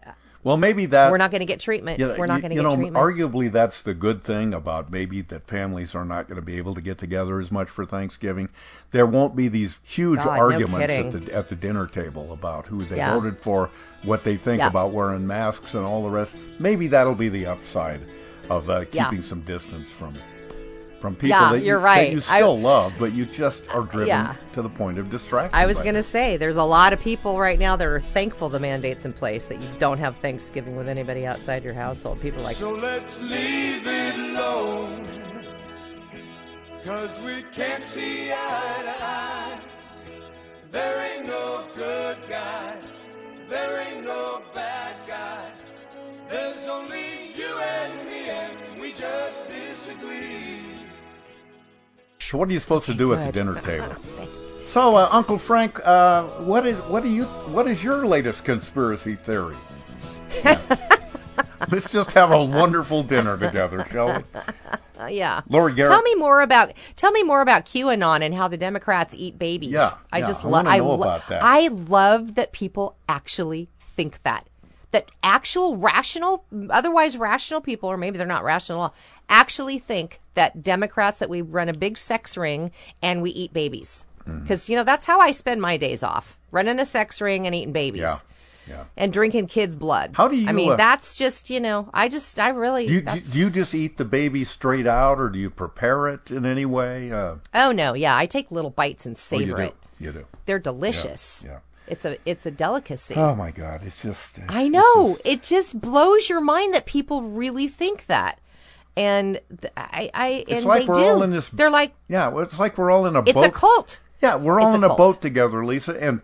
Well, 0.45 0.58
maybe 0.58 0.86
that 0.86 1.12
we're 1.12 1.17
not 1.17 1.31
going 1.31 1.39
to 1.39 1.45
get 1.47 1.60
treatment. 1.60 1.99
you 1.99 2.08
know, 2.08 2.15
we're 2.19 2.27
not 2.27 2.41
going 2.41 2.51
to 2.51 2.55
get 2.55 2.62
know, 2.62 2.75
treatment. 2.75 3.03
Arguably, 3.03 3.51
that's 3.51 3.81
the 3.81 3.95
good 3.95 4.23
thing 4.23 4.53
about 4.53 4.91
maybe 4.91 5.21
that 5.21 5.47
families 5.47 5.95
are 5.95 6.05
not 6.05 6.27
going 6.27 6.36
to 6.36 6.45
be 6.45 6.58
able 6.58 6.75
to 6.75 6.81
get 6.81 6.99
together 6.99 7.39
as 7.39 7.51
much 7.51 7.67
for 7.67 7.84
Thanksgiving. 7.84 8.49
There 8.91 9.08
won't 9.08 9.36
be 9.36 9.47
these 9.47 9.79
huge 9.84 10.19
God, 10.19 10.36
no 10.36 10.41
arguments 10.43 10.93
at 10.93 11.12
the 11.12 11.34
at 11.36 11.49
the 11.49 11.55
dinner 11.55 11.88
table 11.88 12.31
about 12.31 12.67
who 12.67 12.84
they 12.84 12.97
Yeah. 12.97 13.15
voted 13.15 13.39
for, 13.39 13.71
what 14.03 14.23
they 14.23 14.36
think 14.38 14.60
Yeah. 14.60 14.69
about 14.69 14.91
wearing 14.91 15.25
masks, 15.25 15.73
and 15.73 15.84
all 15.84 16.03
the 16.03 16.12
rest. 16.12 16.38
Maybe 16.60 16.86
that'll 16.89 17.15
be 17.15 17.29
the 17.29 17.47
upside 17.47 18.01
of 18.47 18.69
uh, 18.69 18.86
Yeah. 18.91 19.05
keeping 19.10 19.23
some 19.23 19.41
distance 19.41 19.89
from 19.89 20.13
from 21.05 21.13
people 21.15 21.29
Yeah, 21.29 21.51
that, 21.51 21.59
you, 21.59 21.65
you're 21.67 21.77
that 21.79 21.85
right. 21.85 22.11
you 22.11 22.17
I- 22.17 22.21
still 22.21 22.59
love, 22.59 22.95
but 22.97 23.13
you 23.13 23.27
just 23.27 23.69
are 23.69 23.83
driven 23.83 24.07
Yeah. 24.07 24.33
to 24.53 24.63
the 24.63 24.69
point 24.69 24.97
of 24.97 25.11
distraction. 25.11 25.53
I 25.53 25.67
was 25.67 25.79
going 25.83 25.93
to 25.93 26.01
say, 26.01 26.35
there's 26.35 26.55
a 26.55 26.63
lot 26.63 26.93
of 26.93 26.99
people 26.99 27.37
right 27.37 27.59
now 27.59 27.75
that 27.75 27.87
are 27.87 27.99
thankful 27.99 28.49
the 28.49 28.59
mandate's 28.59 29.05
in 29.05 29.13
place 29.13 29.45
that 29.45 29.59
you 29.59 29.67
don't 29.77 29.99
have 29.99 30.17
Thanksgiving 30.17 30.75
with 30.75 30.89
anybody 30.89 31.27
outside 31.27 31.63
your 31.63 31.75
household. 31.75 32.19
People 32.21 32.39
are 32.39 32.45
like, 32.45 32.55
So 32.55 32.71
let's 32.71 33.21
leave 33.21 33.85
it 33.85 34.15
alone. 34.15 35.07
Cause 36.83 37.19
we 37.23 37.43
can't 37.53 37.83
see 37.83 38.31
eye 38.31 38.81
to 38.83 39.03
eye. 39.03 39.59
There 40.71 41.05
ain't 41.17 41.27
no 41.27 41.65
good 41.75 42.17
guy. 42.27 42.77
There 43.47 43.79
ain't 43.79 44.03
no 44.03 44.41
bad 44.55 44.95
guy. 45.07 45.51
There's 46.31 46.65
only 46.67 47.31
you 47.35 47.57
and 47.59 48.07
me, 48.09 48.29
and 48.29 48.81
we 48.81 48.91
just 48.91 49.47
disagree. 49.47 50.74
So 52.25 52.39
what 52.39 52.49
are 52.49 52.53
you 52.53 52.59
supposed 52.59 52.88
to 52.88 52.95
do 52.95 53.13
at 53.13 53.23
the 53.23 53.31
dinner 53.31 53.61
table? 53.61 53.95
So, 54.65 54.95
uh, 54.95 55.07
Uncle 55.11 55.38
Frank, 55.38 55.79
uh, 55.85 56.23
what 56.39 56.65
is 56.65 56.77
what 56.89 57.03
do 57.03 57.09
you 57.09 57.25
what 57.25 57.67
is 57.67 57.83
your 57.83 58.05
latest 58.05 58.43
conspiracy 58.43 59.15
theory? 59.15 59.55
Yeah. 60.43 60.59
Let's 61.69 61.91
just 61.91 62.11
have 62.13 62.31
a 62.31 62.43
wonderful 62.43 63.03
dinner 63.03 63.38
together, 63.38 63.85
shall 63.91 64.23
we? 64.97 65.13
yeah. 65.15 65.41
Laurie 65.49 65.73
Garrett. 65.73 65.91
Tell 65.91 66.01
me 66.01 66.15
more 66.15 66.41
about 66.41 66.73
tell 66.95 67.11
me 67.11 67.21
more 67.21 67.41
about 67.41 67.65
QAnon 67.65 68.21
and 68.21 68.33
how 68.33 68.47
the 68.47 68.57
Democrats 68.57 69.13
eat 69.15 69.38
babies. 69.38 69.73
Yeah, 69.73 69.93
I 70.11 70.19
yeah, 70.19 70.27
just 70.27 70.43
love. 70.43 70.65
about 70.65 71.27
that. 71.29 71.43
I 71.43 71.67
love 71.67 72.35
that 72.35 72.51
people 72.51 72.97
actually 73.07 73.69
think 73.79 74.23
that. 74.23 74.47
That 74.91 75.11
actual 75.21 75.77
rational, 75.77 76.45
otherwise 76.71 77.17
rational 77.17 77.61
people, 77.61 77.89
or 77.89 77.97
maybe 77.97 78.17
they're 78.17 78.25
not 78.25 78.43
rational 78.43 78.79
at 78.79 78.83
all, 78.83 78.95
actually 79.29 79.77
think 79.77 80.21
that 80.35 80.63
Democrats 80.63 81.19
that 81.19 81.29
we 81.29 81.41
run 81.41 81.67
a 81.69 81.73
big 81.73 81.97
sex 81.97 82.37
ring 82.37 82.71
and 83.01 83.21
we 83.21 83.31
eat 83.31 83.51
babies. 83.53 84.05
Mm-hmm. 84.27 84.41
Because 84.41 84.69
you 84.69 84.75
know 84.75 84.83
that's 84.83 85.05
how 85.05 85.19
I 85.19 85.31
spend 85.31 85.61
my 85.61 85.77
days 85.77 86.01
off, 86.03 86.37
running 86.51 86.79
a 86.79 86.85
sex 86.85 87.21
ring 87.21 87.45
and 87.45 87.53
eating 87.53 87.73
babies. 87.73 88.01
Yeah, 88.01 88.17
yeah. 88.67 88.83
And 88.97 89.13
drinking 89.13 89.47
kids' 89.47 89.75
blood. 89.75 90.11
How 90.15 90.27
do 90.27 90.35
you, 90.35 90.49
I 90.49 90.51
mean, 90.51 90.71
uh, 90.71 90.75
that's 90.77 91.15
just 91.15 91.49
you 91.51 91.59
know. 91.59 91.89
I 91.93 92.09
just, 92.09 92.39
I 92.39 92.49
really. 92.49 92.87
Do 92.87 92.93
you, 92.93 93.01
do, 93.01 93.19
you 93.39 93.49
just 93.51 93.75
eat 93.75 93.97
the 93.97 94.05
baby 94.05 94.43
straight 94.43 94.87
out, 94.87 95.19
or 95.19 95.29
do 95.29 95.37
you 95.37 95.51
prepare 95.51 96.07
it 96.07 96.31
in 96.31 96.43
any 96.45 96.65
way? 96.65 97.11
Uh, 97.11 97.35
Oh 97.53 97.71
no, 97.71 97.93
yeah, 97.93 98.17
I 98.17 98.25
take 98.25 98.49
little 98.51 98.71
bites 98.71 99.05
and 99.05 99.15
oh, 99.15 99.35
you 99.37 99.45
savor 99.45 99.57
do. 99.57 99.63
it. 99.63 99.75
You 99.99 100.11
do. 100.11 100.25
They're 100.47 100.59
delicious. 100.59 101.43
Yeah. 101.45 101.59
It's 101.87 102.03
a 102.03 102.17
it's 102.25 102.47
a 102.47 102.51
delicacy. 102.51 103.13
Oh 103.15 103.35
my 103.35 103.51
God! 103.51 103.81
It's 103.83 104.01
just. 104.01 104.39
I 104.49 104.67
know. 104.67 105.09
just- 105.09 105.25
it 105.27 105.43
just 105.43 105.79
blows 105.79 106.29
your 106.29 106.41
mind 106.41 106.73
that 106.73 106.87
people 106.87 107.21
really 107.21 107.67
think 107.67 108.07
that. 108.07 108.39
And 108.97 109.39
th- 109.62 109.73
I 109.75 110.10
I 110.13 110.45
It's 110.47 110.65
like 110.65 110.84
they 110.84 110.88
we're 110.89 110.95
do. 110.95 111.01
all 111.05 111.23
in 111.23 111.31
this. 111.31 111.49
They're 111.49 111.69
like 111.69 111.93
Yeah, 112.08 112.29
well, 112.29 112.43
it's 112.43 112.60
like 112.60 112.77
we're 112.77 112.91
all 112.91 113.05
in 113.05 113.15
a 113.15 113.21
it's 113.21 113.34
boat. 113.34 113.45
a 113.47 113.51
cult. 113.51 113.99
Yeah, 114.21 114.36
we're 114.36 114.60
all 114.60 114.69
It's 114.69 114.75
in 114.77 114.84
a 114.84 114.88
cult. 114.88 114.97
boat 114.97 115.21
together, 115.21 115.65
Lisa, 115.65 115.93
and 116.01 116.21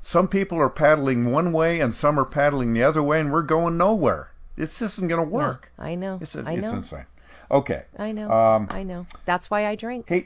some 0.00 0.26
people 0.28 0.60
are 0.60 0.70
paddling 0.70 1.30
one 1.30 1.52
way 1.52 1.80
and 1.80 1.94
some 1.94 2.18
are 2.18 2.24
paddling 2.24 2.72
the 2.72 2.82
other 2.82 3.02
way, 3.02 3.20
and 3.20 3.32
we're 3.32 3.42
going 3.42 3.76
nowhere. 3.76 4.30
This 4.56 4.82
isn't 4.82 5.06
going 5.08 5.22
to 5.22 5.28
work. 5.28 5.70
I 5.78 5.94
know. 5.94 6.18
It's, 6.20 6.34
I 6.34 6.52
it's 6.54 6.62
know. 6.62 6.72
insane. 6.72 7.06
Okay. 7.50 7.82
I 7.98 8.10
know. 8.12 8.30
Um, 8.30 8.66
I 8.70 8.82
know. 8.82 9.06
That's 9.24 9.50
why 9.50 9.66
I 9.66 9.76
drink. 9.76 10.06
Hey, 10.08 10.24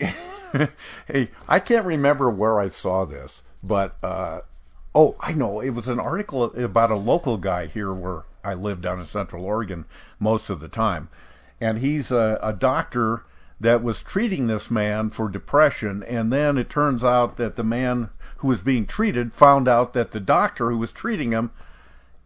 hey, 1.07 1.29
I 1.49 1.59
can't 1.59 1.85
remember 1.85 2.31
where 2.31 2.59
I 2.59 2.69
saw 2.69 3.05
this, 3.05 3.43
but 3.63 3.97
uh, 4.03 4.41
oh, 4.95 5.17
I 5.21 5.33
know 5.35 5.61
it 5.61 5.71
was 5.71 5.89
an 5.89 6.01
article 6.01 6.45
about 6.45 6.91
a 6.91 6.97
local 6.97 7.37
guy 7.37 7.67
here 7.67 7.93
where 7.93 8.23
I 8.43 8.55
live 8.55 8.81
down 8.81 8.99
in 9.01 9.07
Central 9.07 9.45
Oregon 9.45 9.85
most 10.19 10.49
of 10.51 10.61
the 10.61 10.69
time, 10.69 11.09
and 11.63 11.79
he's 11.79 12.11
a, 12.11 12.39
a 12.43 12.53
doctor 12.53 13.25
that 13.61 13.83
was 13.83 14.03
treating 14.03 14.47
this 14.49 14.71
man 14.71 15.09
for 15.09 15.29
depression, 15.29 16.03
and 16.03 16.33
then 16.33 16.59
it 16.59 16.69
turns 16.69 17.05
out 17.05 17.37
that 17.37 17.57
the 17.57 17.65
man 17.65 18.11
who 18.39 18.49
was 18.49 18.61
being 18.61 18.87
treated 18.87 19.33
found 19.33 19.69
out 19.69 19.93
that 19.93 20.11
the 20.11 20.21
doctor 20.21 20.71
who 20.71 20.79
was 20.79 20.91
treating 20.93 21.33
him 21.33 21.53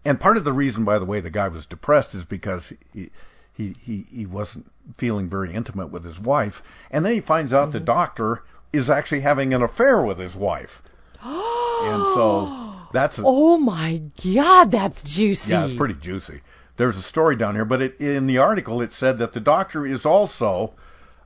and 0.06 0.20
part 0.20 0.36
of 0.36 0.44
the 0.44 0.52
reason, 0.52 0.84
by 0.84 1.00
the 1.00 1.04
way, 1.04 1.18
the 1.18 1.30
guy 1.30 1.48
was 1.48 1.66
depressed 1.66 2.14
is 2.14 2.24
because 2.24 2.72
he 2.92 3.10
he 3.52 3.74
he, 3.82 4.06
he 4.08 4.24
wasn't 4.24 4.70
feeling 4.96 5.28
very 5.28 5.52
intimate 5.52 5.88
with 5.88 6.04
his 6.04 6.20
wife, 6.20 6.62
and 6.92 7.04
then 7.04 7.12
he 7.12 7.20
finds 7.20 7.52
out 7.52 7.72
the 7.72 7.78
mm-hmm. 7.78 7.86
doctor 7.86 8.44
is 8.72 8.88
actually 8.88 9.22
having 9.22 9.52
an 9.52 9.62
affair 9.62 10.02
with 10.02 10.18
his 10.18 10.36
wife, 10.36 10.80
and 11.22 12.04
so 12.14 12.76
that's 12.92 13.18
a, 13.18 13.22
Oh 13.26 13.58
my 13.58 14.00
god, 14.22 14.70
that's 14.70 15.02
juicy. 15.02 15.50
yeah, 15.50 15.64
it's 15.64 15.74
pretty 15.74 15.94
juicy. 15.94 16.40
There's 16.76 16.96
a 16.96 17.02
story 17.02 17.36
down 17.36 17.54
here, 17.54 17.64
but 17.64 17.80
it, 17.82 18.00
in 18.00 18.26
the 18.26 18.38
article 18.38 18.80
it 18.82 18.92
said 18.92 19.18
that 19.18 19.32
the 19.32 19.40
doctor 19.40 19.86
is 19.86 20.04
also 20.04 20.74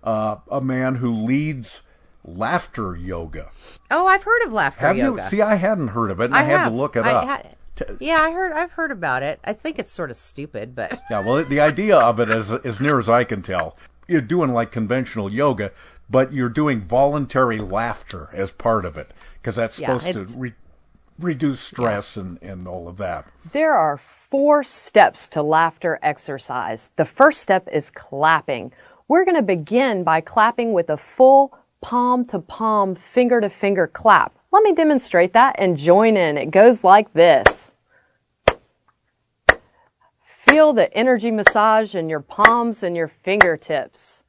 uh, 0.05 0.37
a 0.51 0.61
man 0.61 0.97
who 0.97 1.13
leads 1.13 1.83
laughter 2.25 2.97
yoga. 2.97 3.51
Oh, 3.91 4.07
I've 4.07 4.23
heard 4.23 4.43
of 4.47 4.53
laughter 4.53 4.87
Have 4.87 4.97
yoga. 4.97 5.23
you? 5.23 5.29
See, 5.29 5.43
I 5.43 5.57
hadn't 5.57 5.89
heard 5.89 6.11
of 6.11 6.21
it, 6.21 6.27
and 6.27 6.35
I, 6.35 6.43
had 6.43 6.61
have. 6.61 6.69
to 6.71 6.75
look 6.77 6.97
it 6.97 7.05
I 7.05 7.13
up. 7.13 7.25
had- 7.27 7.57
yeah, 7.99 8.21
I 8.21 8.31
heard. 8.33 8.53
I've 8.53 8.73
heard 8.73 8.91
about 8.91 9.23
it. 9.23 9.41
I 9.43 9.55
think 9.55 9.79
it's 9.79 9.91
sort 9.91 10.11
of 10.11 10.19
stupid, 10.19 10.75
but 10.75 11.01
Yeah, 11.11 11.21
well, 11.21 11.43
the 11.43 11.61
idea 11.61 11.99
of 11.99 12.21
it, 12.21 12.29
as 12.29 12.53
as 12.53 12.79
near 12.79 12.99
as 12.99 13.09
I 13.09 13.25
can 13.25 13.41
tell, 13.41 13.75
you're 14.07 14.21
doing 14.21 14.53
like 14.53 14.71
conventional 14.71 15.33
yoga, 15.33 15.73
but 16.11 16.31
you're 16.31 16.51
doing 16.51 16.81
voluntary 16.83 17.59
laughter 17.59 18.29
as 18.35 18.53
part 18.53 18.85
of 18.85 18.99
it 18.99 19.15
because 19.37 19.57
that's 19.57 19.79
Yeah, 19.79 19.97
supposed 19.97 20.31
to 20.33 20.39
re- 20.39 20.55
reduce 21.19 21.61
stress 21.61 22.19
and 22.19 22.39
and 22.43 22.69
all 22.69 22.87
of 22.87 22.99
that. 22.99 23.29
There 23.53 23.73
are 23.73 23.99
four 24.31 24.63
steps 24.63 25.29
to 25.29 25.43
laughter 25.43 25.99
exercise. 26.03 26.91
The 26.97 27.05
first 27.05 27.41
step 27.41 27.69
is 27.73 27.91
clapping. 27.91 28.73
We're 29.09 29.25
going 29.25 29.37
to 29.37 29.43
begin 29.43 30.05
by 30.05 30.21
clapping 30.21 30.73
with 30.73 30.89
a 30.89 30.97
full 30.97 31.59
palm 31.81 32.25
to 32.27 32.39
palm, 32.39 32.95
finger 32.95 33.41
to 33.41 33.51
finger 33.51 33.89
clap. 33.89 34.35
Let 34.53 34.63
me 34.63 34.73
demonstrate 34.75 35.33
that 35.33 35.57
and 35.59 35.77
join 35.77 36.17
in. 36.17 36.39
It 36.39 36.51
goes 36.51 36.85
like 36.85 37.13
this. 37.13 37.73
Feel 40.49 40.73
the 40.73 40.93
energy 40.97 41.31
massage 41.31 41.95
in 41.95 42.09
your 42.09 42.21
palms 42.21 42.83
and 42.83 42.97
your 42.97 43.09
fingertips. 43.09 44.23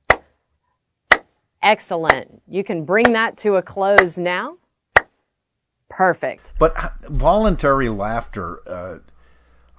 Excellent. 1.63 2.41
You 2.47 2.63
can 2.63 2.85
bring 2.85 3.13
that 3.13 3.37
to 3.37 3.55
a 3.55 3.61
close 3.61 4.17
now. 4.17 4.57
Perfect. 5.89 6.53
But 6.57 6.73
voluntary 7.09 7.89
laughter, 7.89 8.61
uh, 8.67 8.99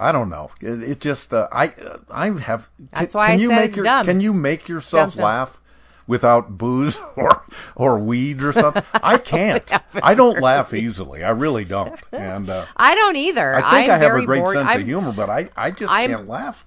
I 0.03 0.13
don't 0.13 0.29
know. 0.29 0.51
It, 0.61 0.83
it 0.83 1.01
just 1.01 1.33
uh, 1.33 1.49
I 1.53 1.69
uh, 1.69 1.99
I 2.11 2.31
have. 2.41 2.69
That's 2.93 3.15
why 3.15 3.29
can 3.29 3.39
I 3.39 3.43
you 3.43 3.49
said 3.49 3.57
make 3.57 3.69
it's 3.69 3.77
your, 3.77 3.85
dumb. 3.85 4.07
Can 4.07 4.21
you 4.21 4.33
make 4.35 4.69
yourself 4.69 5.17
laugh 5.17 5.61
without 6.09 6.59
booze 6.59 6.99
or 7.17 7.45
or 7.77 7.99
weed 7.99 8.43
or 8.43 8.53
something? 8.53 8.83
I 8.95 9.19
can't. 9.19 9.71
I 10.03 10.15
don't 10.15 10.41
laugh 10.41 10.75
easily. 10.75 11.23
I 11.23 11.31
really 11.31 11.65
don't. 11.65 11.99
And 12.13 12.51
uh, 12.51 12.67
I 12.77 12.95
don't 12.95 13.17
either. 13.17 13.55
I 13.55 13.61
think 13.71 13.91
I'm 13.91 14.01
I 14.01 14.05
have 14.05 14.15
a 14.17 14.27
great 14.27 14.41
bored. 14.41 14.55
sense 14.55 14.69
I'm, 14.71 14.81
of 14.81 14.87
humor, 14.87 15.13
but 15.13 15.31
I 15.31 15.49
I 15.57 15.71
just 15.71 15.93
I'm- 15.93 16.11
can't 16.11 16.29
laugh. 16.29 16.67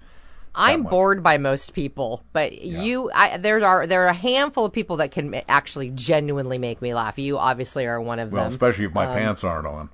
I'm 0.58 0.84
much. 0.84 0.90
bored 0.90 1.22
by 1.22 1.38
most 1.38 1.74
people, 1.74 2.24
but 2.32 2.54
you, 2.62 3.12
I, 3.14 3.36
there 3.36 3.62
are 3.62 3.86
there 3.86 4.06
are 4.06 4.08
a 4.08 4.14
handful 4.14 4.64
of 4.64 4.72
people 4.72 4.96
that 4.98 5.12
can 5.12 5.36
actually 5.50 5.90
genuinely 5.90 6.58
make 6.58 6.82
me 6.82 6.94
laugh. 6.94 7.20
You 7.20 7.38
obviously 7.38 7.86
are 7.86 8.00
one 8.00 8.20
of 8.20 8.32
Well, 8.32 8.44
them. 8.44 8.44
Well, 8.46 8.48
especially 8.48 8.86
if 8.86 8.94
my 8.94 9.06
Um, 9.06 9.16
pants 9.18 9.44
aren't 9.44 9.68
on. 9.68 9.90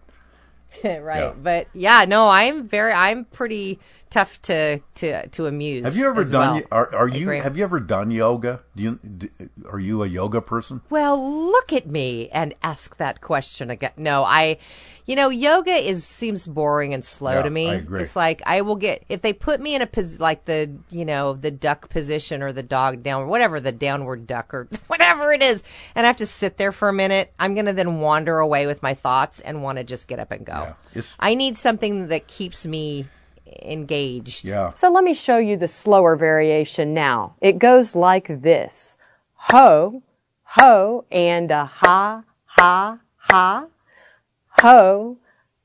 right. 0.83 1.19
Yeah. 1.19 1.33
But 1.41 1.67
yeah, 1.73 2.05
no, 2.07 2.27
I'm 2.27 2.67
very, 2.67 2.93
I'm 2.93 3.25
pretty 3.25 3.79
tough 4.09 4.41
to 4.43 4.79
to 4.95 5.27
to 5.27 5.45
amuse. 5.45 5.85
Have 5.85 5.95
you 5.95 6.07
ever 6.07 6.23
done? 6.23 6.55
well. 6.55 6.63
Are, 6.71 6.95
are 6.95 7.07
you? 7.07 7.29
Have 7.29 7.57
you 7.57 7.63
ever 7.63 7.79
done 7.79 8.11
yoga? 8.11 8.61
Do 8.75 8.83
you? 8.83 8.99
Do, 8.99 9.29
are 9.69 9.79
you 9.79 10.03
a 10.03 10.07
yoga 10.07 10.41
person? 10.41 10.81
Well, 10.89 11.51
look 11.51 11.73
at 11.73 11.87
me 11.87 12.29
and 12.29 12.53
ask 12.63 12.97
that 12.97 13.21
question 13.21 13.69
again. 13.69 13.91
No, 13.97 14.23
I, 14.23 14.57
you 15.11 15.17
know, 15.17 15.27
yoga 15.27 15.73
is 15.73 16.05
seems 16.05 16.47
boring 16.47 16.93
and 16.93 17.03
slow 17.03 17.33
Yeah, 17.33 17.41
to 17.41 17.49
me. 17.49 17.69
I 17.69 17.73
agree. 17.75 18.01
It's 18.01 18.15
like 18.15 18.41
I 18.45 18.61
will 18.61 18.77
get 18.77 19.03
if 19.09 19.21
they 19.21 19.33
put 19.33 19.59
me 19.59 19.75
in 19.75 19.81
a 19.81 19.85
pos 19.85 20.19
like 20.21 20.45
the 20.45 20.71
you 20.89 21.03
know 21.03 21.33
the 21.33 21.51
duck 21.51 21.89
position 21.89 22.41
or 22.41 22.53
the 22.53 22.63
dog 22.63 23.03
down 23.03 23.27
whatever 23.27 23.59
the 23.59 23.73
downward 23.73 24.25
duck 24.25 24.53
or 24.53 24.69
whatever 24.87 25.33
it 25.33 25.43
is, 25.43 25.63
and 25.95 26.05
I 26.05 26.07
have 26.07 26.15
to 26.17 26.25
sit 26.25 26.55
there 26.55 26.71
for 26.71 26.87
a 26.87 26.93
minute. 26.93 27.33
I'm 27.37 27.55
gonna 27.55 27.73
then 27.73 27.99
wander 27.99 28.39
away 28.39 28.67
with 28.67 28.81
my 28.81 28.93
thoughts 28.93 29.41
and 29.41 29.61
want 29.61 29.79
to 29.79 29.83
just 29.83 30.07
get 30.07 30.17
up 30.17 30.31
and 30.31 30.45
go. 30.45 30.75
It's- 30.91 31.13
I 31.19 31.35
need 31.35 31.57
something 31.57 32.07
that 32.07 32.27
keeps 32.27 32.65
me 32.65 33.05
engaged. 33.63 34.47
Yeah. 34.47 34.71
So 34.75 34.89
let 34.89 35.03
me 35.03 35.13
show 35.13 35.39
you 35.39 35.57
the 35.57 35.67
slower 35.67 36.15
variation 36.15 36.93
now. 36.93 37.35
It 37.41 37.59
goes 37.59 37.95
like 37.97 38.27
this. 38.43 38.95
Ho, 39.49 40.03
ho, 40.43 41.03
and 41.11 41.51
a 41.51 41.65
ha, 41.65 42.23
ha, 42.45 42.99
ha. 43.17 43.65
Ho, 44.61 45.17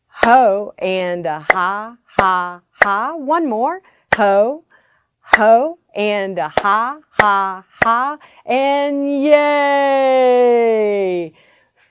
ho, 0.09 0.73
and 0.79 1.27
a 1.27 1.47
ha, 1.53 1.99
ha, 2.19 2.63
ha. 2.83 3.15
One 3.15 3.47
more. 3.47 3.83
Ho, 4.17 4.65
ho, 5.21 5.79
and 5.95 6.39
a 6.39 6.49
ha, 6.49 7.01
ha, 7.21 7.65
ha, 7.83 8.19
and 8.47 9.23
yay! 9.23 10.15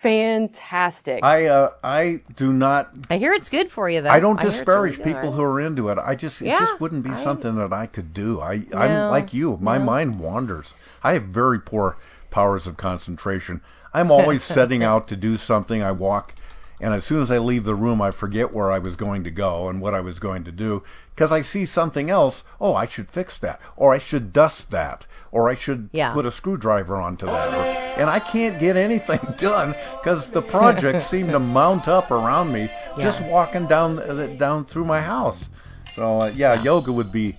Fantastic. 0.02 1.24
I 1.24 1.46
uh, 1.46 1.70
I 1.84 2.22
do 2.36 2.52
not. 2.52 2.90
I 3.12 3.20
hear 3.20 3.34
it's 3.34 3.52
good 3.52 3.70
for 3.70 3.88
you, 3.88 4.02
though. 4.02 4.10
I 4.10 4.20
don't 4.20 4.40
hear 4.40 4.48
it's 4.50 4.58
disparage 4.58 4.98
really 4.98 5.14
people 5.14 5.32
who 5.34 5.44
are 5.44 5.62
into 5.62 5.90
it. 5.90 6.00
I 6.00 6.16
just 6.16 6.42
it 6.42 6.48
Yeah, 6.48 6.58
just 6.60 6.82
wouldn't 6.82 7.04
be 7.04 7.12
I- 7.12 7.24
something 7.24 7.54
that 7.56 7.72
I 7.72 7.86
could 7.86 8.14
do. 8.14 8.42
I 8.42 8.64
No, 8.72 8.78
I'm 8.80 9.12
like 9.12 9.32
you. 9.32 9.58
My 9.62 9.78
no. 9.78 9.84
mind 9.86 10.20
wanders. 10.20 10.74
I 11.04 11.14
have 11.14 11.24
very 11.26 11.60
poor 11.60 11.98
powers 12.32 12.66
of 12.66 12.78
concentration. 12.78 13.62
I'm 13.94 14.10
always 14.12 14.44
setting 14.56 14.84
out 14.84 15.08
to 15.10 15.16
do 15.16 15.38
something. 15.38 15.84
I 15.84 15.92
walk 15.92 16.34
and 16.80 16.94
as 16.94 17.04
soon 17.06 17.22
as 17.22 17.32
I 17.32 17.38
leave 17.38 17.64
the 17.64 17.76
room 17.76 18.02
I 18.02 18.12
forget 18.12 18.54
where 18.54 18.72
I 18.72 18.80
was 18.80 18.96
going 18.96 19.24
to 19.24 19.32
go 19.32 19.70
and 19.70 19.82
what 19.82 19.94
I 19.94 20.02
was 20.02 20.20
going 20.20 20.44
to 20.46 20.52
do 20.52 20.84
because 21.16 21.32
I 21.32 21.42
see 21.42 21.66
something 21.66 22.10
else. 22.10 22.44
Oh, 22.60 22.76
I 22.76 22.86
should 22.86 23.10
fix 23.10 23.38
that 23.40 23.60
or 23.78 23.94
I 23.94 23.98
should 23.98 24.34
dust 24.34 24.72
that 24.72 25.06
or 25.32 25.50
I 25.50 25.54
should 25.56 25.90
Yeah. 25.94 26.12
put 26.14 26.26
a 26.26 26.32
screwdriver 26.32 26.98
onto 26.98 27.26
that. 27.28 27.48
Or- 27.54 27.82
and 28.02 28.10
I 28.10 28.20
can't 28.20 28.60
get 28.60 28.76
anything 28.76 29.20
done 29.38 29.74
because 30.02 30.30
the 30.32 30.42
projects 30.42 31.06
seem 31.10 31.30
to 31.32 31.40
mount 31.40 31.88
up 31.88 32.12
around 32.12 32.52
me 32.52 32.70
just 33.00 33.22
walking 33.24 33.68
down 33.68 34.00
uh, 34.00 34.28
down 34.38 34.66
through 34.66 34.86
my 34.86 35.00
house. 35.02 35.50
So 35.96 36.22
uh, 36.24 36.32
yeah, 36.36 36.62
yoga 36.62 36.92
would 36.92 37.12
be 37.12 37.38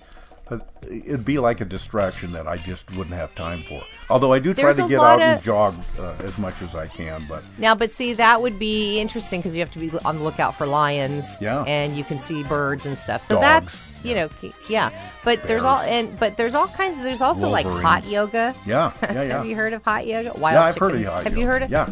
it'd 0.89 1.25
be 1.25 1.39
like 1.39 1.61
a 1.61 1.65
distraction 1.65 2.31
that 2.31 2.47
I 2.47 2.57
just 2.57 2.89
wouldn't 2.95 3.15
have 3.15 3.33
time 3.35 3.61
for. 3.63 3.81
Although 4.09 4.31
I 4.33 4.39
do 4.39 4.53
try 4.53 4.73
There's 4.73 4.87
to 4.87 4.89
get 4.89 4.99
out 5.01 5.21
and 5.21 5.43
jog 5.43 5.75
uh, 5.99 6.15
as 6.19 6.37
much 6.37 6.61
as 6.61 6.75
I 6.75 6.87
can, 6.87 7.25
but 7.27 7.43
Now, 7.57 7.75
but 7.75 7.91
see, 7.91 8.13
that 8.13 8.41
would 8.41 8.57
be 8.57 8.99
interesting 8.99 9.41
because 9.41 9.55
you 9.55 9.59
have 9.61 9.71
to 9.71 9.79
be 9.79 9.91
on 10.05 10.17
the 10.17 10.23
lookout 10.23 10.55
for 10.55 10.65
lions. 10.65 11.37
Yeah. 11.41 11.63
And 11.63 11.95
you 11.95 12.03
can 12.03 12.19
see 12.19 12.43
birds 12.43 12.85
and 12.85 12.97
stuff. 12.97 13.21
So 13.21 13.35
Dogs. 13.35 13.43
that's 13.43 14.05
you 14.05 14.15
know, 14.15 14.29
yeah. 14.69 14.89
But 15.23 15.43
there's 15.43 15.63
all 15.63 15.79
and 15.79 16.17
but 16.19 16.37
there's 16.37 16.55
all 16.55 16.67
kinds. 16.67 17.03
There's 17.03 17.21
also 17.21 17.49
like 17.49 17.65
hot 17.65 18.07
yoga. 18.07 18.55
yeah, 18.65 18.91
yeah, 19.03 19.11
yeah. 19.11 19.37
have 19.37 19.45
you 19.45 19.55
heard 19.55 19.73
of 19.73 19.83
hot 19.83 20.07
yoga? 20.07 20.33
Wild 20.39 20.55
yeah, 20.55 20.63
I've 20.63 20.77
heard 20.77 20.95
of 20.95 21.01
chickens. 21.01 21.13
hot 21.13 21.23
Have 21.23 21.33
yoga. 21.33 21.41
you 21.41 21.47
heard 21.47 21.63
of? 21.63 21.71
Yeah, 21.71 21.87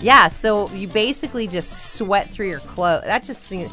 Yeah. 0.00 0.28
So 0.28 0.70
you 0.70 0.86
basically 0.86 1.48
just 1.48 1.94
sweat 1.94 2.30
through 2.30 2.48
your 2.48 2.60
clothes. 2.60 3.04
That 3.04 3.22
just 3.24 3.42
seems. 3.44 3.70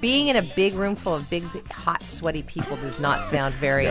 Being 0.00 0.28
in 0.28 0.36
a 0.36 0.42
big 0.42 0.74
room 0.74 0.96
full 0.96 1.14
of 1.14 1.28
big, 1.30 1.50
big, 1.52 1.70
hot, 1.70 2.02
sweaty 2.02 2.42
people 2.42 2.76
does 2.76 2.98
not 2.98 3.28
sound 3.30 3.54
very. 3.54 3.86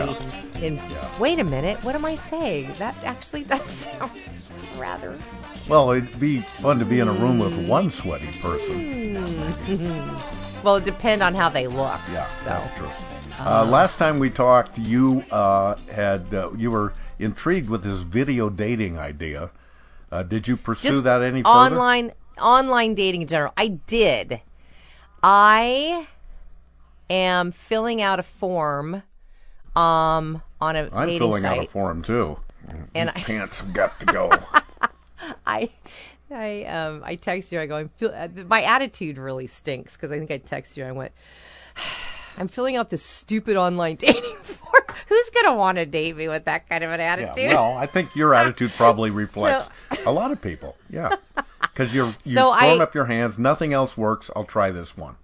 In, 0.60 0.80
Wait 1.18 1.38
a 1.38 1.44
minute, 1.44 1.82
what 1.84 1.94
am 1.94 2.04
I 2.04 2.14
saying? 2.14 2.72
That 2.78 2.96
actually 3.04 3.44
does 3.44 3.62
sound 3.64 4.10
rather. 4.78 5.18
well, 5.68 5.90
it'd 5.90 6.18
be 6.18 6.40
fun 6.40 6.78
to 6.78 6.84
be 6.84 7.00
in 7.00 7.08
a 7.08 7.12
room 7.12 7.38
with 7.38 7.68
one 7.68 7.90
sweaty 7.90 8.30
person. 8.40 9.14
well, 10.62 10.76
it 10.76 10.84
depend 10.84 11.22
on 11.22 11.34
how 11.34 11.48
they 11.48 11.66
look. 11.66 12.00
Yeah, 12.12 12.26
so. 12.36 12.44
that's 12.46 12.78
true. 12.78 12.90
Uh, 13.40 13.64
last 13.64 13.98
time 13.98 14.18
we 14.18 14.30
talked, 14.30 14.78
you 14.78 15.24
uh, 15.30 15.76
had 15.90 16.32
uh, 16.32 16.50
you 16.56 16.70
were 16.70 16.92
intrigued 17.18 17.68
with 17.68 17.82
this 17.82 18.02
video 18.02 18.48
dating 18.48 18.98
idea. 18.98 19.50
Uh, 20.12 20.22
did 20.22 20.46
you 20.46 20.56
pursue 20.56 21.00
that 21.00 21.22
any 21.22 21.42
further? 21.42 21.48
online 21.48 22.12
online 22.40 22.94
dating 22.94 23.22
in 23.22 23.28
general. 23.28 23.52
I 23.56 23.68
did. 23.68 24.40
I 25.26 26.06
am 27.08 27.50
filling 27.50 28.02
out 28.02 28.18
a 28.18 28.22
form 28.22 29.02
um 29.74 30.42
on 30.60 30.76
a 30.76 30.88
I'm 30.92 31.06
dating 31.06 31.18
filling 31.18 31.42
site. 31.42 31.58
out 31.60 31.64
a 31.64 31.68
form 31.70 32.02
too. 32.02 32.36
And 32.94 33.08
These 33.08 33.16
I- 33.16 33.20
pants 33.26 33.60
have 33.60 33.72
got 33.72 33.98
to 34.00 34.06
go. 34.06 34.30
I 35.46 35.70
I 36.30 36.64
um 36.64 37.02
I 37.04 37.14
text 37.16 37.50
you. 37.52 37.58
I 37.60 37.66
go. 37.66 37.76
I'm 37.76 37.88
feel, 37.88 38.10
uh, 38.14 38.28
my 38.46 38.62
attitude 38.62 39.16
really 39.18 39.46
stinks 39.46 39.94
because 39.94 40.10
I 40.12 40.18
think 40.18 40.30
I 40.30 40.38
text 40.38 40.76
you. 40.76 40.84
I 40.84 40.92
went. 40.92 41.12
I'm 42.36 42.48
filling 42.48 42.74
out 42.76 42.90
this 42.90 43.02
stupid 43.02 43.56
online 43.56 43.96
dating 43.98 44.36
form. 44.42 44.82
Who's 45.08 45.30
gonna 45.30 45.54
want 45.56 45.78
to 45.78 45.86
date 45.86 46.16
me 46.16 46.28
with 46.28 46.44
that 46.46 46.68
kind 46.68 46.82
of 46.84 46.90
an 46.90 47.00
attitude? 47.00 47.36
Yeah, 47.36 47.52
well, 47.54 47.76
I 47.78 47.86
think 47.86 48.14
your 48.16 48.34
attitude 48.40 48.72
probably 48.76 49.10
reflects 49.10 49.70
a 50.04 50.12
lot 50.12 50.32
of 50.32 50.42
people. 50.42 50.76
Yeah, 50.90 51.14
because 51.74 51.94
you're 51.94 52.06
you've 52.24 52.34
So 52.36 52.56
thrown 52.56 52.80
I- 52.80 52.82
up 52.82 52.94
your 52.94 53.04
hands. 53.06 53.38
Nothing 53.38 53.72
else 53.72 53.96
works. 53.98 54.30
I'll 54.34 54.44
try 54.44 54.70
this 54.70 54.96
one. 54.96 55.16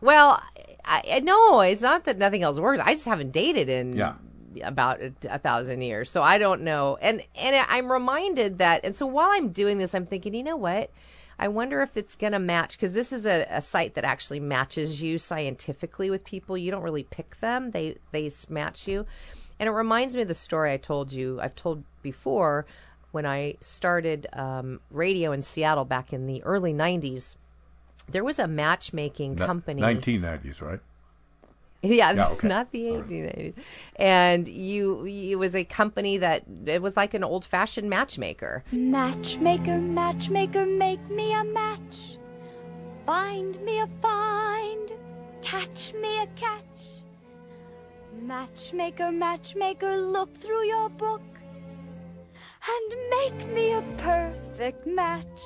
Well, 0.00 0.40
I, 0.84 1.02
I 1.12 1.20
no, 1.20 1.60
it's 1.60 1.82
not 1.82 2.04
that 2.04 2.18
nothing 2.18 2.42
else 2.42 2.58
works. 2.58 2.80
I 2.84 2.92
just 2.94 3.04
haven't 3.06 3.32
dated 3.32 3.68
in 3.68 3.94
Yeah. 3.94 4.14
about 4.62 5.00
a, 5.00 5.12
a 5.30 5.38
thousand 5.38 5.82
years, 5.82 6.10
so 6.10 6.22
I 6.22 6.38
don't 6.38 6.62
know. 6.62 6.96
And 7.00 7.22
and 7.36 7.64
I'm 7.68 7.90
reminded 7.92 8.58
that. 8.58 8.84
And 8.84 8.94
so 8.94 9.06
while 9.06 9.28
I'm 9.30 9.50
doing 9.50 9.78
this, 9.78 9.94
I'm 9.94 10.06
thinking, 10.06 10.34
you 10.34 10.42
know 10.42 10.56
what? 10.56 10.90
I 11.38 11.48
wonder 11.48 11.82
if 11.82 11.98
it's 11.98 12.14
going 12.14 12.32
to 12.32 12.38
match 12.38 12.78
because 12.78 12.92
this 12.92 13.12
is 13.12 13.26
a, 13.26 13.46
a 13.50 13.60
site 13.60 13.94
that 13.94 14.04
actually 14.04 14.40
matches 14.40 15.02
you 15.02 15.18
scientifically 15.18 16.08
with 16.08 16.24
people. 16.24 16.56
You 16.56 16.70
don't 16.70 16.82
really 16.82 17.02
pick 17.04 17.40
them; 17.40 17.72
they 17.72 17.96
they 18.12 18.30
match 18.48 18.88
you. 18.88 19.04
And 19.58 19.68
it 19.68 19.72
reminds 19.72 20.14
me 20.16 20.22
of 20.22 20.28
the 20.28 20.34
story 20.34 20.72
I 20.72 20.76
told 20.76 21.12
you. 21.12 21.40
I've 21.40 21.54
told 21.54 21.82
before 22.02 22.66
when 23.16 23.24
I 23.24 23.54
started 23.62 24.26
um, 24.34 24.78
radio 24.90 25.32
in 25.32 25.40
Seattle 25.40 25.86
back 25.86 26.12
in 26.12 26.26
the 26.26 26.42
early 26.42 26.74
'90s. 26.74 27.36
There 28.10 28.22
was 28.22 28.38
a 28.38 28.46
matchmaking 28.46 29.36
company. 29.36 29.80
1990s, 29.80 30.60
right? 30.60 30.80
Yeah, 31.80 32.12
Yeah, 32.12 32.28
okay. 32.28 32.48
not 32.56 32.70
the 32.72 32.82
1880s. 32.84 33.54
And 33.96 34.46
you, 34.46 35.06
it 35.06 35.36
was 35.36 35.54
a 35.56 35.64
company 35.64 36.18
that 36.18 36.44
it 36.66 36.82
was 36.82 36.94
like 36.94 37.14
an 37.14 37.24
old-fashioned 37.24 37.88
matchmaker. 37.88 38.64
Matchmaker, 38.70 39.78
matchmaker, 39.78 40.66
make 40.66 41.02
me 41.08 41.32
a 41.32 41.42
match. 41.42 42.18
Find 43.06 43.58
me 43.62 43.80
a 43.80 43.88
find, 44.02 44.92
catch 45.40 45.94
me 45.94 46.20
a 46.20 46.26
catch. 46.36 46.62
Matchmaker, 48.20 49.10
matchmaker, 49.10 49.96
look 49.96 50.36
through 50.36 50.66
your 50.66 50.90
book 50.90 51.22
and 52.68 53.10
make 53.10 53.48
me 53.52 53.72
a 53.72 53.82
perfect 53.98 54.86
match. 54.86 55.40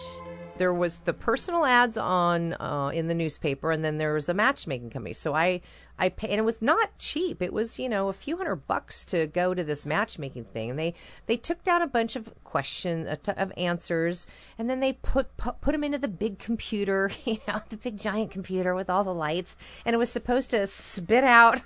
There 0.57 0.75
was 0.75 0.99
the 0.99 1.15
personal 1.15 1.65
ads 1.65 1.97
on 1.97 2.53
uh, 2.55 2.91
in 2.93 3.09
the 3.09 3.15
newspaper, 3.15 3.71
and 3.73 3.83
then 3.83 3.97
there 3.97 4.13
was 4.13 4.29
a 4.29 4.35
matchmaking 4.35 4.91
company. 4.91 5.15
So 5.15 5.35
I, 5.35 5.63
I 5.99 6.11
pay, 6.11 6.29
and 6.29 6.39
it 6.39 6.45
was 6.45 6.61
not 6.61 6.99
cheap. 6.99 7.41
It 7.41 7.55
was 7.55 7.79
you 7.79 7.89
know 7.89 8.09
a 8.09 8.13
few 8.13 8.37
hundred 8.37 8.67
bucks 8.67 9.07
to 9.07 9.27
go 9.27 9.55
to 9.55 9.65
this 9.65 9.87
matchmaking 9.87 10.45
thing. 10.45 10.69
And 10.69 10.79
they 10.79 10.93
they 11.25 11.39
took 11.39 11.65
down 11.65 11.81
a 11.81 11.87
bunch 11.87 12.15
of 12.15 12.33
questions 12.45 13.09
of 13.27 13.53
answers, 13.57 14.27
and 14.59 14.69
then 14.69 14.81
they 14.81 14.93
put, 14.93 15.35
put 15.39 15.63
put 15.63 15.73
them 15.73 15.83
into 15.83 15.99
the 15.99 16.09
big 16.09 16.39
computer, 16.39 17.11
you 17.25 17.39
know, 17.49 17.63
the 17.71 17.79
big 17.79 17.97
giant 17.97 18.31
computer 18.31 18.75
with 18.75 18.91
all 18.91 19.03
the 19.03 19.15
lights, 19.15 19.57
and 19.87 19.95
it 19.95 19.99
was 19.99 20.11
supposed 20.11 20.51
to 20.51 20.67
spit 20.67 21.25
out 21.25 21.63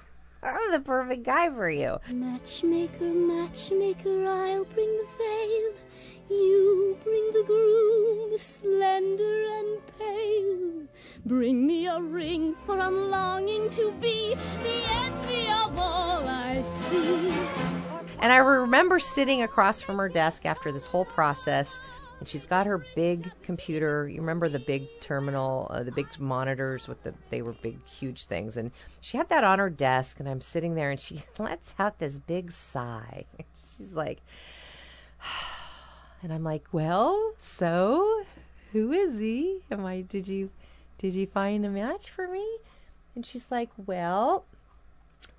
the 0.74 0.80
perfect 0.80 1.22
guy 1.22 1.48
for 1.50 1.70
you. 1.70 1.98
Matchmaker, 2.10 3.04
matchmaker, 3.04 4.26
I'll 4.26 4.64
bring 4.64 4.96
the 4.96 5.06
veil. 5.16 5.72
You 6.28 6.98
bring 7.04 7.32
the 7.32 7.44
groom, 7.46 8.36
slender 8.36 9.44
and 9.44 9.78
pale. 9.98 10.88
Bring 11.26 11.66
me 11.66 11.86
a 11.86 12.00
ring, 12.00 12.54
for 12.66 12.78
I'm 12.78 13.10
longing 13.10 13.70
to 13.70 13.92
be 14.00 14.34
the 14.34 14.82
envy 14.90 15.46
of 15.48 15.78
all 15.78 16.26
I 16.26 16.62
see. 16.62 17.30
And 18.20 18.32
I 18.32 18.38
remember 18.38 18.98
sitting 18.98 19.42
across 19.42 19.82
from 19.82 19.98
her 19.98 20.08
desk 20.08 20.46
after 20.46 20.72
this 20.72 20.86
whole 20.86 21.04
process, 21.04 21.78
and 22.24 22.28
she's 22.30 22.46
got 22.46 22.64
her 22.64 22.78
big 22.94 23.30
computer. 23.42 24.08
You 24.08 24.22
remember 24.22 24.48
the 24.48 24.58
big 24.58 24.88
terminal, 24.98 25.66
uh, 25.68 25.82
the 25.82 25.92
big 25.92 26.06
monitors 26.18 26.88
with 26.88 27.02
the 27.02 27.12
they 27.28 27.42
were 27.42 27.52
big, 27.52 27.84
huge 27.84 28.24
things, 28.24 28.56
and 28.56 28.70
she 29.02 29.18
had 29.18 29.28
that 29.28 29.44
on 29.44 29.58
her 29.58 29.68
desk. 29.68 30.20
And 30.20 30.26
I'm 30.26 30.40
sitting 30.40 30.74
there, 30.74 30.90
and 30.90 30.98
she 30.98 31.22
lets 31.38 31.74
out 31.78 31.98
this 31.98 32.18
big 32.18 32.50
sigh. 32.50 33.26
She's 33.54 33.92
like, 33.92 34.22
and 36.22 36.32
I'm 36.32 36.44
like, 36.44 36.64
well, 36.72 37.34
so 37.38 38.24
who 38.72 38.92
is 38.92 39.18
he? 39.18 39.60
Am 39.70 39.84
I? 39.84 40.00
Did 40.00 40.26
you 40.26 40.48
did 40.96 41.12
you 41.12 41.26
find 41.26 41.66
a 41.66 41.68
match 41.68 42.08
for 42.08 42.26
me? 42.26 42.56
And 43.14 43.26
she's 43.26 43.50
like, 43.50 43.68
well, 43.76 44.46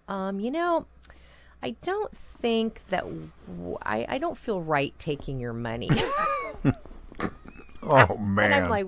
um, 0.08 0.40
you 0.40 0.52
know. 0.52 0.86
I 1.66 1.72
don't 1.82 2.16
think 2.16 2.80
that 2.90 3.04
w- 3.48 3.78
I, 3.82 4.06
I 4.08 4.18
don't 4.20 4.38
feel 4.38 4.62
right 4.62 4.94
taking 5.00 5.40
your 5.40 5.54
money. 5.54 5.90
Oh 7.88 8.18
man! 8.18 8.52
and 8.52 8.64
I'm 8.66 8.70
like, 8.72 8.88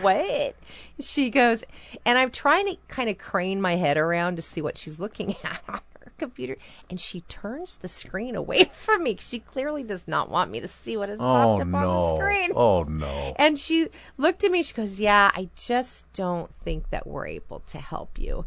what? 0.00 0.56
She 0.98 1.30
goes, 1.30 1.62
and 2.04 2.18
I'm 2.18 2.32
trying 2.32 2.66
to 2.66 2.76
kind 2.88 3.08
of 3.08 3.16
crane 3.16 3.60
my 3.60 3.76
head 3.76 3.96
around 3.96 4.34
to 4.36 4.42
see 4.42 4.60
what 4.60 4.76
she's 4.76 4.98
looking 4.98 5.36
at 5.44 5.62
on 5.68 5.80
her 6.00 6.12
computer, 6.18 6.56
and 6.90 7.00
she 7.00 7.20
turns 7.22 7.76
the 7.76 7.86
screen 7.86 8.34
away 8.34 8.64
from 8.72 9.04
me. 9.04 9.16
she 9.20 9.38
clearly 9.38 9.84
does 9.84 10.08
not 10.08 10.30
want 10.30 10.50
me 10.50 10.58
to 10.58 10.66
see 10.66 10.96
what 10.96 11.08
is 11.08 11.20
oh 11.20 11.22
popped 11.22 11.60
up 11.60 11.74
on 11.74 11.82
the 11.82 12.16
screen. 12.16 12.50
Oh 12.56 12.82
no! 12.82 13.34
And 13.36 13.56
she 13.56 13.86
looked 14.16 14.42
at 14.42 14.50
me. 14.50 14.64
She 14.64 14.74
goes, 14.74 14.98
"Yeah, 14.98 15.30
I 15.34 15.48
just 15.54 16.12
don't 16.12 16.52
think 16.64 16.90
that 16.90 17.06
we're 17.06 17.28
able 17.28 17.60
to 17.68 17.78
help 17.78 18.18
you." 18.18 18.46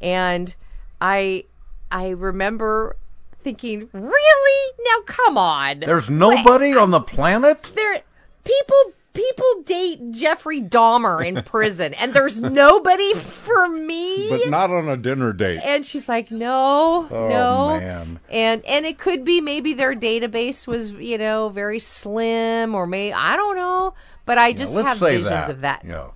And 0.00 0.56
I, 0.98 1.44
I 1.90 2.08
remember 2.10 2.96
thinking, 3.38 3.88
"Really? 3.92 4.72
Now, 4.84 5.02
come 5.06 5.36
on." 5.38 5.80
There's 5.80 6.10
nobody 6.10 6.74
on 6.76 6.90
the 6.90 7.00
planet. 7.00 7.70
there. 7.74 8.02
People, 8.44 8.76
people 9.12 9.62
date 9.64 10.12
Jeffrey 10.12 10.62
Dahmer 10.62 11.24
in 11.26 11.42
prison, 11.44 11.92
and 11.94 12.14
there's 12.14 12.40
nobody 12.40 13.12
for 13.14 13.68
me. 13.68 14.28
But 14.30 14.48
not 14.48 14.70
on 14.70 14.88
a 14.88 14.96
dinner 14.96 15.32
date. 15.34 15.60
And 15.62 15.84
she's 15.84 16.08
like, 16.08 16.30
no, 16.30 17.06
Oh, 17.10 17.28
no. 17.28 17.78
man. 17.78 18.20
And 18.30 18.64
and 18.64 18.86
it 18.86 18.98
could 18.98 19.24
be 19.24 19.40
maybe 19.42 19.74
their 19.74 19.94
database 19.94 20.66
was, 20.66 20.92
you 20.92 21.18
know, 21.18 21.50
very 21.50 21.78
slim 21.78 22.74
or 22.74 22.86
may 22.86 23.12
I 23.12 23.36
don't 23.36 23.56
know. 23.56 23.94
But 24.24 24.38
I 24.38 24.52
just 24.54 24.74
let's 24.74 24.88
have 24.88 24.98
visions 24.98 25.28
that. 25.28 25.50
of 25.50 25.60
that. 25.60 25.84
Yeah. 25.86 26.08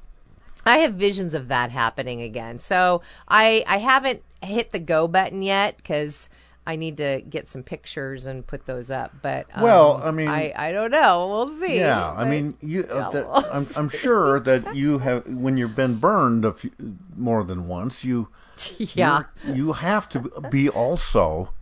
I 0.66 0.78
have 0.78 0.94
visions 0.94 1.34
of 1.34 1.48
that 1.48 1.70
happening 1.70 2.22
again. 2.22 2.58
So 2.58 3.02
I 3.28 3.64
I 3.66 3.78
haven't 3.78 4.22
hit 4.44 4.72
the 4.72 4.78
go 4.78 5.06
button 5.08 5.42
yet 5.42 5.76
because 5.76 6.28
I 6.66 6.76
need 6.76 6.96
to 6.96 7.22
get 7.28 7.46
some 7.46 7.62
pictures 7.62 8.24
and 8.26 8.46
put 8.46 8.64
those 8.66 8.90
up. 8.90 9.12
But 9.20 9.46
um, 9.54 9.62
Well, 9.62 10.00
I 10.02 10.10
mean- 10.10 10.28
I 10.28 10.52
I 10.56 10.72
don't 10.72 10.90
know. 10.90 11.28
We'll 11.28 11.60
see. 11.60 11.76
Yeah, 11.78 12.10
I 12.12 12.24
mean, 12.28 12.56
you. 12.60 12.84
Uh, 12.84 13.10
that, 13.10 13.26
we'll 13.26 13.46
I'm, 13.52 13.66
I'm 13.76 13.88
sure 13.90 14.40
that 14.40 14.74
you 14.74 14.98
have 14.98 15.26
when 15.26 15.56
you've 15.58 15.76
been 15.76 15.96
burned 15.96 16.44
a 16.44 16.52
few, 16.54 16.70
more 17.16 17.44
than 17.44 17.68
once. 17.68 18.04
You, 18.04 18.28
Yeah. 18.78 19.24
you 19.46 19.54
you 19.54 19.72
have 19.74 20.08
to 20.10 20.20
be 20.50 20.68
also, 20.70 21.52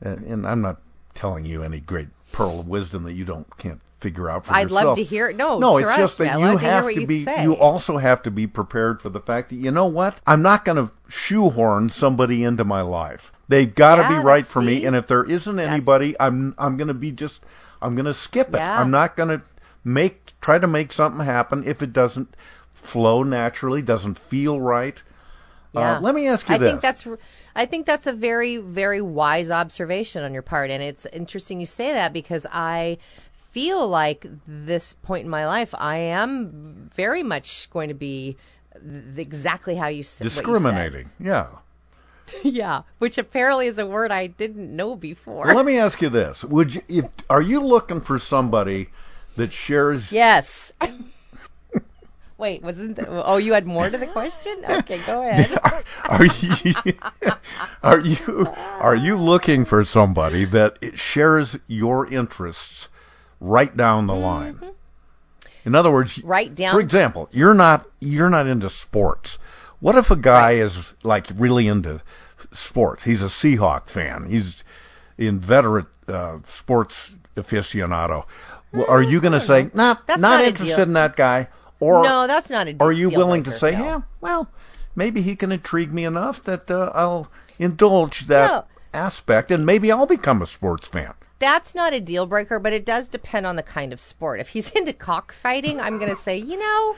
and, 0.00 0.24
and 0.24 0.46
I'm 0.46 0.60
not 0.62 0.80
telling 1.14 1.44
you 1.44 1.62
any 1.62 1.80
great 1.80 2.08
pearl 2.32 2.60
of 2.60 2.68
wisdom 2.68 3.04
that 3.04 3.12
you 3.12 3.26
don't 3.26 3.54
can't 3.58 3.82
figure 4.02 4.28
out 4.28 4.44
for 4.44 4.52
yourself. 4.52 4.64
I'd 4.66 4.70
love 4.86 4.96
to 4.98 5.04
hear 5.04 5.28
it. 5.30 5.36
No, 5.36 5.58
no, 5.58 5.78
it's 5.78 5.96
just 5.96 6.18
that 6.18 6.34
I'd 6.34 6.40
you 6.40 6.46
love 6.46 6.60
to 6.60 6.66
have 6.66 6.92
to 6.92 7.06
be. 7.06 7.24
say. 7.24 7.42
You 7.42 7.56
also 7.56 7.96
have 7.98 8.22
to 8.24 8.30
be 8.30 8.46
prepared 8.46 9.00
for 9.00 9.08
the 9.08 9.20
fact 9.20 9.50
that 9.50 9.56
you 9.56 9.70
know 9.70 9.86
what? 9.86 10.20
I'm 10.26 10.42
not 10.42 10.64
going 10.64 10.76
to 10.84 10.92
shoehorn 11.08 11.88
somebody 11.88 12.44
into 12.44 12.64
my 12.64 12.82
life. 12.82 13.32
They've 13.48 13.74
got 13.74 13.96
to 13.96 14.02
Yeah, 14.02 14.18
be 14.20 14.24
right 14.24 14.46
for 14.46 14.60
me, 14.62 14.84
and 14.84 14.96
if 14.96 15.06
there 15.06 15.24
isn't 15.24 15.58
anybody, 15.58 16.16
I'm 16.18 16.54
I'm 16.58 16.76
going 16.76 16.88
to 16.88 16.94
be 16.94 17.12
just 17.12 17.42
I'm 17.80 17.94
going 17.94 18.06
to 18.06 18.14
skip 18.14 18.48
it. 18.48 18.56
Yeah. 18.56 18.80
I'm 18.80 18.90
not 18.90 19.16
going 19.16 19.28
to 19.38 19.44
make 19.84 20.32
try 20.40 20.58
to 20.58 20.66
make 20.66 20.92
something 20.92 21.24
happen 21.24 21.62
if 21.66 21.82
it 21.82 21.92
doesn't 21.92 22.36
flow 22.72 23.22
naturally, 23.22 23.82
doesn't 23.82 24.18
feel 24.18 24.60
right. 24.60 25.02
Yeah. 25.72 25.96
Uh, 25.96 26.00
let 26.00 26.14
me 26.14 26.28
ask 26.28 26.48
you 26.48 26.54
I 26.54 26.58
this. 26.58 26.70
think 26.70 26.80
that's 26.82 27.06
I 27.56 27.64
think 27.66 27.86
that's 27.86 28.06
a 28.06 28.12
very 28.12 28.58
very 28.58 29.00
wise 29.00 29.50
observation 29.50 30.22
on 30.22 30.32
your 30.34 30.42
part 30.42 30.70
and 30.70 30.82
it's 30.82 31.06
interesting 31.06 31.60
you 31.60 31.66
say 31.66 31.92
that 31.94 32.12
because 32.12 32.46
I 32.52 32.98
feel 33.52 33.86
like 33.86 34.26
this 34.46 34.94
point 34.94 35.24
in 35.24 35.30
my 35.30 35.46
life 35.46 35.74
I 35.78 35.98
am 35.98 36.90
very 36.94 37.22
much 37.22 37.70
going 37.70 37.88
to 37.88 37.94
be 37.94 38.36
th- 38.72 39.18
exactly 39.18 39.76
how 39.76 39.88
you 39.88 40.02
said 40.02 40.24
what 40.24 40.24
you 40.24 40.30
said. 40.30 40.42
discriminating. 40.42 41.10
Yeah. 41.20 41.48
yeah, 42.42 42.82
which 42.98 43.18
apparently 43.18 43.66
is 43.66 43.78
a 43.78 43.86
word 43.86 44.10
I 44.10 44.26
didn't 44.26 44.74
know 44.74 44.96
before. 44.96 45.46
Well, 45.46 45.56
let 45.56 45.66
me 45.66 45.78
ask 45.78 46.00
you 46.00 46.08
this: 46.08 46.44
Would 46.44 46.74
you, 46.76 46.82
if 46.88 47.06
are 47.28 47.42
you 47.42 47.60
looking 47.60 48.00
for 48.00 48.18
somebody 48.18 48.88
that 49.36 49.52
shares? 49.52 50.12
Yes. 50.12 50.72
Wait, 52.38 52.62
wasn't 52.62 52.98
oh 53.06 53.36
you 53.36 53.52
had 53.52 53.66
more 53.66 53.88
to 53.88 53.98
the 53.98 54.06
question? 54.06 54.64
Okay, 54.68 54.98
go 55.06 55.22
ahead. 55.22 55.56
Are 56.08 56.26
you 56.26 56.94
are 57.84 58.00
you 58.00 58.46
are 58.80 58.96
you 58.96 59.14
looking 59.14 59.64
for 59.64 59.84
somebody 59.84 60.44
that 60.46 60.98
shares 60.98 61.56
your 61.68 62.12
interests 62.12 62.88
right 63.42 63.76
down 63.76 64.06
the 64.06 64.14
line? 64.14 64.58
In 65.64 65.74
other 65.74 65.90
words, 65.90 66.16
Mm-hmm. 66.18 66.28
Right 66.28 66.54
down- 66.54 66.72
For 66.74 66.80
example, 66.80 67.28
you're 67.32 67.54
not 67.54 67.86
you're 68.00 68.30
not 68.30 68.46
into 68.46 68.68
sports. 68.70 69.38
What 69.80 69.96
if 69.96 70.10
a 70.10 70.16
guy 70.16 70.52
is 70.52 70.94
like 71.02 71.26
really 71.34 71.66
into 71.68 72.02
sports? 72.52 73.04
He's 73.04 73.22
a 73.22 73.26
Seahawk 73.26 73.88
fan. 73.88 74.26
He's 74.30 74.62
inveterate 75.18 75.86
uh, 76.08 76.38
sports 76.46 77.16
aficionado. 77.36 78.24
Well, 78.72 78.86
are 78.88 79.02
you 79.02 79.20
going 79.20 79.32
to 79.32 79.40
say, 79.40 79.70
"Nah, 79.74 79.96
not, 80.08 80.20
not 80.20 80.40
interested 80.40 80.82
in 80.82 80.92
that 80.94 81.16
guy"? 81.16 81.48
Or 81.80 82.02
No, 82.04 82.26
that's 82.28 82.48
not 82.48 82.68
a 82.68 82.76
Are 82.80 82.92
you 82.92 83.10
deal 83.10 83.18
willing 83.18 83.42
to 83.42 83.50
say, 83.50 83.72
no. 83.72 83.84
"Yeah, 83.84 84.00
well, 84.20 84.48
maybe 84.94 85.20
he 85.22 85.34
can 85.36 85.50
intrigue 85.52 85.92
me 85.92 86.04
enough 86.04 86.42
that 86.44 86.70
uh, 86.70 86.90
I'll 86.94 87.28
indulge 87.58 88.26
that 88.26 88.50
No. 88.50 88.64
aspect, 88.94 89.50
and 89.50 89.66
maybe 89.66 89.90
I'll 89.92 90.06
become 90.06 90.40
a 90.42 90.46
sports 90.46 90.86
fan." 90.88 91.14
That's 91.42 91.74
not 91.74 91.92
a 91.92 91.98
deal 91.98 92.24
breaker, 92.26 92.60
but 92.60 92.72
it 92.72 92.86
does 92.86 93.08
depend 93.08 93.46
on 93.46 93.56
the 93.56 93.64
kind 93.64 93.92
of 93.92 93.98
sport. 93.98 94.38
If 94.38 94.50
he's 94.50 94.70
into 94.76 94.92
cockfighting, 94.92 95.80
I'm 95.80 95.98
going 95.98 96.14
to 96.14 96.22
say, 96.22 96.38
you 96.38 96.56
know, 96.56 96.94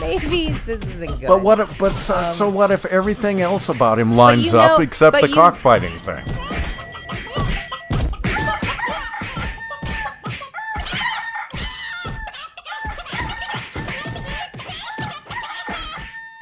maybe 0.00 0.48
this 0.66 0.82
isn't 0.82 1.20
good. 1.20 1.28
But 1.28 1.42
what? 1.42 1.60
If, 1.60 1.78
but 1.78 1.92
so, 1.92 2.16
um, 2.16 2.34
so 2.34 2.48
what 2.48 2.72
if 2.72 2.84
everything 2.86 3.42
else 3.42 3.68
about 3.68 4.00
him 4.00 4.16
lines 4.16 4.52
you 4.52 4.58
up 4.58 4.80
except 4.80 5.20
the 5.20 5.28
you- 5.28 5.34
cockfighting 5.36 5.96
thing? 6.00 6.24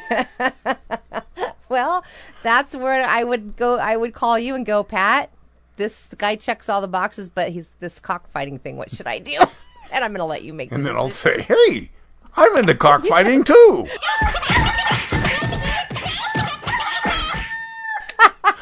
well, 1.69 2.03
that's 2.43 2.75
where 2.75 3.05
I 3.05 3.23
would 3.23 3.59
go. 3.59 3.77
I 3.77 3.99
would 3.99 4.15
call 4.15 4.39
you 4.39 4.55
and 4.55 4.65
go, 4.65 4.83
Pat. 4.83 5.29
This 5.77 6.09
guy 6.17 6.37
checks 6.37 6.69
all 6.69 6.81
the 6.81 6.89
boxes, 6.89 7.29
but 7.29 7.51
he's 7.51 7.69
this 7.81 7.99
cockfighting 7.99 8.59
thing. 8.59 8.77
What 8.77 8.91
should 8.91 9.07
I 9.07 9.19
do? 9.19 9.39
and 9.93 10.05
I'm 10.05 10.11
going 10.11 10.19
to 10.19 10.25
let 10.25 10.43
you 10.43 10.53
make. 10.53 10.73
And 10.73 10.85
the 10.85 10.91
then 10.91 10.97
I'll 10.97 11.11
say, 11.11 11.43
"Hey, 11.43 11.91
I'm 12.37 12.57
into 12.57 12.75
cockfighting 12.75 13.45
too." 13.53 13.87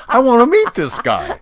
I 0.08 0.18
want 0.18 0.40
to 0.40 0.46
meet 0.46 0.74
this 0.74 0.98
guy. 0.98 1.38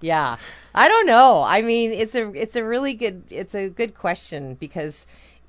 yeah 0.00 0.36
i 0.74 0.88
don't 0.88 1.06
know 1.06 1.42
i 1.42 1.60
mean 1.60 1.90
it's 1.90 2.14
a 2.14 2.30
it's 2.40 2.56
a 2.56 2.64
really 2.64 2.94
good 2.94 3.22
it's 3.28 3.54
a 3.54 3.68
good 3.68 3.94
question 3.94 4.54
because 4.54 5.06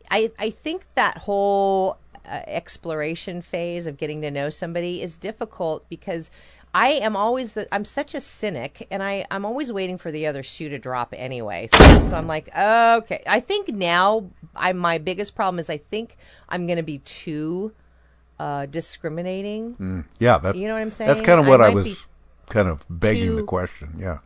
i 0.10 0.32
i 0.40 0.50
think 0.50 0.86
that 0.96 1.20
whole 1.20 1.98
uh, 2.26 2.42
exploration 2.48 3.42
phase 3.42 3.86
of 3.86 3.98
getting 3.98 4.22
to 4.22 4.32
know 4.32 4.50
somebody 4.50 5.02
is 5.02 5.18
difficult 5.18 5.88
because 5.90 6.30
I 6.74 6.90
am 6.90 7.16
always 7.16 7.54
the 7.54 7.68
I'm 7.74 7.86
such 7.86 8.16
a 8.16 8.22
cynic 8.22 8.88
and 8.92 9.04
I 9.04 9.26
I'm 9.30 9.46
always 9.46 9.72
waiting 9.72 9.98
for 9.98 10.12
the 10.12 10.28
other 10.28 10.44
shoe 10.44 10.70
to 10.70 10.80
drop 10.80 11.14
anyway. 11.16 11.68
So, 11.74 12.06
so 12.06 12.16
I'm 12.16 12.28
like, 12.28 12.48
okay. 12.56 13.24
I 13.28 13.40
think 13.40 13.68
now 13.70 14.30
I 14.56 14.72
my 14.74 14.98
biggest 14.98 15.36
problem 15.36 15.60
is 15.60 15.70
I 15.70 15.78
think 15.78 16.18
I'm 16.48 16.68
going 16.68 16.78
to 16.78 16.84
be 16.84 17.00
too 17.00 17.74
uh 18.40 18.66
discriminating. 18.68 19.76
Mm, 19.76 20.06
yeah, 20.20 20.38
that, 20.38 20.56
You 20.56 20.68
know 20.68 20.74
what 20.76 20.82
I'm 20.82 20.92
saying? 20.92 21.10
That's 21.10 21.22
kind 21.22 21.40
of 21.40 21.48
what 21.48 21.62
I, 21.62 21.68
might 21.68 21.76
was 21.76 22.08
kind 22.48 22.68
of 22.70 22.86
begging 22.90 23.36
the 23.36 23.44
question. 23.44 23.96
Yeah. 24.00 24.20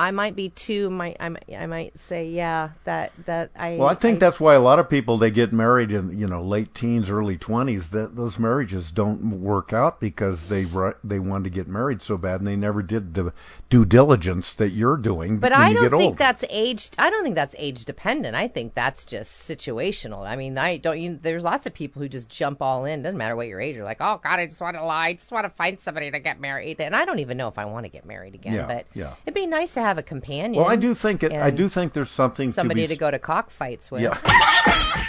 I 0.00 0.12
might 0.12 0.34
be 0.34 0.48
too. 0.48 0.88
Might 0.88 1.18
I? 1.20 1.28
might- 1.28 1.44
I 1.56 1.66
might 1.66 1.98
say, 1.98 2.26
yeah, 2.28 2.70
that 2.84 3.12
that 3.26 3.50
I. 3.54 3.76
Well, 3.76 3.88
I 3.88 3.94
think 3.94 4.18
that's 4.18 4.40
why 4.40 4.54
a 4.54 4.60
lot 4.60 4.78
of 4.78 4.88
people 4.88 5.18
they 5.18 5.30
get 5.30 5.52
married 5.52 5.92
in 5.92 6.18
you 6.18 6.26
know 6.26 6.42
late 6.42 6.74
teens, 6.74 7.10
early 7.10 7.36
twenties. 7.36 7.90
That 7.90 8.16
those 8.16 8.38
marriages 8.38 8.90
don't 8.90 9.40
work 9.40 9.72
out 9.74 10.00
because 10.00 10.46
they 10.46 10.64
they 11.04 11.18
wanted 11.18 11.44
to 11.44 11.50
get 11.50 11.68
married 11.68 12.00
so 12.00 12.16
bad 12.16 12.40
and 12.40 12.46
they 12.46 12.56
never 12.56 12.82
did 12.82 13.12
the 13.12 13.34
due 13.68 13.84
diligence 13.84 14.54
that 14.54 14.70
you're 14.70 14.96
doing. 14.96 15.38
But 15.38 15.52
I 15.52 15.74
don't 15.74 15.90
think 15.90 16.16
that's 16.16 16.44
age. 16.48 16.90
I 16.98 17.10
don't 17.10 17.22
think 17.22 17.34
that's 17.34 17.54
age 17.58 17.84
dependent. 17.84 18.34
I 18.34 18.48
think 18.48 18.74
that's 18.74 19.04
just 19.04 19.48
situational. 19.48 20.26
I 20.26 20.36
mean, 20.36 20.56
I 20.56 20.78
don't. 20.78 20.98
You, 20.98 21.18
there's 21.20 21.44
lots 21.44 21.66
of 21.66 21.74
people 21.74 22.00
who 22.00 22.08
just 22.08 22.30
jump 22.30 22.62
all 22.62 22.86
in. 22.86 23.02
Doesn't 23.02 23.18
matter 23.18 23.36
what 23.36 23.48
your 23.48 23.60
age. 23.60 23.76
You're 23.76 23.84
like, 23.84 24.00
oh 24.00 24.18
God, 24.22 24.40
I 24.40 24.46
just 24.46 24.62
want 24.62 24.76
to 24.76 24.84
lie. 24.84 25.08
I 25.08 25.12
just 25.14 25.30
want 25.30 25.44
to 25.44 25.50
find 25.50 25.78
somebody 25.78 26.10
to 26.10 26.20
get 26.20 26.40
married. 26.40 26.80
And 26.80 26.96
I 26.96 27.04
don't 27.04 27.18
even 27.18 27.36
know 27.36 27.48
if 27.48 27.58
I 27.58 27.66
want 27.66 27.84
to 27.84 27.90
get 27.90 28.06
married 28.06 28.34
again. 28.34 28.54
Yeah, 28.54 28.66
but 28.66 28.86
yeah. 28.94 29.14
it'd 29.26 29.34
be 29.34 29.46
nice 29.46 29.74
to 29.74 29.80
have 29.82 29.89
a 29.98 30.02
companion. 30.02 30.60
Well, 30.60 30.70
I 30.70 30.76
do 30.76 30.94
think 30.94 31.22
it. 31.22 31.32
I 31.32 31.50
do 31.50 31.68
think 31.68 31.92
there's 31.92 32.10
something 32.10 32.52
somebody 32.52 32.82
to, 32.82 32.88
to, 32.88 32.94
be, 32.94 32.98
go 32.98 33.10
to 33.10 33.18
cockfights 33.18 33.90
with. 33.90 34.02
Yeah. 34.02 34.18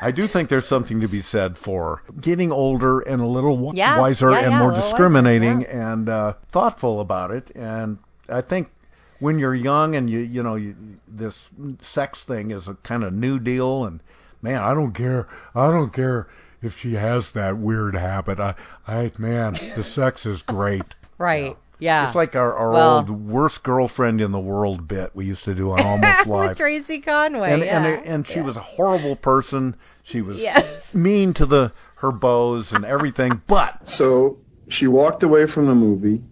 I 0.00 0.10
do 0.12 0.26
think 0.26 0.48
there's 0.48 0.66
something 0.66 1.00
to 1.00 1.08
be 1.08 1.20
said 1.20 1.58
for 1.58 2.02
getting 2.20 2.52
older 2.52 3.00
and 3.00 3.20
a 3.20 3.26
little 3.26 3.56
w- 3.56 3.72
Yeah, 3.74 3.98
wiser 3.98 4.30
yeah, 4.30 4.38
and 4.38 4.52
yeah, 4.52 4.58
more 4.58 4.68
little 4.68 4.80
wiser, 4.80 4.90
discriminating 4.90 5.66
and 5.66 6.08
uh, 6.08 6.34
thoughtful 6.50 7.00
about 7.00 7.32
it. 7.32 7.50
And 7.56 7.98
I 8.28 8.40
think 8.40 8.70
when 9.18 9.38
you're 9.38 9.54
young 9.54 9.96
and 9.96 10.08
you 10.08 10.20
you 10.20 10.42
know 10.42 10.54
you, 10.54 10.76
this 11.06 11.50
sex 11.80 12.22
thing 12.22 12.50
is 12.50 12.68
a 12.68 12.74
kind 12.74 13.02
of 13.02 13.12
new 13.12 13.40
deal, 13.40 13.84
and 13.84 14.00
man, 14.40 14.62
I 14.62 14.72
don't 14.74 14.92
care. 14.92 15.26
I 15.54 15.70
don't 15.70 15.92
care 15.92 16.28
if 16.62 16.78
she 16.78 16.94
has 16.94 17.32
that 17.32 17.58
weird 17.58 17.94
habit. 17.94 18.38
I, 18.38 18.54
I 18.86 19.10
man, 19.18 19.54
the 19.74 19.82
sex 19.82 20.26
is 20.26 20.42
great. 20.42 20.94
Right. 21.18 21.56
Yeah. 21.80 22.04
It's 22.06 22.14
like 22.16 22.34
our, 22.34 22.54
our 22.56 22.72
Well- 22.72 22.96
old 22.98 23.10
worst 23.10 23.62
girlfriend 23.62 24.20
in 24.20 24.32
the 24.32 24.40
world 24.40 24.88
bit 24.88 25.10
we 25.14 25.24
used 25.26 25.44
to 25.44 25.54
do 25.54 25.70
on 25.70 25.80
Almost 25.80 26.26
Live. 26.26 26.48
with 26.50 26.58
Tracey 26.58 27.00
Conway. 27.00 27.52
and 27.52 27.62
yeah. 27.62 27.84
and 27.86 28.04
and 28.06 28.26
she 28.26 28.40
was 28.40 28.56
a 28.56 28.60
horrible 28.60 29.14
person. 29.16 29.76
She 30.02 30.20
was 30.20 30.42
Yes. 30.42 30.94
mean 30.94 31.32
to 31.34 31.46
the 31.46 31.72
her 31.98 32.10
beaux 32.12 32.62
and 32.74 32.84
everything. 32.84 33.42
But 33.46 33.88
So 33.88 34.38
she 34.68 34.86
walked 34.86 35.22
away 35.22 35.46
from 35.46 35.66
the 35.66 35.74
movie, 35.74 36.22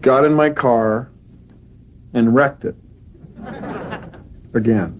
got 0.00 0.24
in 0.24 0.32
my 0.34 0.50
car, 0.50 1.10
and 2.14 2.34
wrecked 2.34 2.64
it. 2.64 2.74
Again. 4.54 4.96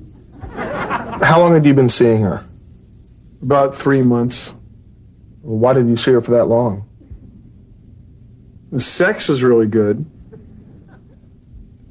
How 1.23 1.41
long 1.41 1.53
had 1.55 1.65
you 1.67 1.75
been 1.75 1.89
seeing 1.89 2.23
her? 2.23 2.45
About 3.43 3.75
three 3.75 4.03
months. 4.03 4.55
Why 5.43 5.73
did 5.73 5.87
you 5.89 5.97
see 5.97 6.13
her 6.13 6.21
for 6.21 6.33
that 6.33 6.47
long? 6.47 6.89
The 8.71 8.81
sex 8.81 9.29
was 9.29 9.43
really 9.43 9.67
good. 9.67 10.07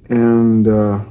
And 0.09 0.67
uh, 0.67 1.03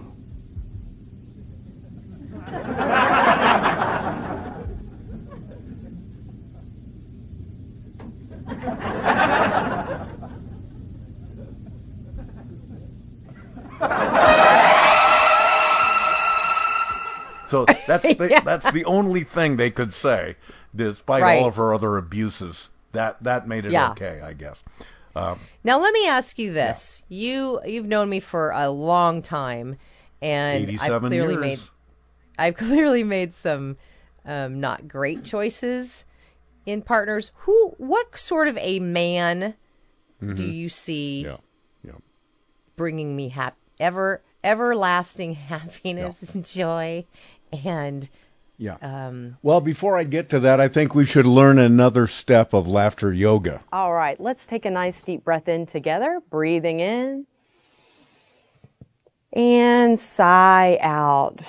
So 17.48 17.64
that's 17.86 18.14
the, 18.14 18.28
yeah. 18.30 18.40
that's 18.40 18.70
the 18.70 18.84
only 18.84 19.24
thing 19.24 19.56
they 19.56 19.70
could 19.70 19.94
say, 19.94 20.36
despite 20.76 21.22
right. 21.22 21.40
all 21.40 21.48
of 21.48 21.56
her 21.56 21.72
other 21.72 21.96
abuses. 21.96 22.70
That 22.92 23.22
that 23.22 23.48
made 23.48 23.64
it 23.66 23.72
yeah. 23.72 23.90
okay, 23.90 24.20
I 24.22 24.32
guess. 24.32 24.62
Uh, 25.18 25.36
Now 25.64 25.80
let 25.80 25.92
me 25.92 26.06
ask 26.06 26.38
you 26.38 26.52
this: 26.52 27.02
you 27.08 27.60
you've 27.66 27.86
known 27.86 28.08
me 28.08 28.20
for 28.20 28.50
a 28.50 28.70
long 28.70 29.20
time, 29.22 29.76
and 30.22 30.70
I've 30.80 31.02
clearly 31.02 31.34
years. 31.34 31.40
made 31.40 31.60
I've 32.38 32.54
clearly 32.66 33.04
made 33.04 33.34
some 33.34 33.76
um, 34.24 34.60
not 34.60 34.86
great 34.88 35.24
choices 35.24 36.04
in 36.66 36.82
partners. 36.82 37.30
Who? 37.44 37.74
What 37.78 38.16
sort 38.18 38.48
of 38.48 38.56
a 38.58 38.78
man 38.80 39.54
do 40.20 40.26
Mhm. 40.44 40.54
you 40.54 40.68
see 40.68 41.22
Yeah. 41.24 41.36
Yeah. 41.84 41.92
bringing 42.76 43.14
me 43.16 43.28
hap- 43.30 43.56
ever 43.80 44.22
everlasting 44.44 45.34
happiness 45.34 46.34
and 46.34 46.44
joy 46.44 47.04
and 47.64 48.08
Yeah. 48.60 48.76
um, 48.82 49.38
well, 49.40 49.60
before 49.60 49.96
I 49.96 50.02
get 50.02 50.28
to 50.30 50.40
that, 50.40 50.60
I 50.60 50.66
think 50.66 50.92
we 50.92 51.04
should 51.04 51.26
learn 51.26 51.58
another 51.58 52.08
step 52.08 52.52
of 52.52 52.66
laughter 52.66 53.12
yoga. 53.12 53.62
All 53.72 53.92
right, 53.92 54.20
let's 54.20 54.46
take 54.46 54.64
a 54.64 54.70
nice 54.70 55.00
deep 55.00 55.24
breath 55.24 55.46
in 55.46 55.64
together, 55.64 56.20
breathing 56.28 56.80
in 56.80 57.26
and 59.32 60.00
sigh 60.00 60.78
out. 60.80 61.40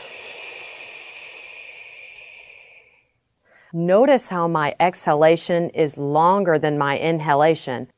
Notice 3.72 4.30
how 4.30 4.48
my 4.48 4.76
exhalation 4.80 5.70
is 5.72 5.98
longer 5.98 6.58
than 6.58 6.78
my 6.78 6.98
inhalation. 6.98 7.92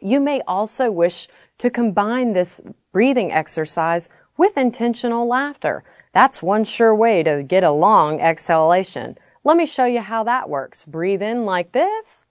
You 0.00 0.20
may 0.20 0.40
also 0.46 0.90
wish 0.90 1.28
to 1.58 1.70
combine 1.70 2.32
this 2.32 2.60
breathing 2.92 3.32
exercise 3.32 4.08
with 4.36 4.56
intentional 4.56 5.26
laughter. 5.26 5.82
That's 6.16 6.42
one 6.42 6.64
sure 6.64 6.94
way 6.94 7.22
to 7.24 7.42
get 7.42 7.62
a 7.62 7.70
long 7.70 8.22
exhalation. 8.22 9.18
Let 9.44 9.58
me 9.58 9.66
show 9.66 9.84
you 9.84 10.00
how 10.00 10.24
that 10.24 10.48
works. 10.48 10.86
Breathe 10.86 11.20
in 11.20 11.44
like 11.44 11.72
this. 11.72 12.24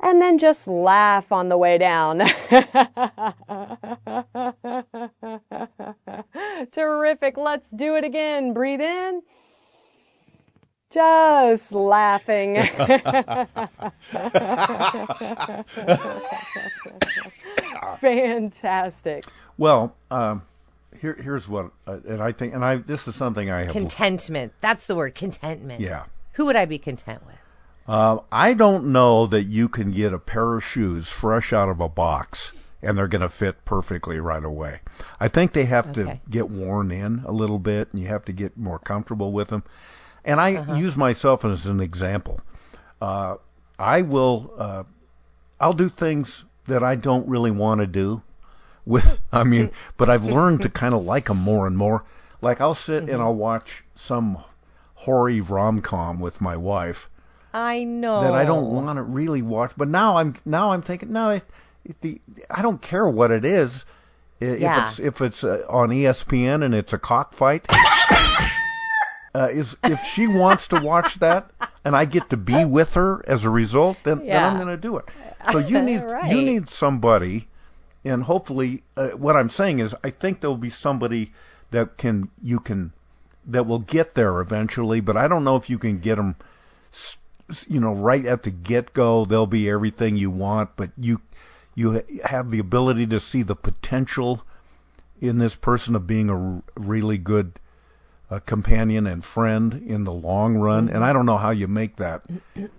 And 0.00 0.22
then 0.22 0.38
just 0.38 0.66
laugh 0.66 1.32
on 1.32 1.50
the 1.50 1.58
way 1.58 1.76
down. 1.76 2.20
Terrific. 6.72 7.36
Let's 7.36 7.70
do 7.70 7.94
it 7.94 8.04
again. 8.04 8.54
Breathe 8.54 8.80
in. 8.80 9.20
Just 10.90 11.72
laughing. 11.72 12.56
Fantastic. 18.00 19.24
Well, 19.58 19.94
um, 20.10 20.40
here 21.00 21.14
here's 21.20 21.48
what, 21.48 21.70
uh, 21.86 21.98
and 22.08 22.22
I 22.22 22.32
think, 22.32 22.54
and 22.54 22.64
I 22.64 22.76
this 22.76 23.06
is 23.08 23.14
something 23.14 23.50
I 23.50 23.64
have. 23.64 23.72
contentment. 23.72 24.52
That's 24.60 24.86
the 24.86 24.94
word, 24.94 25.14
contentment. 25.14 25.80
Yeah. 25.80 26.04
Who 26.32 26.46
would 26.46 26.56
I 26.56 26.64
be 26.64 26.78
content 26.78 27.24
with? 27.26 27.36
Uh, 27.86 28.18
I 28.32 28.54
don't 28.54 28.86
know 28.86 29.26
that 29.26 29.42
you 29.44 29.68
can 29.68 29.90
get 29.90 30.12
a 30.12 30.18
pair 30.18 30.56
of 30.56 30.64
shoes 30.64 31.08
fresh 31.08 31.52
out 31.52 31.68
of 31.68 31.80
a 31.80 31.88
box 31.88 32.52
and 32.82 32.96
they're 32.98 33.08
going 33.08 33.22
to 33.22 33.28
fit 33.28 33.64
perfectly 33.64 34.18
right 34.20 34.44
away. 34.44 34.80
I 35.20 35.28
think 35.28 35.52
they 35.52 35.66
have 35.66 35.92
to 35.92 36.20
get 36.30 36.50
worn 36.50 36.90
in 36.90 37.22
a 37.26 37.32
little 37.32 37.58
bit 37.58 37.90
and 37.92 38.00
you 38.00 38.08
have 38.08 38.24
to 38.26 38.32
get 38.32 38.56
more 38.56 38.78
comfortable 38.78 39.32
with 39.32 39.48
them. 39.48 39.64
And 40.24 40.40
I 40.40 40.54
Uh-huh. 40.54 40.74
use 40.74 40.96
myself 40.96 41.44
as 41.44 41.66
an 41.66 41.80
example. 41.80 42.40
Uh, 43.00 43.36
I 43.78 44.00
will, 44.02 44.52
uh, 44.56 44.84
I'll 45.60 45.72
do 45.74 45.88
things 45.90 46.44
that 46.66 46.82
I 46.82 46.94
don't 46.96 47.28
really 47.28 47.50
want 47.50 47.80
to 47.82 47.86
do. 47.86 48.22
With, 48.86 49.20
I 49.32 49.44
mean, 49.44 49.70
but 49.96 50.10
I've 50.10 50.24
learned 50.24 50.62
to 50.62 50.68
kind 50.68 50.94
of 50.94 51.04
like 51.04 51.26
them 51.26 51.38
more 51.38 51.66
and 51.66 51.76
more. 51.76 52.04
Like 52.40 52.60
I'll 52.60 52.74
sit 52.74 53.08
and 53.08 53.22
I'll 53.22 53.34
watch 53.34 53.84
some 53.94 54.38
hoary 54.94 55.40
rom 55.40 55.80
com 55.80 56.20
with 56.20 56.40
my 56.40 56.56
wife 56.56 57.08
I 57.54 57.84
know 57.84 58.20
that 58.20 58.34
I 58.34 58.44
don't 58.44 58.70
want 58.70 58.96
to 58.96 59.02
really 59.02 59.40
watch. 59.40 59.72
But 59.76 59.88
now 59.88 60.16
I'm 60.16 60.34
now 60.44 60.72
I'm 60.72 60.82
thinking 60.82 61.12
no, 61.12 61.30
it, 61.30 61.44
it, 61.84 62.00
the 62.00 62.20
I 62.50 62.62
don't 62.62 62.82
care 62.82 63.08
what 63.08 63.30
it 63.30 63.44
is. 63.44 63.84
If 64.40 64.58
Yeah. 64.60 64.82
it's 64.88 64.98
if 64.98 65.20
it's 65.20 65.44
uh, 65.44 65.64
on 65.68 65.90
ESPN 65.90 66.64
and 66.64 66.74
it's 66.74 66.92
a 66.92 66.98
cockfight, 66.98 67.66
uh, 69.34 69.48
is 69.52 69.76
if 69.84 70.02
she 70.04 70.26
wants 70.26 70.66
to 70.68 70.80
watch 70.80 71.20
that 71.20 71.50
and 71.84 71.94
I 71.96 72.04
get 72.06 72.28
to 72.30 72.36
be 72.36 72.64
with 72.64 72.94
her 72.94 73.22
as 73.28 73.44
a 73.44 73.50
result, 73.50 73.98
then, 74.02 74.26
then 74.26 74.42
I'm 74.42 74.56
going 74.56 74.68
to 74.68 74.76
do 74.76 74.96
it. 74.96 75.08
So 75.52 75.58
you 75.58 75.80
need 75.80 76.02
you 76.26 76.42
need 76.42 76.68
somebody, 76.68 77.46
and 78.04 78.24
hopefully, 78.24 78.82
uh, 78.96 79.10
what 79.10 79.36
I'm 79.36 79.48
saying 79.48 79.78
is, 79.78 79.94
I 80.04 80.10
think 80.10 80.40
there'll 80.40 80.56
be 80.56 80.70
somebody 80.70 81.32
that 81.70 81.96
can 81.96 82.30
you 82.42 82.60
can 82.60 82.92
that 83.46 83.66
will 83.66 83.80
get 83.80 84.14
there 84.14 84.40
eventually. 84.40 85.00
But 85.00 85.16
I 85.16 85.28
don't 85.28 85.44
know 85.44 85.56
if 85.56 85.68
you 85.68 85.78
can 85.78 86.00
get 86.00 86.16
them 86.16 86.36
you 87.68 87.80
know, 87.80 87.94
right 87.94 88.24
at 88.26 88.42
the 88.42 88.50
get 88.50 88.92
go, 88.92 89.24
they'll 89.24 89.46
be 89.46 89.68
everything 89.68 90.16
you 90.16 90.30
want, 90.30 90.70
but 90.76 90.90
you 90.98 91.20
you 91.74 92.02
have 92.24 92.50
the 92.50 92.58
ability 92.58 93.06
to 93.08 93.18
see 93.18 93.42
the 93.42 93.56
potential 93.56 94.42
in 95.20 95.38
this 95.38 95.56
person 95.56 95.96
of 95.96 96.06
being 96.06 96.28
a 96.28 96.38
r- 96.38 96.62
really 96.76 97.18
good 97.18 97.58
uh, 98.30 98.38
companion 98.40 99.06
and 99.06 99.24
friend 99.24 99.82
in 99.84 100.04
the 100.04 100.12
long 100.12 100.56
run. 100.56 100.88
And 100.88 101.04
I 101.04 101.12
don't 101.12 101.26
know 101.26 101.36
how 101.36 101.50
you 101.50 101.66
make 101.66 101.96
that 101.96 102.24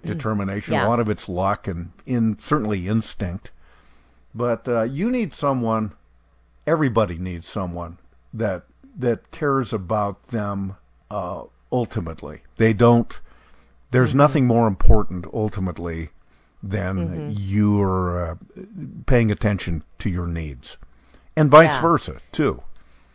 determination. 0.04 0.74
Yeah. 0.74 0.88
A 0.88 0.88
lot 0.88 1.02
of 1.02 1.10
it's 1.10 1.28
luck 1.28 1.68
and 1.68 1.92
in 2.06 2.40
certainly 2.40 2.88
instinct. 2.88 3.52
But 4.36 4.68
uh, 4.68 4.82
you 4.84 5.10
need 5.10 5.34
someone. 5.34 5.94
Everybody 6.68 7.18
needs 7.18 7.48
someone 7.48 7.98
that 8.34 8.64
that 8.98 9.32
cares 9.32 9.72
about 9.74 10.28
them 10.28 10.76
uh, 11.10 11.44
ultimately. 11.72 12.42
They 12.58 12.74
don't. 12.74 13.20
There's 13.92 14.10
Mm-hmm. 14.10 14.18
nothing 14.18 14.48
more 14.48 14.68
important 14.68 15.26
ultimately 15.34 16.10
than 16.62 16.96
Mm-hmm. 16.98 17.30
you're 17.32 18.26
uh, 18.32 18.36
paying 19.06 19.32
attention 19.32 19.84
to 20.00 20.10
your 20.10 20.28
needs, 20.28 20.78
and 21.38 21.50
vice 21.50 21.70
Yeah. 21.76 21.82
versa 21.82 22.18
too. 22.32 22.64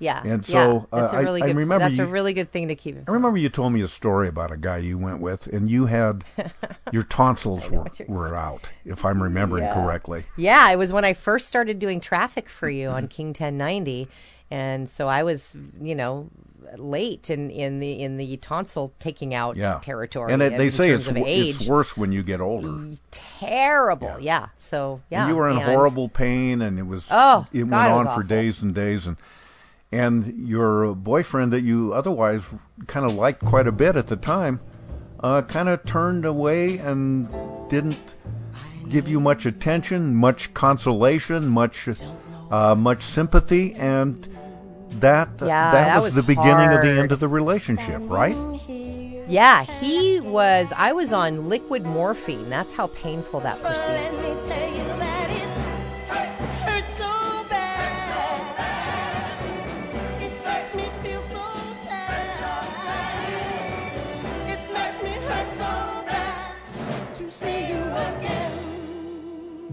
Yeah. 0.01 0.21
And 0.25 0.47
yeah. 0.49 0.53
so 0.65 0.89
that's 0.93 1.15
uh, 1.15 1.19
a 1.19 1.23
really 1.23 1.43
I, 1.43 1.47
good. 1.47 1.57
I 1.57 1.59
remember 1.61 1.85
that's 1.85 1.99
you, 1.99 2.05
a 2.05 2.09
really 2.09 2.33
good 2.33 2.51
thing 2.51 2.67
to 2.69 2.75
keep. 2.75 2.97
in 2.97 3.05
I 3.07 3.13
remember 3.13 3.39
you 3.39 3.49
told 3.51 3.73
me 3.73 3.83
a 3.83 3.89
story 3.89 4.27
about 4.27 4.51
a 4.51 4.57
guy 4.57 4.79
you 4.79 4.99
went 4.99 5.21
with, 5.21 5.47
and 5.47 5.69
you 5.69 5.87
had 5.87 6.25
your 6.93 7.05
tonsils 7.05 7.71
were, 7.71 7.87
were 8.09 8.35
out, 8.35 8.71
if 8.85 9.05
I'm 9.05 9.23
remembering 9.23 9.63
Yeah. 9.65 9.75
correctly. 9.75 10.25
Yeah, 10.37 10.71
it 10.73 10.77
was 10.77 10.93
when 10.93 11.05
I 11.05 11.13
first 11.13 11.47
started 11.49 11.79
doing 11.79 12.01
traffic 12.01 12.49
for 12.49 12.69
you 12.69 12.89
on 12.89 13.07
King 13.09 13.29
1090, 13.29 14.09
and 14.51 14.89
so 14.89 15.07
I 15.07 15.23
was, 15.23 15.55
you 15.81 15.95
know, 15.95 16.29
late 16.77 17.31
in, 17.31 17.51
in 17.51 17.79
the 17.79 18.03
in 18.03 18.17
the 18.17 18.37
tonsil 18.39 18.93
taking 19.01 19.35
out 19.35 19.57
Yeah, 19.57 19.81
territory. 19.83 20.33
And 20.33 20.41
it, 20.43 20.57
they 20.57 20.71
say 20.71 20.91
it's 20.91 21.09
it's 21.15 21.69
worse 21.69 21.97
when 21.97 22.11
you 22.13 22.23
get 22.23 22.41
older. 22.41 22.97
terrible. 23.11 24.17
Yeah. 24.21 24.49
So 24.57 25.01
yeah, 25.11 25.23
And 25.23 25.31
you 25.31 25.37
were 25.37 25.49
in 25.49 25.57
and- 25.57 25.65
horrible 25.67 26.09
pain, 26.09 26.63
and 26.63 26.79
it 26.79 26.87
was 26.87 27.07
Oh, 27.11 27.47
it 27.53 27.59
went 27.65 27.71
God, 27.71 27.87
it 28.07 28.09
on 28.09 28.15
for 28.15 28.23
days 28.23 28.63
and 28.63 28.75
days, 28.75 29.07
and 29.07 29.17
and 29.93 30.39
your 30.39 30.95
boyfriend 30.95 31.53
that 31.53 31.63
you 31.63 31.93
otherwise 31.93 32.45
kind 32.87 33.05
of 33.05 33.15
liked 33.15 33.45
quite 33.45 33.67
a 33.67 33.73
bit 33.73 33.97
at 33.97 34.07
the 34.07 34.17
time, 34.17 34.61
uh, 35.21 35.43
kind 35.43 35.69
of 35.69 35.85
turned 35.85 36.25
away 36.25 36.79
and 36.79 37.29
didn't 37.69 38.15
give 38.89 39.09
you 39.09 39.21
much 39.21 39.47
attention, 39.47 40.15
much 40.15 40.55
consolation, 40.55 41.49
much 41.49 41.89
uh, 42.51 42.75
much 42.75 43.03
sympathy, 43.03 43.75
and 43.75 44.29
that 45.01 45.29
Yeah, 45.41 45.71
that, 45.71 45.73
that 45.73 45.97
was, 45.97 46.05
was 46.05 46.15
the 46.15 46.23
beginning 46.23 46.73
of 46.73 46.83
the 46.83 47.01
end 47.01 47.13
of 47.13 47.21
the 47.21 47.29
relationship, 47.29 48.01
right? 48.05 48.37
Yeah, 49.29 49.63
he 49.63 50.19
was. 50.19 50.73
I 50.77 50.93
was 50.93 51.13
on 51.13 51.49
liquid 51.49 51.85
morphine. 51.85 52.51
That's 52.51 52.75
how 52.75 52.89
painful 52.89 53.39
that 53.41 53.63
proceeded. 53.63 54.11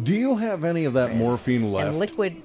Do 0.08 0.16
you 0.16 0.38
have 0.38 0.64
any 0.64 0.86
of 0.86 0.94
that 0.94 1.18
morphine 1.18 1.70
left? 1.70 1.90
And 1.90 2.00
liquid. 2.00 2.42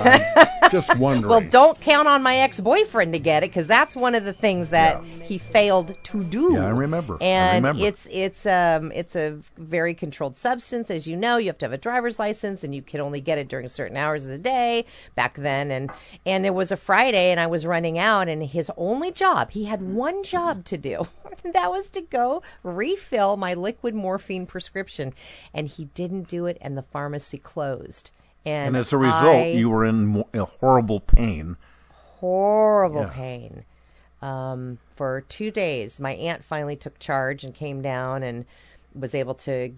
I'm 0.00 0.70
just 0.70 0.96
wondering. 0.98 1.28
Well, 1.30 1.40
don't 1.50 1.80
count 1.80 2.08
on 2.08 2.22
my 2.22 2.36
ex-boyfriend 2.38 3.12
to 3.12 3.18
get 3.18 3.42
it 3.44 3.50
because 3.50 3.66
that's 3.66 3.94
one 3.96 4.14
of 4.14 4.24
the 4.24 4.32
things 4.32 4.70
that 4.70 5.02
he 5.04 5.38
failed 5.38 5.96
to 6.04 6.24
do. 6.24 6.54
Yeah, 6.54 6.66
I 6.66 6.70
remember. 6.70 7.14
I 7.20 7.24
And 7.24 7.64
remember. 7.64 7.86
it's 7.86 8.06
it's 8.10 8.46
um 8.46 8.92
it's 8.92 9.14
a 9.16 9.38
very 9.56 9.94
controlled 9.94 10.36
substance, 10.36 10.90
as 10.90 11.06
you 11.06 11.16
know. 11.16 11.36
You 11.36 11.46
have 11.46 11.58
to 11.58 11.66
have 11.66 11.72
a 11.72 11.78
driver's 11.78 12.18
license, 12.18 12.64
and 12.64 12.74
you 12.74 12.82
can 12.82 13.00
only 13.00 13.20
get 13.20 13.38
it 13.38 13.48
during 13.48 13.68
certain 13.68 13.96
hours 13.96 14.24
of 14.24 14.30
the 14.30 14.38
day 14.38 14.84
back 15.14 15.36
then. 15.36 15.70
And 15.70 15.90
and 16.24 16.44
it 16.46 16.54
was 16.54 16.72
a 16.72 16.76
Friday, 16.76 17.30
and 17.30 17.38
I 17.40 17.46
was 17.46 17.64
running 17.66 17.98
out, 17.98 18.28
and 18.28 18.42
his 18.42 18.70
only 18.76 19.12
job 19.12 19.50
he 19.50 19.64
had 19.64 19.82
one 19.82 20.22
job 20.22 20.64
to 20.66 20.76
do. 20.78 21.06
that 21.52 21.70
was 21.70 21.90
to 21.92 22.00
go 22.00 22.42
refill 22.62 23.36
my 23.36 23.54
liquid 23.54 23.94
morphine 23.94 24.46
prescription, 24.46 25.14
and 25.54 25.68
he 25.68 25.86
didn't 25.86 26.28
do 26.28 26.46
it, 26.46 26.58
and 26.60 26.76
the 26.76 26.82
pharmacy 26.82 27.38
closed. 27.38 28.10
And, 28.46 28.68
and 28.68 28.76
as 28.76 28.92
a 28.92 28.96
result, 28.98 29.24
I- 29.44 29.46
you 29.48 29.68
were 29.68 29.84
in 29.84 30.24
a 30.32 30.44
horrible 30.44 31.00
pain. 31.00 31.56
horrible 32.20 33.02
Yeah. 33.02 33.08
pain. 33.12 33.64
um, 34.22 34.78
for 34.96 35.20
two 35.28 35.50
days. 35.50 36.00
My 36.00 36.14
aunt 36.14 36.42
finally 36.42 36.74
took 36.74 36.98
charge 36.98 37.44
and 37.44 37.54
came 37.54 37.82
down 37.82 38.22
and 38.22 38.46
was 38.94 39.14
able 39.14 39.34
to 39.34 39.72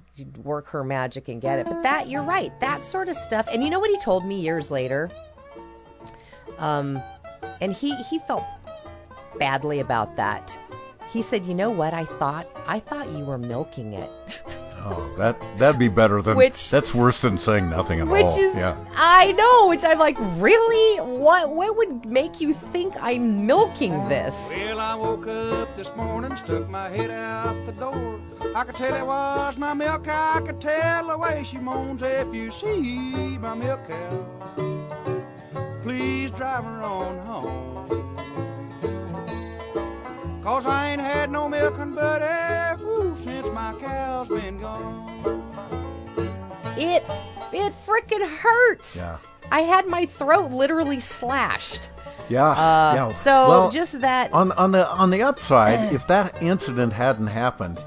work 0.44 0.68
her 0.68 0.84
magic 0.84 1.26
and 1.28 1.40
get 1.42 1.58
it. 1.58 1.66
But 1.66 1.82
that, 1.82 2.08
you're 2.08 2.22
right, 2.22 2.52
that 2.60 2.84
sort 2.84 3.08
of 3.08 3.16
stuff. 3.16 3.48
And 3.52 3.64
you 3.64 3.68
know 3.68 3.80
what 3.80 3.90
he 3.90 3.98
told 3.98 4.24
me 4.24 4.40
years 4.40 4.70
later? 4.70 5.10
Um, 6.58 7.02
and 7.60 7.72
he 7.72 7.96
he 8.04 8.20
felt 8.20 8.44
badly 9.38 9.80
about 9.80 10.16
that. 10.16 10.56
He 11.10 11.20
said, 11.20 11.44
"You 11.44 11.54
know 11.54 11.70
what? 11.70 11.92
I 11.92 12.04
thought 12.04 12.46
I 12.66 12.78
thought 12.78 13.08
you 13.12 13.24
were 13.24 13.38
milking 13.38 13.92
it." 13.94 14.42
Oh, 14.84 15.12
that 15.18 15.36
that'd 15.58 15.78
be 15.78 15.88
better 15.88 16.22
than 16.22 16.36
Which- 16.36 16.70
that's 16.70 16.94
worse 16.94 17.20
than 17.20 17.36
saying 17.38 17.68
nothing 17.68 18.00
at 18.00 18.06
which 18.06 18.26
all. 18.26 18.38
is 18.38 18.54
yeah. 18.54 18.78
I 18.96 19.32
know, 19.32 19.68
which 19.68 19.84
I'm 19.84 19.98
like, 19.98 20.16
really? 20.36 21.00
What 21.00 21.54
what 21.54 21.76
would 21.76 22.06
make 22.06 22.40
you 22.40 22.54
think 22.54 22.94
I'm 23.00 23.46
milking 23.46 24.08
this? 24.08 24.34
Well, 24.48 24.80
I 24.80 24.94
woke 24.94 25.26
up 25.26 25.76
this 25.76 25.94
morning, 25.96 26.34
stuck 26.36 26.68
my 26.68 26.88
head 26.88 27.10
out 27.10 27.56
the 27.66 27.72
door. 27.72 28.20
I 28.54 28.64
could 28.64 28.76
tell 28.76 28.94
it 28.94 29.04
was 29.06 29.56
my 29.58 29.74
milk. 29.74 30.06
I 30.08 30.40
could 30.46 30.60
tell 30.60 31.08
the 31.08 31.18
way 31.18 31.44
she 31.44 31.58
moans 31.58 32.02
if 32.02 32.32
you 32.34 32.50
see 32.50 33.36
my 33.38 33.54
milk 33.54 33.80
cow. 33.88 34.26
Please 35.82 36.30
drive 36.30 36.64
her 36.64 36.82
on 36.82 37.18
home. 37.26 37.68
Cause 40.48 40.64
I 40.64 40.92
ain't 40.92 41.00
had 41.02 41.30
no 41.30 41.46
milking 41.46 41.94
buddy 41.94 42.82
woo, 42.82 43.14
since 43.18 43.46
my 43.48 43.74
cow's 43.78 44.30
been 44.30 44.58
gone. 44.58 45.42
It 46.78 47.04
it 47.52 47.74
freaking 47.86 48.26
hurts. 48.26 48.96
Yeah. 48.96 49.18
I 49.52 49.60
had 49.60 49.86
my 49.88 50.06
throat 50.06 50.50
literally 50.50 51.00
slashed. 51.00 51.90
Yeah, 52.30 52.48
Uh, 52.48 52.92
yeah. 52.94 53.12
so 53.12 53.46
Well, 53.46 53.70
just 53.70 54.00
that 54.00 54.32
on 54.32 54.52
on 54.52 54.72
the 54.72 54.88
on 54.88 55.10
the 55.10 55.20
upside, 55.22 55.92
if 55.92 56.06
that 56.06 56.42
incident 56.42 56.94
hadn't 56.94 57.26
happened, 57.26 57.84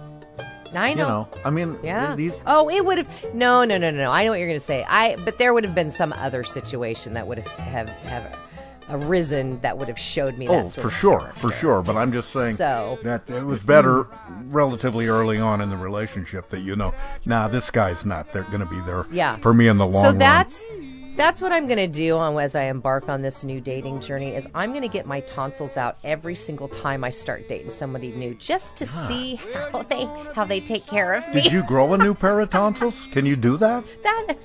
I 0.76 0.90
you 0.90 0.98
know. 0.98 1.08
know, 1.08 1.28
I 1.44 1.50
mean, 1.50 1.80
Yeah. 1.82 2.14
these 2.16 2.38
Oh, 2.46 2.70
it 2.70 2.86
would 2.86 3.00
have. 3.00 3.08
No, 3.34 3.64
no, 3.64 3.80
no, 3.80 3.90
no, 3.90 3.98
no. 4.04 4.12
I 4.12 4.24
know 4.24 4.30
what 4.30 4.38
you're 4.40 4.48
going 4.48 4.60
to 4.60 4.64
say. 4.64 4.86
I. 4.88 5.16
But 5.26 5.40
there 5.40 5.56
would 5.56 5.64
have 5.64 5.74
been 5.74 5.90
some 5.90 6.14
other 6.14 6.44
situation 6.44 7.16
that 7.16 7.26
would 7.26 7.40
have 7.40 7.48
have 7.58 7.90
have 8.06 8.40
arisen 8.92 9.60
that 9.62 9.78
would 9.78 9.88
have 9.88 10.00
showed 10.00 10.38
me 10.38 10.48
that. 10.48 10.66
Oh, 10.66 10.68
for 10.70 10.90
sure, 10.90 11.20
character. 11.20 11.40
for 11.40 11.52
sure. 11.52 11.82
But 11.82 11.98
I'm 11.98 12.12
just 12.12 12.32
saying 12.32 12.56
So- 12.56 12.98
that 13.04 13.30
it 13.30 13.44
was 13.46 13.62
better 13.64 14.08
relatively 14.48 15.08
early 15.08 15.40
on 15.40 15.62
in 15.62 15.70
the 15.70 15.78
relationship 15.78 16.50
that 16.50 16.60
you 16.62 16.76
know, 16.76 16.94
nah, 17.26 17.48
this 17.48 17.70
guy's 17.72 18.06
not 18.06 18.32
there 18.34 18.44
going 18.44 18.60
to 18.60 18.66
be 18.66 18.80
there 18.82 19.06
Yeah. 19.12 19.38
for 19.38 19.54
me 19.54 19.68
in 19.68 19.78
the 19.78 19.86
long 19.88 20.04
so 20.04 20.10
run. 20.10 20.18
that's 20.20 20.66
that's 21.18 21.42
what 21.42 21.52
I'm 21.52 21.68
going 21.68 21.78
to 21.78 21.88
do 21.90 22.16
on 22.18 22.40
as 22.40 22.56
I 22.56 22.64
embark 22.64 23.10
on 23.10 23.22
this 23.22 23.44
new 23.44 23.60
dating 23.60 24.00
journey. 24.00 24.34
Is 24.34 24.48
I'm 24.56 24.72
going 24.72 24.82
to 24.82 24.88
get 24.88 25.06
my 25.06 25.20
tonsils 25.20 25.76
out 25.76 25.98
every 26.06 26.36
single 26.36 26.70
time 26.70 27.04
I 27.04 27.10
start 27.10 27.50
dating 27.50 27.70
somebody 27.70 28.12
new, 28.14 28.34
just 28.36 28.78
to 28.78 28.86
see 28.86 29.36
how 29.72 29.84
they 29.84 30.08
how 30.34 30.46
they 30.46 30.62
take 30.62 30.88
care 30.88 31.14
of 31.14 31.28
me. 31.28 31.42
Did 31.42 31.52
you 31.52 31.64
grow 31.64 31.94
a 31.94 31.98
new 31.98 32.14
pair 32.24 32.40
of 32.40 32.50
tonsils? 32.50 33.08
Can 33.12 33.26
you 33.26 33.36
do 33.36 33.58
that? 33.58 33.84
that? 34.04 34.38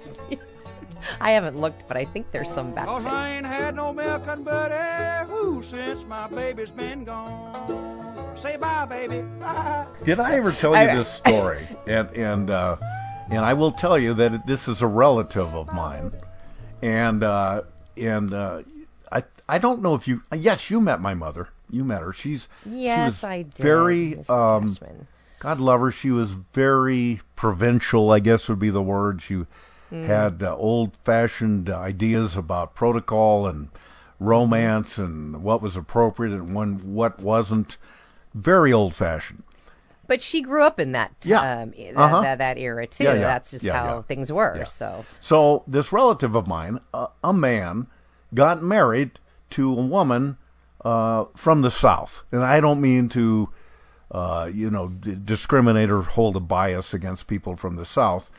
I 1.21 1.31
haven't 1.33 1.59
looked, 1.61 1.87
but 1.89 1.97
I 1.97 2.05
think 2.07 2.31
there's 2.33 2.51
some 2.51 2.73
back 2.75 2.87
Cause 2.87 3.05
there. 3.05 3.13
I 3.13 3.31
ain't 3.37 3.47
had 3.47 3.77
no 3.77 3.93
milking 3.93 4.43
buddy 4.45 5.31
woo, 5.33 5.63
since 5.63 6.05
my 6.05 6.27
baby's 6.29 6.71
been 6.71 7.05
gone. 7.05 8.37
Say 8.37 8.57
bye, 8.57 8.85
baby. 8.87 9.23
Bye. 9.41 9.87
Did 10.05 10.21
I 10.21 10.37
ever 10.37 10.53
tell 10.53 10.77
you 10.77 10.87
this 10.97 11.09
story? 11.09 11.67
And 11.87 12.11
and 12.11 12.51
uh, 12.51 12.77
and 13.31 13.45
I 13.45 13.55
will 13.55 13.71
tell 13.73 13.99
you 13.99 14.13
that 14.15 14.47
this 14.47 14.67
is 14.69 14.83
a 14.83 14.87
relative 14.87 15.55
of 15.55 15.73
mine, 15.73 16.13
and 16.83 17.23
uh, 17.23 17.63
and 17.97 18.33
uh, 18.35 18.63
I 19.13 19.23
I 19.49 19.59
don't 19.59 19.83
know 19.83 19.95
if 19.95 20.09
you 20.09 20.23
yes 20.35 20.69
you 20.71 20.81
met 20.81 21.01
my 21.01 21.15
mother 21.15 21.49
you 21.71 21.85
met 21.85 22.01
her 22.03 22.13
she's 22.13 22.49
she 22.65 22.71
Yes, 22.71 23.07
was 23.07 23.25
I 23.25 23.43
did, 23.43 23.57
very 23.57 24.15
Mrs. 24.15 24.31
um, 24.31 25.07
God 25.41 25.61
love 25.61 25.81
her 25.81 25.91
she 25.91 26.11
was 26.11 26.31
very 26.31 27.21
provincial 27.37 28.11
I 28.13 28.19
guess 28.21 28.49
would 28.49 28.59
be 28.61 28.71
the 28.71 28.83
word 28.83 29.21
she 29.23 29.47
Mm. 30.05 30.07
had 30.07 30.43
uh, 30.43 30.57
old 30.57 30.97
fashioned 31.05 31.71
ideas 31.71 32.37
about 32.37 32.75
protocol 32.75 33.47
and 33.47 33.69
romance 34.19 34.99
and 34.99 35.43
what 35.43 35.61
was 35.63 35.77
appropriate 35.77 36.33
and 36.33 36.55
when 36.55 36.95
what 36.95 37.21
wasn't 37.21 37.77
very 38.35 38.73
old 38.73 38.95
fashioned. 38.95 39.43
But 40.09 40.23
she 40.23 40.41
grew 40.41 40.63
up 40.63 40.79
in 40.79 40.93
that 40.93 41.13
Yeah. 41.25 41.41
um, 41.63 41.71
that, 41.73 41.97
Uh-huh. 41.97 42.21
that, 42.23 42.39
that 42.39 42.59
era 42.59 42.87
too. 42.87 43.05
Yeah, 43.05 43.15
yeah. 43.15 43.21
That's 43.21 43.51
just 43.51 43.67
how 43.67 44.03
things 44.03 44.31
were. 44.33 44.65
So 44.67 45.05
So 45.21 45.65
this 45.67 45.93
relative 45.93 46.35
of 46.35 46.47
mine, 46.47 46.81
a, 46.95 47.09
a 47.25 47.33
man, 47.33 47.89
got 48.33 48.63
married 48.63 49.19
to 49.51 49.71
a 49.73 49.83
woman 49.83 50.37
uh, 50.85 51.25
from 51.35 51.63
the 51.63 51.71
South, 51.71 52.23
and 52.31 52.45
I 52.45 52.61
don't 52.61 52.81
mean 52.81 53.09
to, 53.11 53.49
uh, 54.13 54.49
you 54.53 54.71
know, 54.71 54.89
d- 54.91 55.17
discriminate 55.25 55.91
or 55.91 56.03
hold 56.03 56.37
a 56.37 56.41
bias 56.41 56.95
against 56.95 57.27
people 57.27 57.57
from 57.57 57.75
the 57.75 57.85
South, 57.85 58.31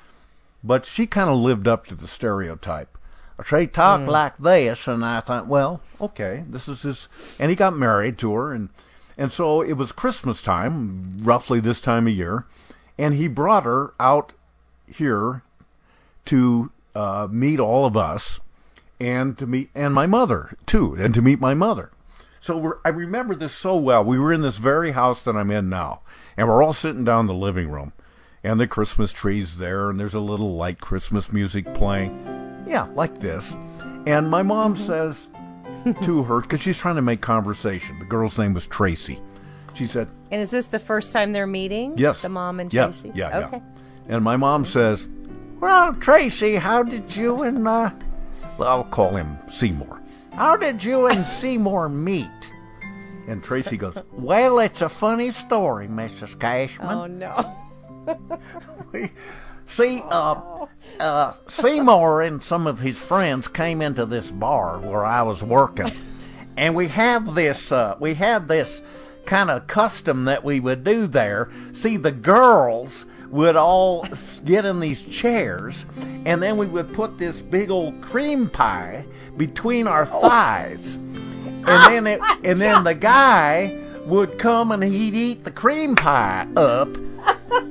but 0.64 0.86
she 0.86 1.06
kind 1.08 1.30
of 1.30 1.38
lived 1.38 1.68
up 1.68 1.86
to 1.88 1.96
the 1.96 2.08
stereotype. 2.08 2.98
She 3.46 3.68
talked 3.68 4.06
Mm. 4.06 4.08
like 4.08 4.38
this, 4.38 4.88
and 4.88 5.06
I 5.06 5.20
thought, 5.20 5.46
well, 5.48 5.82
okay, 6.02 6.44
this 6.50 6.68
is 6.68 6.82
his. 6.82 7.08
And 7.40 7.50
he 7.52 7.56
got 7.56 7.76
married 7.78 8.18
to 8.20 8.34
her, 8.34 8.52
and 8.54 8.70
and 9.18 9.32
so 9.32 9.62
it 9.62 9.74
was 9.74 9.92
Christmas 9.92 10.42
time, 10.42 11.20
roughly 11.22 11.60
this 11.60 11.80
time 11.82 12.08
of 12.08 12.14
year, 12.14 12.46
and 12.98 13.14
he 13.16 13.28
brought 13.28 13.64
her 13.64 13.94
out 14.00 14.34
here 14.88 15.44
to 16.26 16.72
uh, 16.96 17.28
meet 17.30 17.60
all 17.60 17.86
of 17.86 17.96
us 17.96 18.40
and 19.00 19.38
to 19.38 19.46
meet 19.46 19.70
and 19.76 19.94
my 19.94 20.08
mother 20.08 20.56
too 20.66 20.96
and 20.96 21.14
to 21.14 21.22
meet 21.22 21.40
my 21.40 21.54
mother 21.54 21.92
so 22.42 22.58
we're, 22.58 22.78
i 22.84 22.90
remember 22.90 23.36
this 23.36 23.54
so 23.54 23.78
well 23.78 24.04
we 24.04 24.18
were 24.18 24.34
in 24.34 24.42
this 24.42 24.58
very 24.58 24.92
house 24.92 25.22
that 25.24 25.36
i'm 25.36 25.52
in 25.52 25.70
now 25.70 26.00
and 26.36 26.48
we're 26.48 26.64
all 26.64 26.74
sitting 26.74 27.04
down 27.04 27.22
in 27.22 27.28
the 27.28 27.34
living 27.36 27.70
room 27.70 27.94
and 28.44 28.60
the 28.60 28.68
christmas 28.68 29.12
tree's 29.12 29.58
there 29.58 29.90
and 29.90 30.00
there's 30.00 30.14
a 30.14 30.20
little 30.20 30.56
light 30.56 30.80
christmas 30.80 31.32
music 31.32 31.72
playing 31.74 32.12
yeah 32.68 32.84
like 32.94 33.20
this 33.20 33.56
and 34.06 34.30
my 34.30 34.42
mom 34.44 34.76
says 34.76 35.28
to 36.04 36.24
her 36.24 36.42
because 36.42 36.62
she's 36.62 36.78
trying 36.78 36.96
to 36.96 37.02
make 37.02 37.22
conversation 37.22 37.98
the 38.00 38.06
girl's 38.06 38.38
name 38.38 38.54
was 38.54 38.68
tracy 38.68 39.20
she 39.74 39.86
said 39.86 40.10
and 40.32 40.42
is 40.42 40.50
this 40.52 40.68
the 40.68 40.80
first 40.80 41.14
time 41.14 41.32
they're 41.34 41.48
meeting? 41.48 41.94
Yes. 41.98 42.22
The 42.24 42.30
mom 42.30 42.60
and 42.60 42.74
Yeah, 42.74 42.86
Tracy? 42.88 43.12
yeah, 43.16 43.40
yeah. 43.40 43.48
Okay. 43.48 43.62
And 44.10 44.24
my 44.24 44.36
mom 44.36 44.66
says, 44.66 45.08
Well, 45.62 45.94
Tracy, 45.94 46.56
how 46.56 46.84
did 46.84 47.16
you 47.16 47.44
and, 47.44 47.66
uh, 47.68 47.92
well, 48.58 48.68
I'll 48.68 48.84
call 48.84 49.12
him 49.16 49.38
Seymour. 49.48 50.02
How 50.34 50.58
did 50.58 50.84
you 50.84 51.06
and 51.08 51.26
Seymour 51.40 51.88
meet? 51.90 52.52
And 53.28 53.42
Tracy 53.44 53.78
goes, 53.78 53.98
Well, 54.12 54.60
it's 54.60 54.82
a 54.82 54.90
funny 54.90 55.30
story, 55.32 55.88
Mrs. 55.88 56.38
Cashman. 56.40 56.90
Oh 56.90 57.06
no. 57.06 57.56
See, 59.66 60.02
uh, 60.10 60.66
uh, 61.00 61.34
Seymour 61.48 62.22
and 62.22 62.42
some 62.42 62.68
of 62.68 62.80
his 62.80 62.98
friends 62.98 63.48
came 63.48 63.82
into 63.82 64.06
this 64.06 64.32
bar 64.32 64.80
where 64.80 65.06
I 65.06 65.24
was 65.24 65.44
working, 65.44 65.92
and 66.56 66.74
we 66.74 66.88
have 66.88 67.36
this, 67.36 67.72
uh, 67.72 67.98
we 68.00 68.14
had 68.14 68.48
this 68.48 68.82
kind 69.26 69.50
of 69.50 69.68
custom 69.68 70.26
that 70.26 70.44
we 70.44 70.62
would 70.62 70.86
do 70.86 71.06
there. 71.06 71.50
See, 71.74 71.98
the 71.98 72.14
girls 72.14 73.06
would 73.30 73.58
all 73.58 74.08
get 74.46 74.64
in 74.64 74.80
these 74.80 75.02
chairs, 75.02 75.86
and 76.26 76.42
then 76.42 76.58
we 76.58 76.66
would 76.66 76.94
put 76.94 77.18
this 77.18 77.42
big 77.42 77.70
old 77.70 78.02
cream 78.02 78.50
pie 78.50 79.06
between 79.36 79.86
our 79.86 80.06
thighs, 80.06 80.96
and 80.96 81.68
then 81.68 82.08
it, 82.08 82.22
and 82.46 82.62
then 82.62 82.86
the 82.86 82.96
guy 82.96 83.78
would 84.06 84.40
come 84.40 84.72
and 84.72 84.82
he'd 84.82 85.14
eat 85.14 85.44
the 85.44 85.52
cream 85.52 85.94
pie 85.94 86.48
up. 86.56 86.88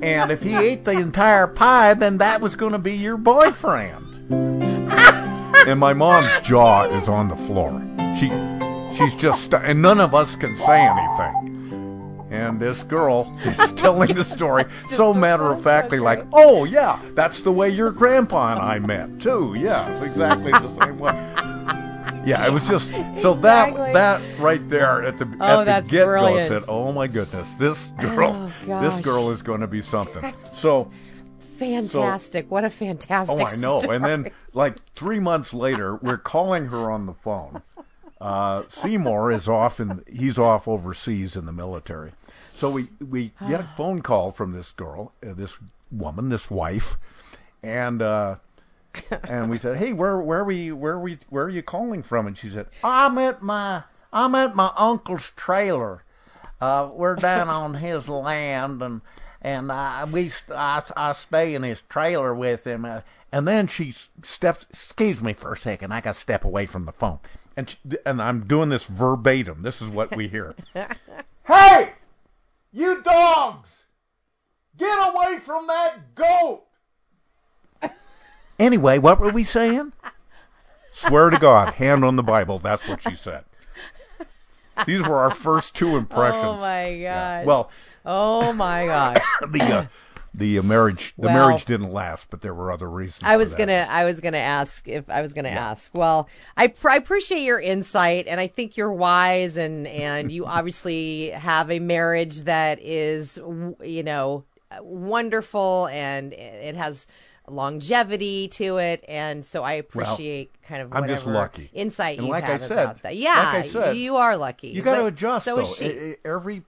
And 0.01 0.31
if 0.31 0.41
he 0.43 0.55
ate 0.55 0.85
the 0.85 0.91
entire 0.91 1.47
pie, 1.47 1.93
then 1.93 2.17
that 2.19 2.41
was 2.41 2.55
going 2.55 2.71
to 2.73 2.79
be 2.79 2.93
your 2.95 3.17
boyfriend. 3.17 4.31
and 4.31 5.79
my 5.79 5.93
mom's 5.93 6.29
jaw 6.47 6.83
is 6.85 7.09
on 7.09 7.27
the 7.27 7.35
floor. 7.35 7.81
She, 8.17 8.27
she's 8.95 9.15
just, 9.15 9.45
st- 9.45 9.63
and 9.63 9.81
none 9.81 9.99
of 9.99 10.13
us 10.13 10.35
can 10.35 10.55
say 10.55 10.79
anything. 10.79 12.27
And 12.29 12.59
this 12.59 12.83
girl 12.83 13.35
is 13.45 13.73
telling 13.73 14.13
the 14.13 14.23
story 14.23 14.65
so 14.87 15.13
matter 15.13 15.45
of 15.51 15.63
factly, 15.63 15.99
like, 15.99 16.25
oh 16.33 16.65
yeah, 16.65 16.99
that's 17.13 17.41
the 17.41 17.51
way 17.51 17.69
your 17.69 17.91
grandpa 17.91 18.53
and 18.53 18.61
I 18.61 18.79
met 18.79 19.19
too. 19.19 19.55
Yeah, 19.57 19.89
it's 19.91 20.01
exactly 20.01 20.51
the 20.51 20.75
same 20.85 20.97
way. 20.99 21.13
Yeah, 22.27 22.45
it 22.45 22.51
was 22.51 22.67
just 22.67 22.89
so 23.21 23.33
that 23.35 23.69
Exactly. 23.69 23.93
that 23.93 24.21
right 24.39 24.67
there 24.67 25.03
at 25.03 25.17
the 25.17 25.37
Oh, 25.39 25.61
at 25.61 25.83
the 25.83 25.89
get 25.89 26.05
go 26.05 26.39
said, 26.47 26.63
"Oh 26.67 26.91
my 26.91 27.07
goodness, 27.07 27.53
this 27.53 27.85
girl, 27.99 28.51
Oh, 28.67 28.81
this 28.81 28.99
girl 28.99 29.29
is 29.29 29.41
going 29.41 29.61
to 29.61 29.67
be 29.67 29.79
something." 29.81 30.33
So, 30.53 30.91
Fantastic. 31.57 32.51
what 32.51 32.65
a 32.65 32.69
fantastic 32.69 33.39
oh, 33.39 33.45
I 33.45 33.55
know. 33.55 33.79
story. 33.79 33.95
And 33.95 34.05
then, 34.05 34.31
like 34.53 34.83
three 34.93 35.19
months 35.19 35.53
later, 35.53 35.95
we're 35.95 36.17
calling 36.17 36.65
her 36.67 36.91
on 36.91 37.05
the 37.05 37.13
phone. 37.13 37.61
Uh, 38.19 38.63
Seymour 38.67 39.31
is 39.31 39.47
off 39.47 39.79
in 39.79 40.03
he's 40.11 40.37
off 40.37 40.67
overseas 40.67 41.37
in 41.37 41.45
the 41.45 41.53
military. 41.53 42.11
So 42.53 42.69
we 42.69 42.87
we 42.99 43.31
get 43.47 43.61
a 43.61 43.63
phone 43.77 44.01
call 44.01 44.31
from 44.31 44.51
this 44.51 44.71
girl, 44.71 45.13
uh, 45.25 45.33
this 45.33 45.57
woman, 45.91 46.27
this 46.29 46.51
wife, 46.51 46.97
and 47.63 48.01
uh, 48.01 48.35
and 49.27 49.49
we 49.49 49.57
said, 49.57 49.77
"Hey, 49.77 49.93
where 49.93 50.19
where 50.19 50.39
are 50.39 50.43
we 50.43 50.71
where 50.71 50.93
are 50.93 50.99
we 50.99 51.19
where 51.29 51.45
are 51.45 51.49
you 51.49 51.63
calling 51.63 52.03
from?" 52.03 52.27
And 52.27 52.37
she 52.37 52.49
said, 52.49 52.67
"I'm 52.83 53.17
at 53.17 53.41
my 53.41 53.83
I'm 54.11 54.35
at 54.35 54.55
my 54.55 54.71
uncle's 54.77 55.31
trailer. 55.35 56.03
Uh, 56.59 56.89
we're 56.93 57.15
down 57.15 57.49
on 57.49 57.75
his 57.75 58.09
land, 58.09 58.81
and 58.81 59.01
and 59.41 59.71
I 59.71 60.05
we 60.05 60.31
I, 60.49 60.81
I 60.95 61.13
stay 61.13 61.55
in 61.55 61.63
his 61.63 61.81
trailer 61.83 62.33
with 62.33 62.65
him. 62.65 62.85
Uh, 62.85 63.01
and 63.31 63.47
then 63.47 63.67
she 63.67 63.91
steps. 63.91 64.65
Excuse 64.69 65.21
me 65.21 65.33
for 65.33 65.53
a 65.53 65.57
second. 65.57 65.93
I 65.93 66.01
got 66.01 66.15
to 66.15 66.19
step 66.19 66.43
away 66.43 66.65
from 66.65 66.85
the 66.85 66.91
phone. 66.91 67.19
And 67.55 67.69
she, 67.69 67.77
and 68.05 68.21
I'm 68.21 68.41
doing 68.41 68.69
this 68.69 68.85
verbatim. 68.85 69.63
This 69.63 69.81
is 69.81 69.89
what 69.89 70.15
we 70.15 70.27
hear. 70.27 70.55
hey, 71.47 71.93
you 72.71 73.01
dogs, 73.01 73.85
get 74.77 74.95
away 75.09 75.39
from 75.39 75.67
that 75.67 76.15
goat. 76.15 76.66
Anyway, 78.59 78.97
what 78.97 79.19
were 79.19 79.29
we 79.29 79.43
saying? 79.43 79.93
Swear 80.91 81.29
to 81.29 81.37
God, 81.37 81.75
hand 81.75 82.03
on 82.03 82.15
the 82.15 82.23
Bible, 82.23 82.57
that's 82.59 82.87
what 82.87 83.01
she 83.01 83.15
said. 83.15 83.43
These 84.85 85.07
were 85.07 85.17
our 85.17 85.31
first 85.33 85.75
two 85.75 85.95
impressions. 85.95 86.43
Oh 86.43 86.57
my 86.59 86.99
gosh. 87.01 87.45
Well, 87.45 87.71
Oh 88.05 88.53
my 88.53 88.85
gosh. 88.85 89.17
the 89.51 89.61
uh, 89.63 89.85
the 90.33 90.59
uh, 90.59 90.63
marriage 90.63 91.13
the 91.17 91.27
Well- 91.27 91.33
marriage 91.33 91.65
didn't 91.65 91.91
last, 91.91 92.29
but 92.29 92.41
there 92.41 92.53
were 92.53 92.71
other 92.71 92.89
reasons. 92.89 93.23
I 93.23 93.37
was 93.37 93.53
gonna, 93.53 93.85
I 93.89 94.05
was 94.05 94.21
gonna 94.21 94.37
ask 94.37 94.87
if 94.87 95.09
I 95.09 95.21
was 95.21 95.33
gonna 95.33 95.49
ask. 95.49 95.91
Well, 95.93 96.29
I, 96.55 96.67
pr- 96.67 96.91
I 96.91 96.95
appreciate 96.95 97.41
your 97.41 97.59
insight, 97.59 98.27
and 98.27 98.39
I 98.39 98.47
think 98.47 98.77
you're 98.77 98.93
wise, 98.93 99.57
and 99.57 99.87
and 99.87 100.31
you 100.31 100.45
obviously 100.45 101.31
have 101.31 101.69
a 101.71 101.79
marriage 101.79 102.41
that 102.41 102.79
is, 102.81 103.37
you 103.83 104.03
know, 104.03 104.45
wonderful, 104.79 105.87
and 105.91 106.33
it 106.33 106.75
has 106.75 107.07
longevity 107.49 108.47
to 108.49 108.77
it, 108.77 109.03
and 109.07 109.43
so 109.43 109.63
I 109.63 109.73
appreciate 109.73 110.61
kind 110.63 110.81
of 110.81 110.93
I'm 110.93 111.07
just 111.07 111.25
lucky. 111.25 111.69
insight 111.73 112.17
And 112.17 112.27
you 112.27 112.31
like 112.31 112.43
I 112.45 112.57
said- 112.57 112.71
about 112.77 113.01
that. 113.03 113.15
Yeah, 113.15 113.35
like 113.35 113.65
I 113.65 113.67
said, 113.67 113.97
you 113.97 114.15
are 114.17 114.35
lucky. 114.37 114.69
You 114.69 114.81
got 114.81 114.95
to 114.95 115.05
adjust 115.05 115.45
So 115.45 115.55
though. 115.57 115.61
is 115.61 115.75
she. 115.75 116.15
Every 116.25 116.63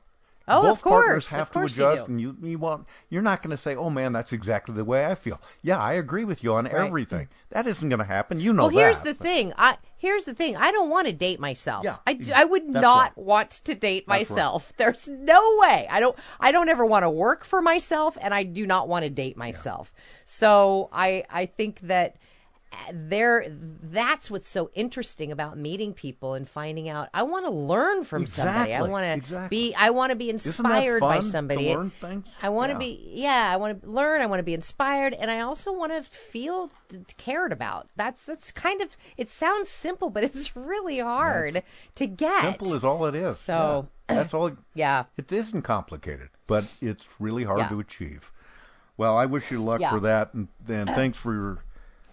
Oh, 0.49 0.63
both 0.63 0.77
of 0.77 0.81
course, 0.81 1.05
partners 1.05 1.31
of 1.31 1.37
have 1.37 1.51
course 1.51 1.75
to 1.75 1.87
adjust, 1.89 2.05
do. 2.07 2.11
and 2.11 2.21
you 2.21 2.35
you 2.41 2.57
want 2.57 2.87
you're 3.09 3.21
not 3.21 3.41
going 3.41 3.51
to 3.51 3.57
say, 3.57 3.75
"Oh 3.75 3.89
man, 3.89 4.11
that's 4.13 4.33
exactly 4.33 4.73
the 4.75 4.83
way 4.85 5.05
I 5.05 5.15
feel." 5.15 5.39
Yeah, 5.61 5.79
I 5.79 5.93
agree 5.93 6.25
with 6.25 6.43
you 6.43 6.53
on 6.55 6.65
Right. 6.65 6.73
everything. 6.73 7.27
That 7.51 7.67
isn't 7.67 7.87
going 7.89 7.99
to 7.99 8.05
happen. 8.05 8.39
You 8.39 8.53
know 8.53 8.67
that. 8.69 8.75
well, 8.75 8.83
here's 8.85 8.99
that. 8.99 9.17
the 9.17 9.23
thing. 9.23 9.53
I 9.57 9.77
here's 9.97 10.25
the 10.25 10.33
thing. 10.33 10.55
I 10.57 10.71
don't 10.71 10.89
want 10.89 11.07
to 11.07 11.13
date 11.13 11.39
myself. 11.39 11.83
Yeah, 11.83 11.97
I, 12.07 12.13
do, 12.13 12.31
I 12.33 12.45
would 12.45 12.73
that's 12.73 12.81
not 12.81 13.13
right. 13.15 13.17
want 13.17 13.49
to 13.65 13.75
date 13.75 14.05
right. 14.07 14.19
myself. 14.29 14.73
There's 14.77 15.07
no 15.07 15.57
way. 15.59 15.87
I 15.89 15.99
don't. 15.99 16.17
I 16.39 16.51
don't 16.51 16.69
ever 16.69 16.85
want 16.85 17.03
to 17.03 17.09
work 17.09 17.43
for 17.45 17.61
myself, 17.61 18.17
and 18.21 18.33
I 18.33 18.43
do 18.43 18.65
not 18.65 18.87
want 18.87 19.03
to 19.03 19.09
date 19.09 19.37
myself. 19.37 19.91
So 20.25 20.89
I 20.91 21.23
I 21.29 21.45
think 21.45 21.81
that 21.81 22.15
there 22.93 23.45
that's 23.83 24.29
what's 24.29 24.47
so 24.47 24.69
interesting 24.73 25.31
about 25.31 25.57
meeting 25.57 25.93
people 25.93 26.33
and 26.35 26.47
finding 26.47 26.87
out 26.87 27.09
i 27.13 27.23
want 27.23 27.45
to 27.45 27.51
learn 27.51 28.03
from 28.03 28.27
somebody 28.27 28.73
i 28.73 28.81
want 28.81 29.03
to 29.03 29.11
exactly. 29.13 29.47
be 29.69 29.75
i 29.75 29.89
want 29.89 30.11
to 30.11 30.15
be 30.15 30.29
inspired 30.29 30.99
by 30.99 31.19
somebody 31.19 31.75
i 32.41 32.49
want 32.49 32.69
to 32.69 32.73
Yeah. 32.73 32.77
be 32.77 33.11
yeah 33.15 33.49
i 33.51 33.57
want 33.57 33.81
to 33.81 33.89
learn 33.89 34.21
i 34.21 34.25
want 34.27 34.39
to 34.39 34.43
be 34.43 34.53
inspired 34.53 35.13
and 35.13 35.31
i 35.31 35.39
also 35.41 35.73
want 35.73 35.91
to 35.91 36.03
feel 36.03 36.71
cared 37.17 37.51
about 37.51 37.87
that's 37.95 38.23
that's 38.25 38.51
kind 38.51 38.81
of 38.81 38.95
it 39.17 39.29
sounds 39.29 39.67
simple 39.69 40.09
but 40.09 40.23
it's 40.29 40.55
really 40.55 40.99
hard 40.99 41.63
to 41.95 42.07
get 42.07 42.41
Simple 42.43 42.73
is 42.75 42.83
all 42.83 43.05
it 43.05 43.15
is. 43.15 43.39
So- 43.39 43.87
Yeah. 44.09 44.15
that's 44.15 44.33
all. 44.33 44.51
yeah 44.73 45.03
It 45.17 45.31
isn't 45.31 45.61
complicated, 45.63 46.29
but 46.47 46.65
it's 46.81 47.07
really 47.19 47.43
hard 47.43 47.59
Yeah. 47.59 47.69
to 47.69 47.79
achieve. 47.79 48.31
Well, 48.97 49.15
I 49.17 49.27
wish 49.27 49.51
you 49.51 49.63
luck 49.63 49.81
for 49.87 49.99
that, 50.01 50.33
and, 50.33 50.47
and 50.67 50.89
thanks 50.89 51.17
for 51.17 51.59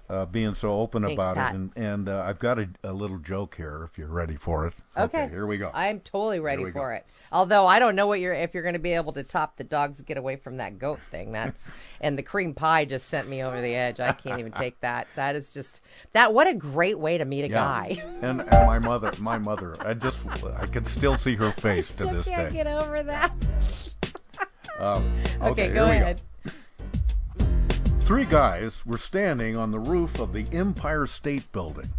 uh, 0.09 0.27
being 0.27 0.55
so 0.55 0.71
open 0.71 1.03
Thanks, 1.03 1.15
about 1.15 1.37
Pat. 1.37 1.53
it. 1.53 1.57
And, 1.57 1.73
and 1.77 2.09
uh, 2.09 2.23
I've 2.25 2.39
got 2.39 2.59
a, 2.59 2.69
a 2.85 2.93
little 2.93 3.19
joke 3.19 3.57
here, 3.57 3.83
if 3.91 3.99
you're 3.99 4.09
ready 4.09 4.37
for 4.37 4.67
it. 4.67 4.75
Okay. 4.97 5.29
here 5.29 5.47
we 5.47 5.59
go. 5.59 5.71
I'm 5.75 6.01
totally 6.01 6.41
ready 6.41 6.65
we 6.65 6.71
go. 6.71 6.81
for 6.81 6.93
it. 6.93 7.05
Although 7.33 7.67
I 7.67 7.79
don't 7.79 7.97
know 7.97 8.07
what 8.07 8.21
you're 8.21 8.33
if 8.33 8.55
you're 8.55 8.63
going 8.63 8.75
to 8.75 8.79
be 8.79 8.93
able 8.93 9.13
to 9.15 9.23
top 9.25 9.57
the 9.57 9.65
dogs 9.65 10.01
get 10.01 10.17
away 10.17 10.37
from 10.37 10.59
that 10.59 10.79
goat 10.79 11.01
thing. 11.11 11.33
That's 11.33 11.63
and 12.01 12.17
the 12.17 12.23
cream 12.23 12.55
pie 12.55 12.85
just 12.85 13.09
sent 13.09 13.29
me 13.29 13.43
over 13.43 13.61
the 13.61 13.75
edge. 13.75 13.99
I 14.01 14.13
can't 14.13 14.39
even 14.39 14.53
take 14.53 14.81
that. 14.81 15.09
That 15.17 15.35
is 15.35 15.53
just 15.53 15.83
that. 16.13 16.33
What 16.33 16.47
a 16.47 16.55
great 16.55 16.99
way 16.99 17.19
to 17.19 17.25
meet 17.25 17.45
a 17.45 17.49
guy. 17.49 18.03
and, 18.23 18.41
and 18.43 18.67
my 18.67 18.79
mother, 18.79 19.11
my 19.21 19.39
mother, 19.39 19.75
I 19.81 19.95
just, 19.95 20.25
I 20.59 20.67
can 20.67 20.85
still 20.85 21.17
see 21.19 21.35
her 21.35 21.51
face 21.59 21.89
to 21.89 21.93
Still 22.05 22.13
this 22.13 22.29
can't 22.29 22.51
day. 22.51 22.55
get 22.57 22.67
over 22.69 23.03
that. 23.03 23.33
Um, 24.79 25.13
Okay, 25.41 25.67
okay, 25.67 25.69
go 25.75 25.85
ahead. 25.85 26.23
Three 28.07 28.25
guys 28.25 28.87
were 28.87 28.99
standing 28.99 29.57
on 29.57 29.73
the 29.73 29.81
roof 29.81 30.21
of 30.21 30.33
the 30.33 30.47
Empire 30.57 31.07
State 31.07 31.51
Building. 31.51 31.91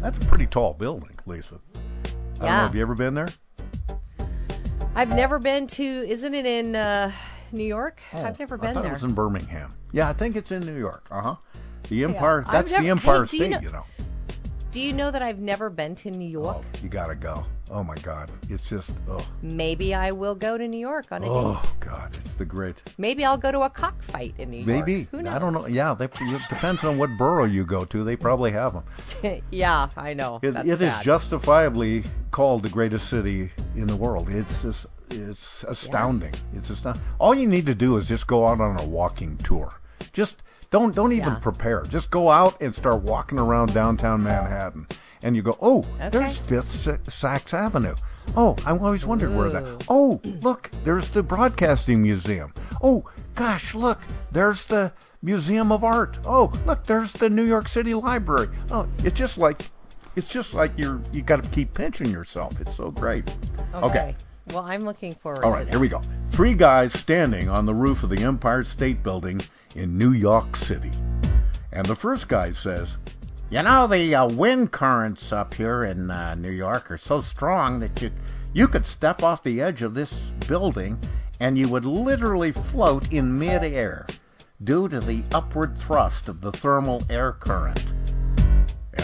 That's 0.00 0.18
a 0.18 0.20
pretty 0.22 0.46
tall 0.46 0.74
building, 0.74 1.16
Lisa. 1.26 1.54
I 1.54 2.08
don't 2.08 2.40
know, 2.40 2.44
Yeah. 2.46 2.62
have 2.64 2.74
you 2.74 2.82
ever 2.82 2.94
been 2.96 3.14
there? 3.14 3.28
I've 4.96 5.10
never 5.10 5.38
been 5.38 5.68
to. 5.68 5.84
Isn't 5.84 6.34
it 6.34 6.44
in 6.44 6.74
uh, 6.74 7.12
New 7.52 7.62
York? 7.64 8.00
I've 8.12 8.38
never 8.40 8.56
Oh, 8.56 8.58
I 8.58 8.60
been 8.66 8.74
thought 8.74 8.82
there. 8.82 8.90
it 8.90 8.94
was 8.94 9.04
in 9.04 9.12
Birmingham. 9.12 9.74
Yeah, 9.92 10.08
I 10.08 10.12
think 10.12 10.34
it's 10.34 10.50
in 10.50 10.66
New 10.66 10.76
York. 10.76 11.06
Uh 11.10 11.22
huh. 11.22 11.34
The 11.88 12.02
Empire. 12.02 12.42
I've 12.46 12.52
That's 12.52 12.72
never- 12.72 12.82
the 12.82 12.90
Empire 12.90 13.24
hey, 13.26 13.30
do 13.30 13.36
you 13.36 13.42
State. 13.44 13.50
know- 13.52 13.60
you 13.60 13.70
know. 13.72 13.84
Do 14.76 14.82
you 14.82 14.92
know 14.92 15.10
that 15.10 15.22
I've 15.22 15.38
never 15.38 15.70
been 15.70 15.94
to 15.94 16.10
New 16.10 16.38
oh, 16.38 16.42
York? 16.42 16.64
You 16.82 16.90
gotta 16.90 17.14
go. 17.14 17.46
Oh 17.70 17.82
my 17.82 17.94
God, 17.94 18.30
it's 18.50 18.68
just 18.68 18.90
oh 19.08 19.26
Maybe 19.40 19.94
I 19.94 20.10
will 20.10 20.34
go 20.34 20.58
to 20.58 20.68
New 20.68 20.76
York 20.76 21.06
on 21.12 21.24
a 21.24 21.26
oh, 21.26 21.54
date. 21.54 21.60
oh 21.64 21.76
God, 21.80 22.14
it's 22.14 22.34
the 22.34 22.44
great. 22.44 22.82
Maybe 22.98 23.24
I'll 23.24 23.38
go 23.38 23.50
to 23.50 23.62
a 23.62 23.70
cockfight 23.70 24.34
in 24.36 24.50
New 24.50 24.58
York. 24.58 24.86
Maybe 24.86 25.08
Who 25.12 25.22
knows? 25.22 25.32
I 25.32 25.38
don't 25.38 25.54
know. 25.54 25.66
Yeah, 25.66 25.94
they, 25.94 26.04
it 26.04 26.42
depends 26.50 26.84
on 26.84 26.98
what 26.98 27.08
borough 27.16 27.46
you 27.46 27.64
go 27.64 27.86
to. 27.86 28.04
They 28.04 28.16
probably 28.16 28.50
have 28.50 28.74
them. 28.74 29.42
yeah, 29.50 29.88
I 29.96 30.12
know. 30.12 30.40
It, 30.42 30.54
it 30.54 30.82
is 30.82 30.98
justifiably 31.00 32.04
called 32.30 32.62
the 32.62 32.68
greatest 32.68 33.08
city 33.08 33.52
in 33.76 33.86
the 33.86 33.96
world. 33.96 34.28
It's 34.28 34.60
just, 34.60 34.84
it's 35.08 35.64
astounding. 35.64 36.34
It's 36.52 36.68
astounding. 36.68 37.02
All 37.18 37.34
you 37.34 37.48
need 37.48 37.64
to 37.64 37.74
do 37.74 37.96
is 37.96 38.06
just 38.06 38.26
go 38.26 38.46
out 38.46 38.60
on 38.60 38.78
a 38.78 38.86
walking 38.86 39.38
tour. 39.38 39.80
Just 40.12 40.42
don't 40.70 40.94
don't 40.94 41.12
even 41.12 41.34
Yeah. 41.34 41.38
prepare. 41.38 41.82
Just 41.88 42.10
go 42.10 42.30
out 42.30 42.60
and 42.60 42.74
start 42.74 43.02
walking 43.02 43.38
around 43.38 43.72
downtown 43.74 44.22
Manhattan, 44.22 44.86
and 45.22 45.34
you 45.36 45.42
go, 45.42 45.56
oh, 45.60 45.84
there's 46.10 46.38
Fifth 46.38 46.68
Sa- 46.70 46.96
Saks 47.08 47.54
Avenue. 47.54 47.94
Oh, 48.36 48.56
I 48.66 48.72
always 48.72 49.06
wondered 49.06 49.34
where 49.34 49.50
that. 49.50 49.84
Oh, 49.88 50.20
look, 50.42 50.70
there's 50.84 51.10
the 51.10 51.22
Broadcasting 51.22 52.02
Museum. 52.02 52.52
Oh, 52.82 53.04
gosh, 53.34 53.74
look, 53.74 54.00
there's 54.32 54.64
the 54.66 54.92
Museum 55.22 55.70
of 55.72 55.84
Art. 55.84 56.18
Oh, 56.26 56.52
look, 56.66 56.84
there's 56.84 57.12
the 57.12 57.30
New 57.30 57.44
York 57.44 57.68
City 57.68 57.94
Library. 57.94 58.48
Oh, 58.70 58.86
it's 59.04 59.18
just 59.18 59.38
like 59.38 59.70
it's 60.16 60.26
just 60.28 60.54
like 60.54 60.72
you're 60.78 61.00
you 61.12 61.22
got 61.22 61.42
to 61.42 61.48
keep 61.50 61.74
pinching 61.74 62.10
yourself. 62.10 62.60
It's 62.60 62.74
so 62.76 62.90
great. 62.90 63.32
Okay. 63.74 64.14
Well, 64.48 64.64
I'm 64.64 64.82
looking 64.82 65.14
forward. 65.14 65.44
All 65.44 65.50
right, 65.50 65.68
here 65.68 65.80
we 65.80 65.88
go. 65.88 66.00
Three 66.28 66.54
guys 66.54 66.92
standing 66.92 67.48
on 67.48 67.66
the 67.66 67.74
roof 67.74 68.02
of 68.02 68.10
the 68.10 68.22
Empire 68.22 68.62
State 68.62 69.02
Building 69.02 69.40
in 69.74 69.98
New 69.98 70.12
York 70.12 70.54
City. 70.54 70.90
And 71.72 71.84
the 71.86 71.96
first 71.96 72.28
guy 72.28 72.52
says, 72.52 72.96
You 73.50 73.62
know, 73.62 73.86
the 73.86 74.14
uh, 74.14 74.28
wind 74.28 74.70
currents 74.70 75.32
up 75.32 75.54
here 75.54 75.84
in 75.84 76.10
uh, 76.10 76.36
New 76.36 76.50
York 76.50 76.90
are 76.90 76.96
so 76.96 77.20
strong 77.20 77.80
that 77.80 78.00
you, 78.00 78.10
you 78.52 78.68
could 78.68 78.86
step 78.86 79.22
off 79.22 79.42
the 79.42 79.60
edge 79.60 79.82
of 79.82 79.94
this 79.94 80.32
building 80.46 80.98
and 81.40 81.58
you 81.58 81.68
would 81.68 81.84
literally 81.84 82.52
float 82.52 83.12
in 83.12 83.38
midair 83.38 84.06
due 84.62 84.88
to 84.88 85.00
the 85.00 85.24
upward 85.32 85.76
thrust 85.76 86.28
of 86.28 86.40
the 86.40 86.52
thermal 86.52 87.02
air 87.10 87.32
current. 87.32 87.92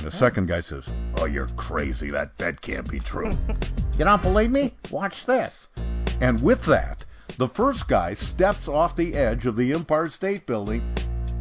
The 0.03 0.11
second 0.11 0.49
guy 0.49 0.61
says, 0.61 0.89
Oh, 1.19 1.27
you're 1.27 1.47
crazy. 1.57 2.11
That, 2.11 2.37
that 2.39 2.61
can't 2.61 2.89
be 2.91 2.99
true. 2.99 3.31
you 3.99 4.05
don't 4.05 4.21
believe 4.21 4.51
me? 4.51 4.75
Watch 4.91 5.27
this. 5.27 5.69
And 6.21 6.43
with 6.43 6.63
that, 6.63 7.05
the 7.39 7.49
first 7.49 7.87
guy 7.87 8.15
steps 8.15 8.67
off 8.67 8.97
the 8.97 9.15
edge 9.15 9.47
of 9.47 9.55
the 9.55 9.73
Empire 9.73 10.09
State 10.09 10.45
Building. 10.45 10.83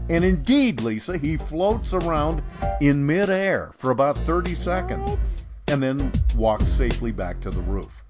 And 0.10 0.24
indeed, 0.24 0.82
Lisa, 0.82 1.18
he 1.18 1.38
floats 1.38 1.94
around 1.94 2.44
in 2.82 3.04
midair 3.04 3.72
for 3.78 3.90
about 3.90 4.18
30 4.20 4.54
seconds 4.54 5.44
and 5.68 5.82
then 5.82 6.12
walks 6.36 6.68
safely 6.68 7.12
back 7.12 7.40
to 7.42 7.50
the 7.50 7.62
roof. 7.62 8.04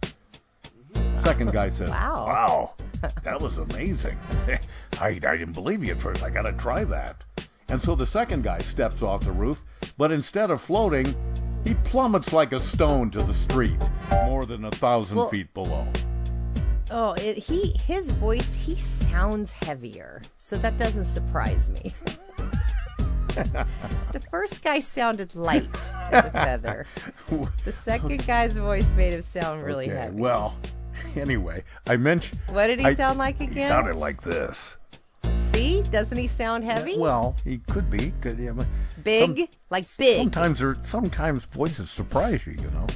Second 1.23 1.53
guy 1.53 1.69
says, 1.69 1.89
Wow. 1.89 2.25
Wow, 2.27 3.09
that 3.23 3.39
was 3.39 3.57
amazing. 3.57 4.17
I, 4.99 5.07
I 5.07 5.37
didn't 5.37 5.53
believe 5.53 5.81
you 5.81 5.93
at 5.93 6.01
first. 6.01 6.23
I 6.23 6.29
got 6.29 6.41
to 6.43 6.51
try 6.53 6.83
that. 6.83 7.23
And 7.71 7.81
so 7.81 7.95
the 7.95 8.05
second 8.05 8.43
guy 8.43 8.59
steps 8.59 9.01
off 9.01 9.21
the 9.21 9.31
roof, 9.31 9.63
but 9.97 10.11
instead 10.11 10.51
of 10.51 10.61
floating, 10.61 11.15
he 11.65 11.73
plummets 11.75 12.33
like 12.33 12.51
a 12.51 12.59
stone 12.59 13.09
to 13.11 13.23
the 13.23 13.33
street, 13.33 13.77
more 14.11 14.45
than 14.45 14.65
a 14.65 14.71
thousand 14.71 15.17
Well- 15.17 15.29
feet 15.29 15.53
below. 15.53 15.87
Oh, 16.93 17.13
it, 17.13 17.37
he 17.37 17.73
his 17.85 18.09
voice 18.11 18.53
he 18.53 18.75
sounds 18.75 19.53
heavier, 19.53 20.21
so 20.37 20.57
that 20.57 20.75
doesn't 20.77 21.05
surprise 21.05 21.69
me. 21.69 21.93
the 23.29 24.21
first 24.29 24.61
guy 24.61 24.79
sounded 24.79 25.33
light 25.33 25.73
as 26.11 26.25
a 26.25 26.31
feather. 26.31 26.85
The 27.63 27.71
second 27.71 28.27
guy's 28.27 28.57
voice 28.57 28.93
made 28.95 29.13
him 29.13 29.21
sound 29.21 29.63
really 29.63 29.85
okay, 29.89 29.95
heavy. 30.01 30.17
well, 30.17 30.59
anyway, 31.15 31.63
I 31.87 31.95
mentioned. 31.95 32.41
What 32.49 32.67
did 32.67 32.81
he 32.81 32.87
I- 32.87 32.95
sound 32.95 33.17
like 33.17 33.39
again? 33.39 33.53
He 33.55 33.61
sounded 33.63 33.95
like 33.95 34.21
this. 34.23 34.75
Doesn't 35.91 36.17
he 36.17 36.27
sound 36.27 36.63
heavy? 36.63 36.97
Well, 36.97 37.35
he 37.43 37.59
could 37.59 37.89
be. 37.89 38.11
Could, 38.21 38.39
yeah, 38.39 38.53
big, 39.03 39.37
some- 39.37 39.47
like 39.69 39.85
big. 39.97 40.33
Sometimes, 40.33 40.63
sometimes 40.87 41.45
voices 41.45 41.89
surprise 41.89 42.45
you. 42.45 42.53
You 42.53 42.71
know. 42.71 42.87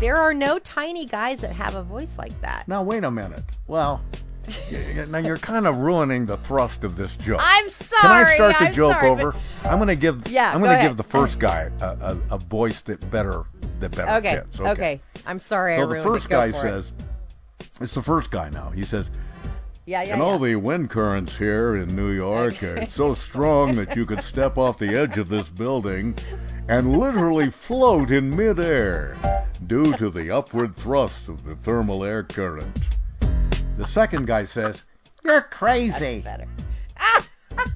There 0.00 0.16
are 0.16 0.34
no 0.34 0.58
tiny 0.58 1.06
guys 1.06 1.40
that 1.40 1.52
have 1.52 1.74
a 1.74 1.82
voice 1.82 2.18
like 2.18 2.38
that. 2.42 2.68
Now 2.68 2.82
wait 2.82 3.04
a 3.04 3.10
minute. 3.10 3.44
Well, 3.66 4.02
now 5.08 5.18
you're 5.18 5.38
kind 5.38 5.66
of 5.66 5.78
ruining 5.78 6.26
the 6.26 6.36
thrust 6.38 6.84
of 6.84 6.96
this 6.96 7.16
joke. 7.16 7.40
I'm 7.42 7.68
sorry. 7.68 8.00
Can 8.00 8.10
I 8.10 8.34
start 8.34 8.58
the 8.58 8.66
I'm 8.66 8.72
joke 8.72 8.92
sorry, 8.92 9.08
over? 9.08 9.34
I'm 9.64 9.78
going 9.78 9.88
to 9.88 9.96
give. 9.96 10.28
Yeah, 10.28 10.52
I'm 10.52 10.60
going 10.62 10.76
to 10.76 10.82
give 10.86 10.96
the 10.96 11.02
first 11.02 11.38
guy 11.38 11.70
a, 11.80 11.84
a, 11.84 12.34
a 12.34 12.38
voice 12.38 12.82
that 12.82 13.10
better 13.10 13.44
that 13.80 13.96
better 13.96 14.10
Okay. 14.18 14.36
fits. 14.36 14.60
okay. 14.60 14.70
Okay. 14.70 15.00
I'm 15.26 15.38
sorry. 15.38 15.76
So 15.76 15.86
the 15.86 16.02
first. 16.02 16.28
Guy 16.28 16.50
for 16.52 16.58
it. 16.58 16.60
says, 16.60 16.92
"It's 17.80 17.94
the 17.94 18.02
first 18.02 18.30
guy 18.30 18.50
now." 18.50 18.70
He 18.70 18.84
says, 18.84 19.10
Yeah, 19.88 20.02
yeah, 20.02 20.14
you 20.14 20.16
know, 20.16 20.32
yeah. 20.32 20.38
the 20.38 20.56
wind 20.56 20.90
currents 20.90 21.36
here 21.36 21.76
in 21.76 21.94
New 21.94 22.10
York 22.10 22.60
are 22.64 22.86
so 22.86 23.14
strong 23.14 23.76
that 23.76 23.94
you 23.94 24.04
could 24.04 24.24
step 24.24 24.58
off 24.58 24.78
the 24.78 24.96
edge 24.96 25.16
of 25.16 25.28
this 25.28 25.48
building 25.48 26.16
and 26.68 26.98
literally 26.98 27.50
float 27.50 28.10
in 28.10 28.34
midair 28.34 29.16
due 29.68 29.96
to 29.96 30.10
the 30.10 30.28
upward 30.28 30.74
thrust 30.74 31.28
of 31.28 31.44
the 31.44 31.54
thermal 31.54 32.02
air 32.02 32.24
current. 32.24 32.76
The 33.78 33.86
second 33.86 34.26
guy 34.26 34.42
says, 34.42 34.82
You're 35.24 35.42
crazy. 35.42 36.24
Ah! 36.98 37.28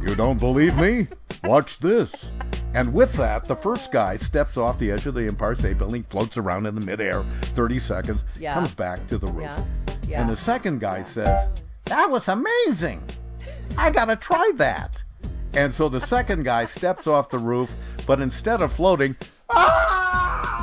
You 0.00 0.16
don't 0.16 0.40
believe 0.40 0.80
me? 0.80 1.06
Watch 1.44 1.78
this. 1.78 2.32
And 2.74 2.92
with 2.94 3.12
that, 3.14 3.44
the 3.44 3.54
first 3.56 3.92
guy 3.92 4.16
steps 4.16 4.56
off 4.56 4.78
the 4.78 4.90
edge 4.90 5.04
of 5.06 5.14
the 5.14 5.26
Empire 5.26 5.54
State 5.54 5.76
Building, 5.78 6.02
floats 6.04 6.36
around 6.38 6.66
in 6.66 6.74
the 6.74 6.80
midair 6.80 7.22
30 7.54 7.78
seconds, 7.78 8.24
Yeah. 8.38 8.54
comes 8.54 8.74
back 8.74 9.06
to 9.08 9.18
the 9.18 9.26
roof. 9.26 9.42
Yeah. 9.44 9.64
Yeah. 10.08 10.20
And 10.22 10.30
the 10.30 10.36
second 10.36 10.80
guy 10.80 11.02
says, 11.02 11.48
That 11.84 12.10
was 12.10 12.28
amazing. 12.28 13.02
I 13.76 13.90
got 13.90 14.06
to 14.06 14.16
try 14.16 14.52
that. 14.56 14.98
And 15.54 15.74
so 15.74 15.88
the 15.90 16.00
second 16.00 16.44
guy 16.44 16.64
steps 16.64 17.06
off 17.06 17.28
the 17.28 17.38
roof, 17.38 17.74
but 18.06 18.20
instead 18.20 18.62
of 18.62 18.72
floating, 18.72 19.16
ah, 19.50 20.62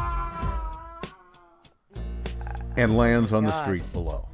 and 2.78 2.95
lands 2.97 3.34
on 3.34 3.43
the 3.43 3.64
street 3.64 3.84
below. 3.93 4.28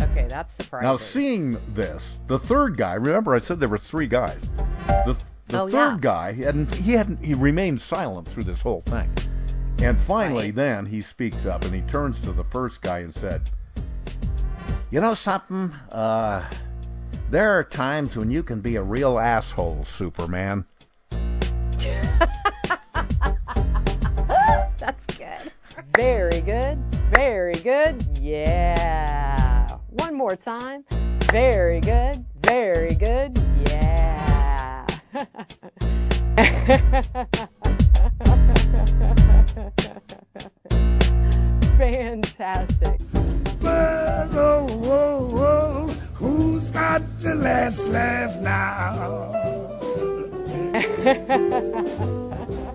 Okay, 0.00 0.26
that's 0.28 0.54
surprising. 0.54 0.88
Now, 0.88 0.96
seeing 0.96 1.56
this, 1.68 2.18
the 2.26 2.38
third 2.38 2.76
guy, 2.76 2.94
remember 2.94 3.34
I 3.34 3.38
said 3.38 3.60
there 3.60 3.68
were 3.68 3.78
three 3.78 4.06
guys. 4.08 4.48
The, 4.86 5.16
the 5.48 5.60
Oh, 5.62 5.68
third 5.68 5.92
yeah. 5.94 5.98
guy, 6.00 6.36
and 6.44 6.72
he 6.74 6.92
hadn't, 6.92 7.24
he 7.24 7.34
remained 7.34 7.80
silent 7.80 8.26
through 8.28 8.44
this 8.44 8.62
whole 8.62 8.80
thing. 8.82 9.10
And 9.82 10.00
finally, 10.00 10.50
then 10.50 10.86
he 10.86 11.00
speaks 11.00 11.44
up 11.44 11.64
and 11.64 11.74
he 11.74 11.82
turns 11.82 12.20
to 12.22 12.32
the 12.32 12.44
first 12.44 12.80
guy 12.80 13.00
and 13.00 13.14
said, 13.14 13.50
You 14.90 15.00
know 15.00 15.14
something? 15.14 15.70
Uh, 15.92 16.44
there 17.30 17.50
are 17.58 17.64
times 17.64 18.16
when 18.16 18.30
you 18.30 18.42
can 18.42 18.60
be 18.60 18.76
a 18.76 18.82
real 18.82 19.18
asshole, 19.18 19.84
Superman. 19.84 20.64
That's 24.78 25.06
good. 25.18 25.52
Very 25.96 26.40
good. 26.40 26.78
Very 27.14 27.54
good. 27.54 28.04
Yeah. 28.20 29.66
One 29.90 30.14
more 30.16 30.36
time. 30.36 30.84
Very 31.32 31.80
good. 31.80 32.24
Very 32.42 32.94
good. 32.94 33.36
Fantastic. 41.78 43.00
Whoa, 43.60 44.28
whoa, 44.32 44.66
whoa, 44.66 45.28
whoa. 45.32 45.86
Who's 46.16 46.70
got 46.70 47.00
the 47.20 47.34
last 47.34 47.88
laugh 47.88 48.36
now? 48.42 49.32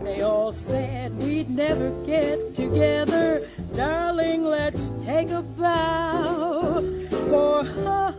They 0.03 0.21
all 0.21 0.51
said 0.51 1.15
we'd 1.21 1.49
never 1.49 1.89
get 2.05 2.55
together. 2.55 3.47
Darling, 3.75 4.43
let's 4.43 4.91
take 5.03 5.29
a 5.29 5.41
bow. 5.41 6.81
For 7.29 7.63
ha, 7.63 8.13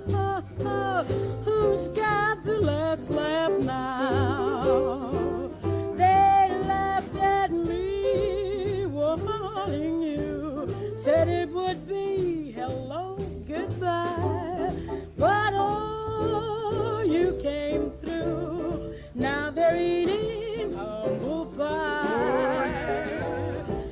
who's 1.44 1.88
got 1.88 2.44
the 2.44 2.60
last 2.60 3.10
laugh 3.10 3.52
now? 3.60 5.50
They 5.96 6.48
laughed 6.66 7.16
at 7.16 7.50
me, 7.50 8.86
warning 8.86 10.02
you. 10.02 10.94
Said 10.96 11.28
it 11.28 11.48
would 11.48 11.88
be 11.88 12.52
hello, 12.52 13.16
goodbye. 13.46 14.72
But 15.18 15.52
oh, 15.54 17.02
you 17.06 17.38
came 17.42 17.90
through. 18.02 18.94
Now 19.14 19.50
they're 19.50 19.76
eating 19.76 20.72
humble 20.74 21.46
pie. 21.56 22.82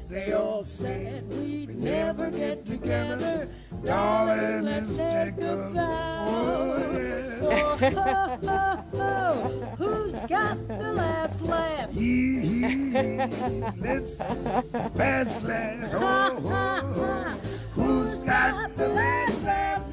They 0.08 0.32
all 0.32 0.62
said 0.62 1.28
we'd 1.32 1.76
never 1.76 2.30
get 2.30 2.66
together. 2.66 3.48
Darling, 3.84 4.64
let's 4.64 4.96
take 4.96 5.38
a 5.38 5.70
bow. 5.74 6.36
Oh, 8.92 9.74
who's 9.78 10.20
got 10.28 10.68
the 10.68 10.92
last 10.92 11.40
laugh? 11.42 11.88
Let's 13.80 14.18
pass 14.18 15.44
oh, 15.44 16.38
oh. 16.44 17.40
Who's 17.72 18.16
got 18.16 18.76
the 18.76 18.88
last 18.88 19.42
laugh 19.42 19.92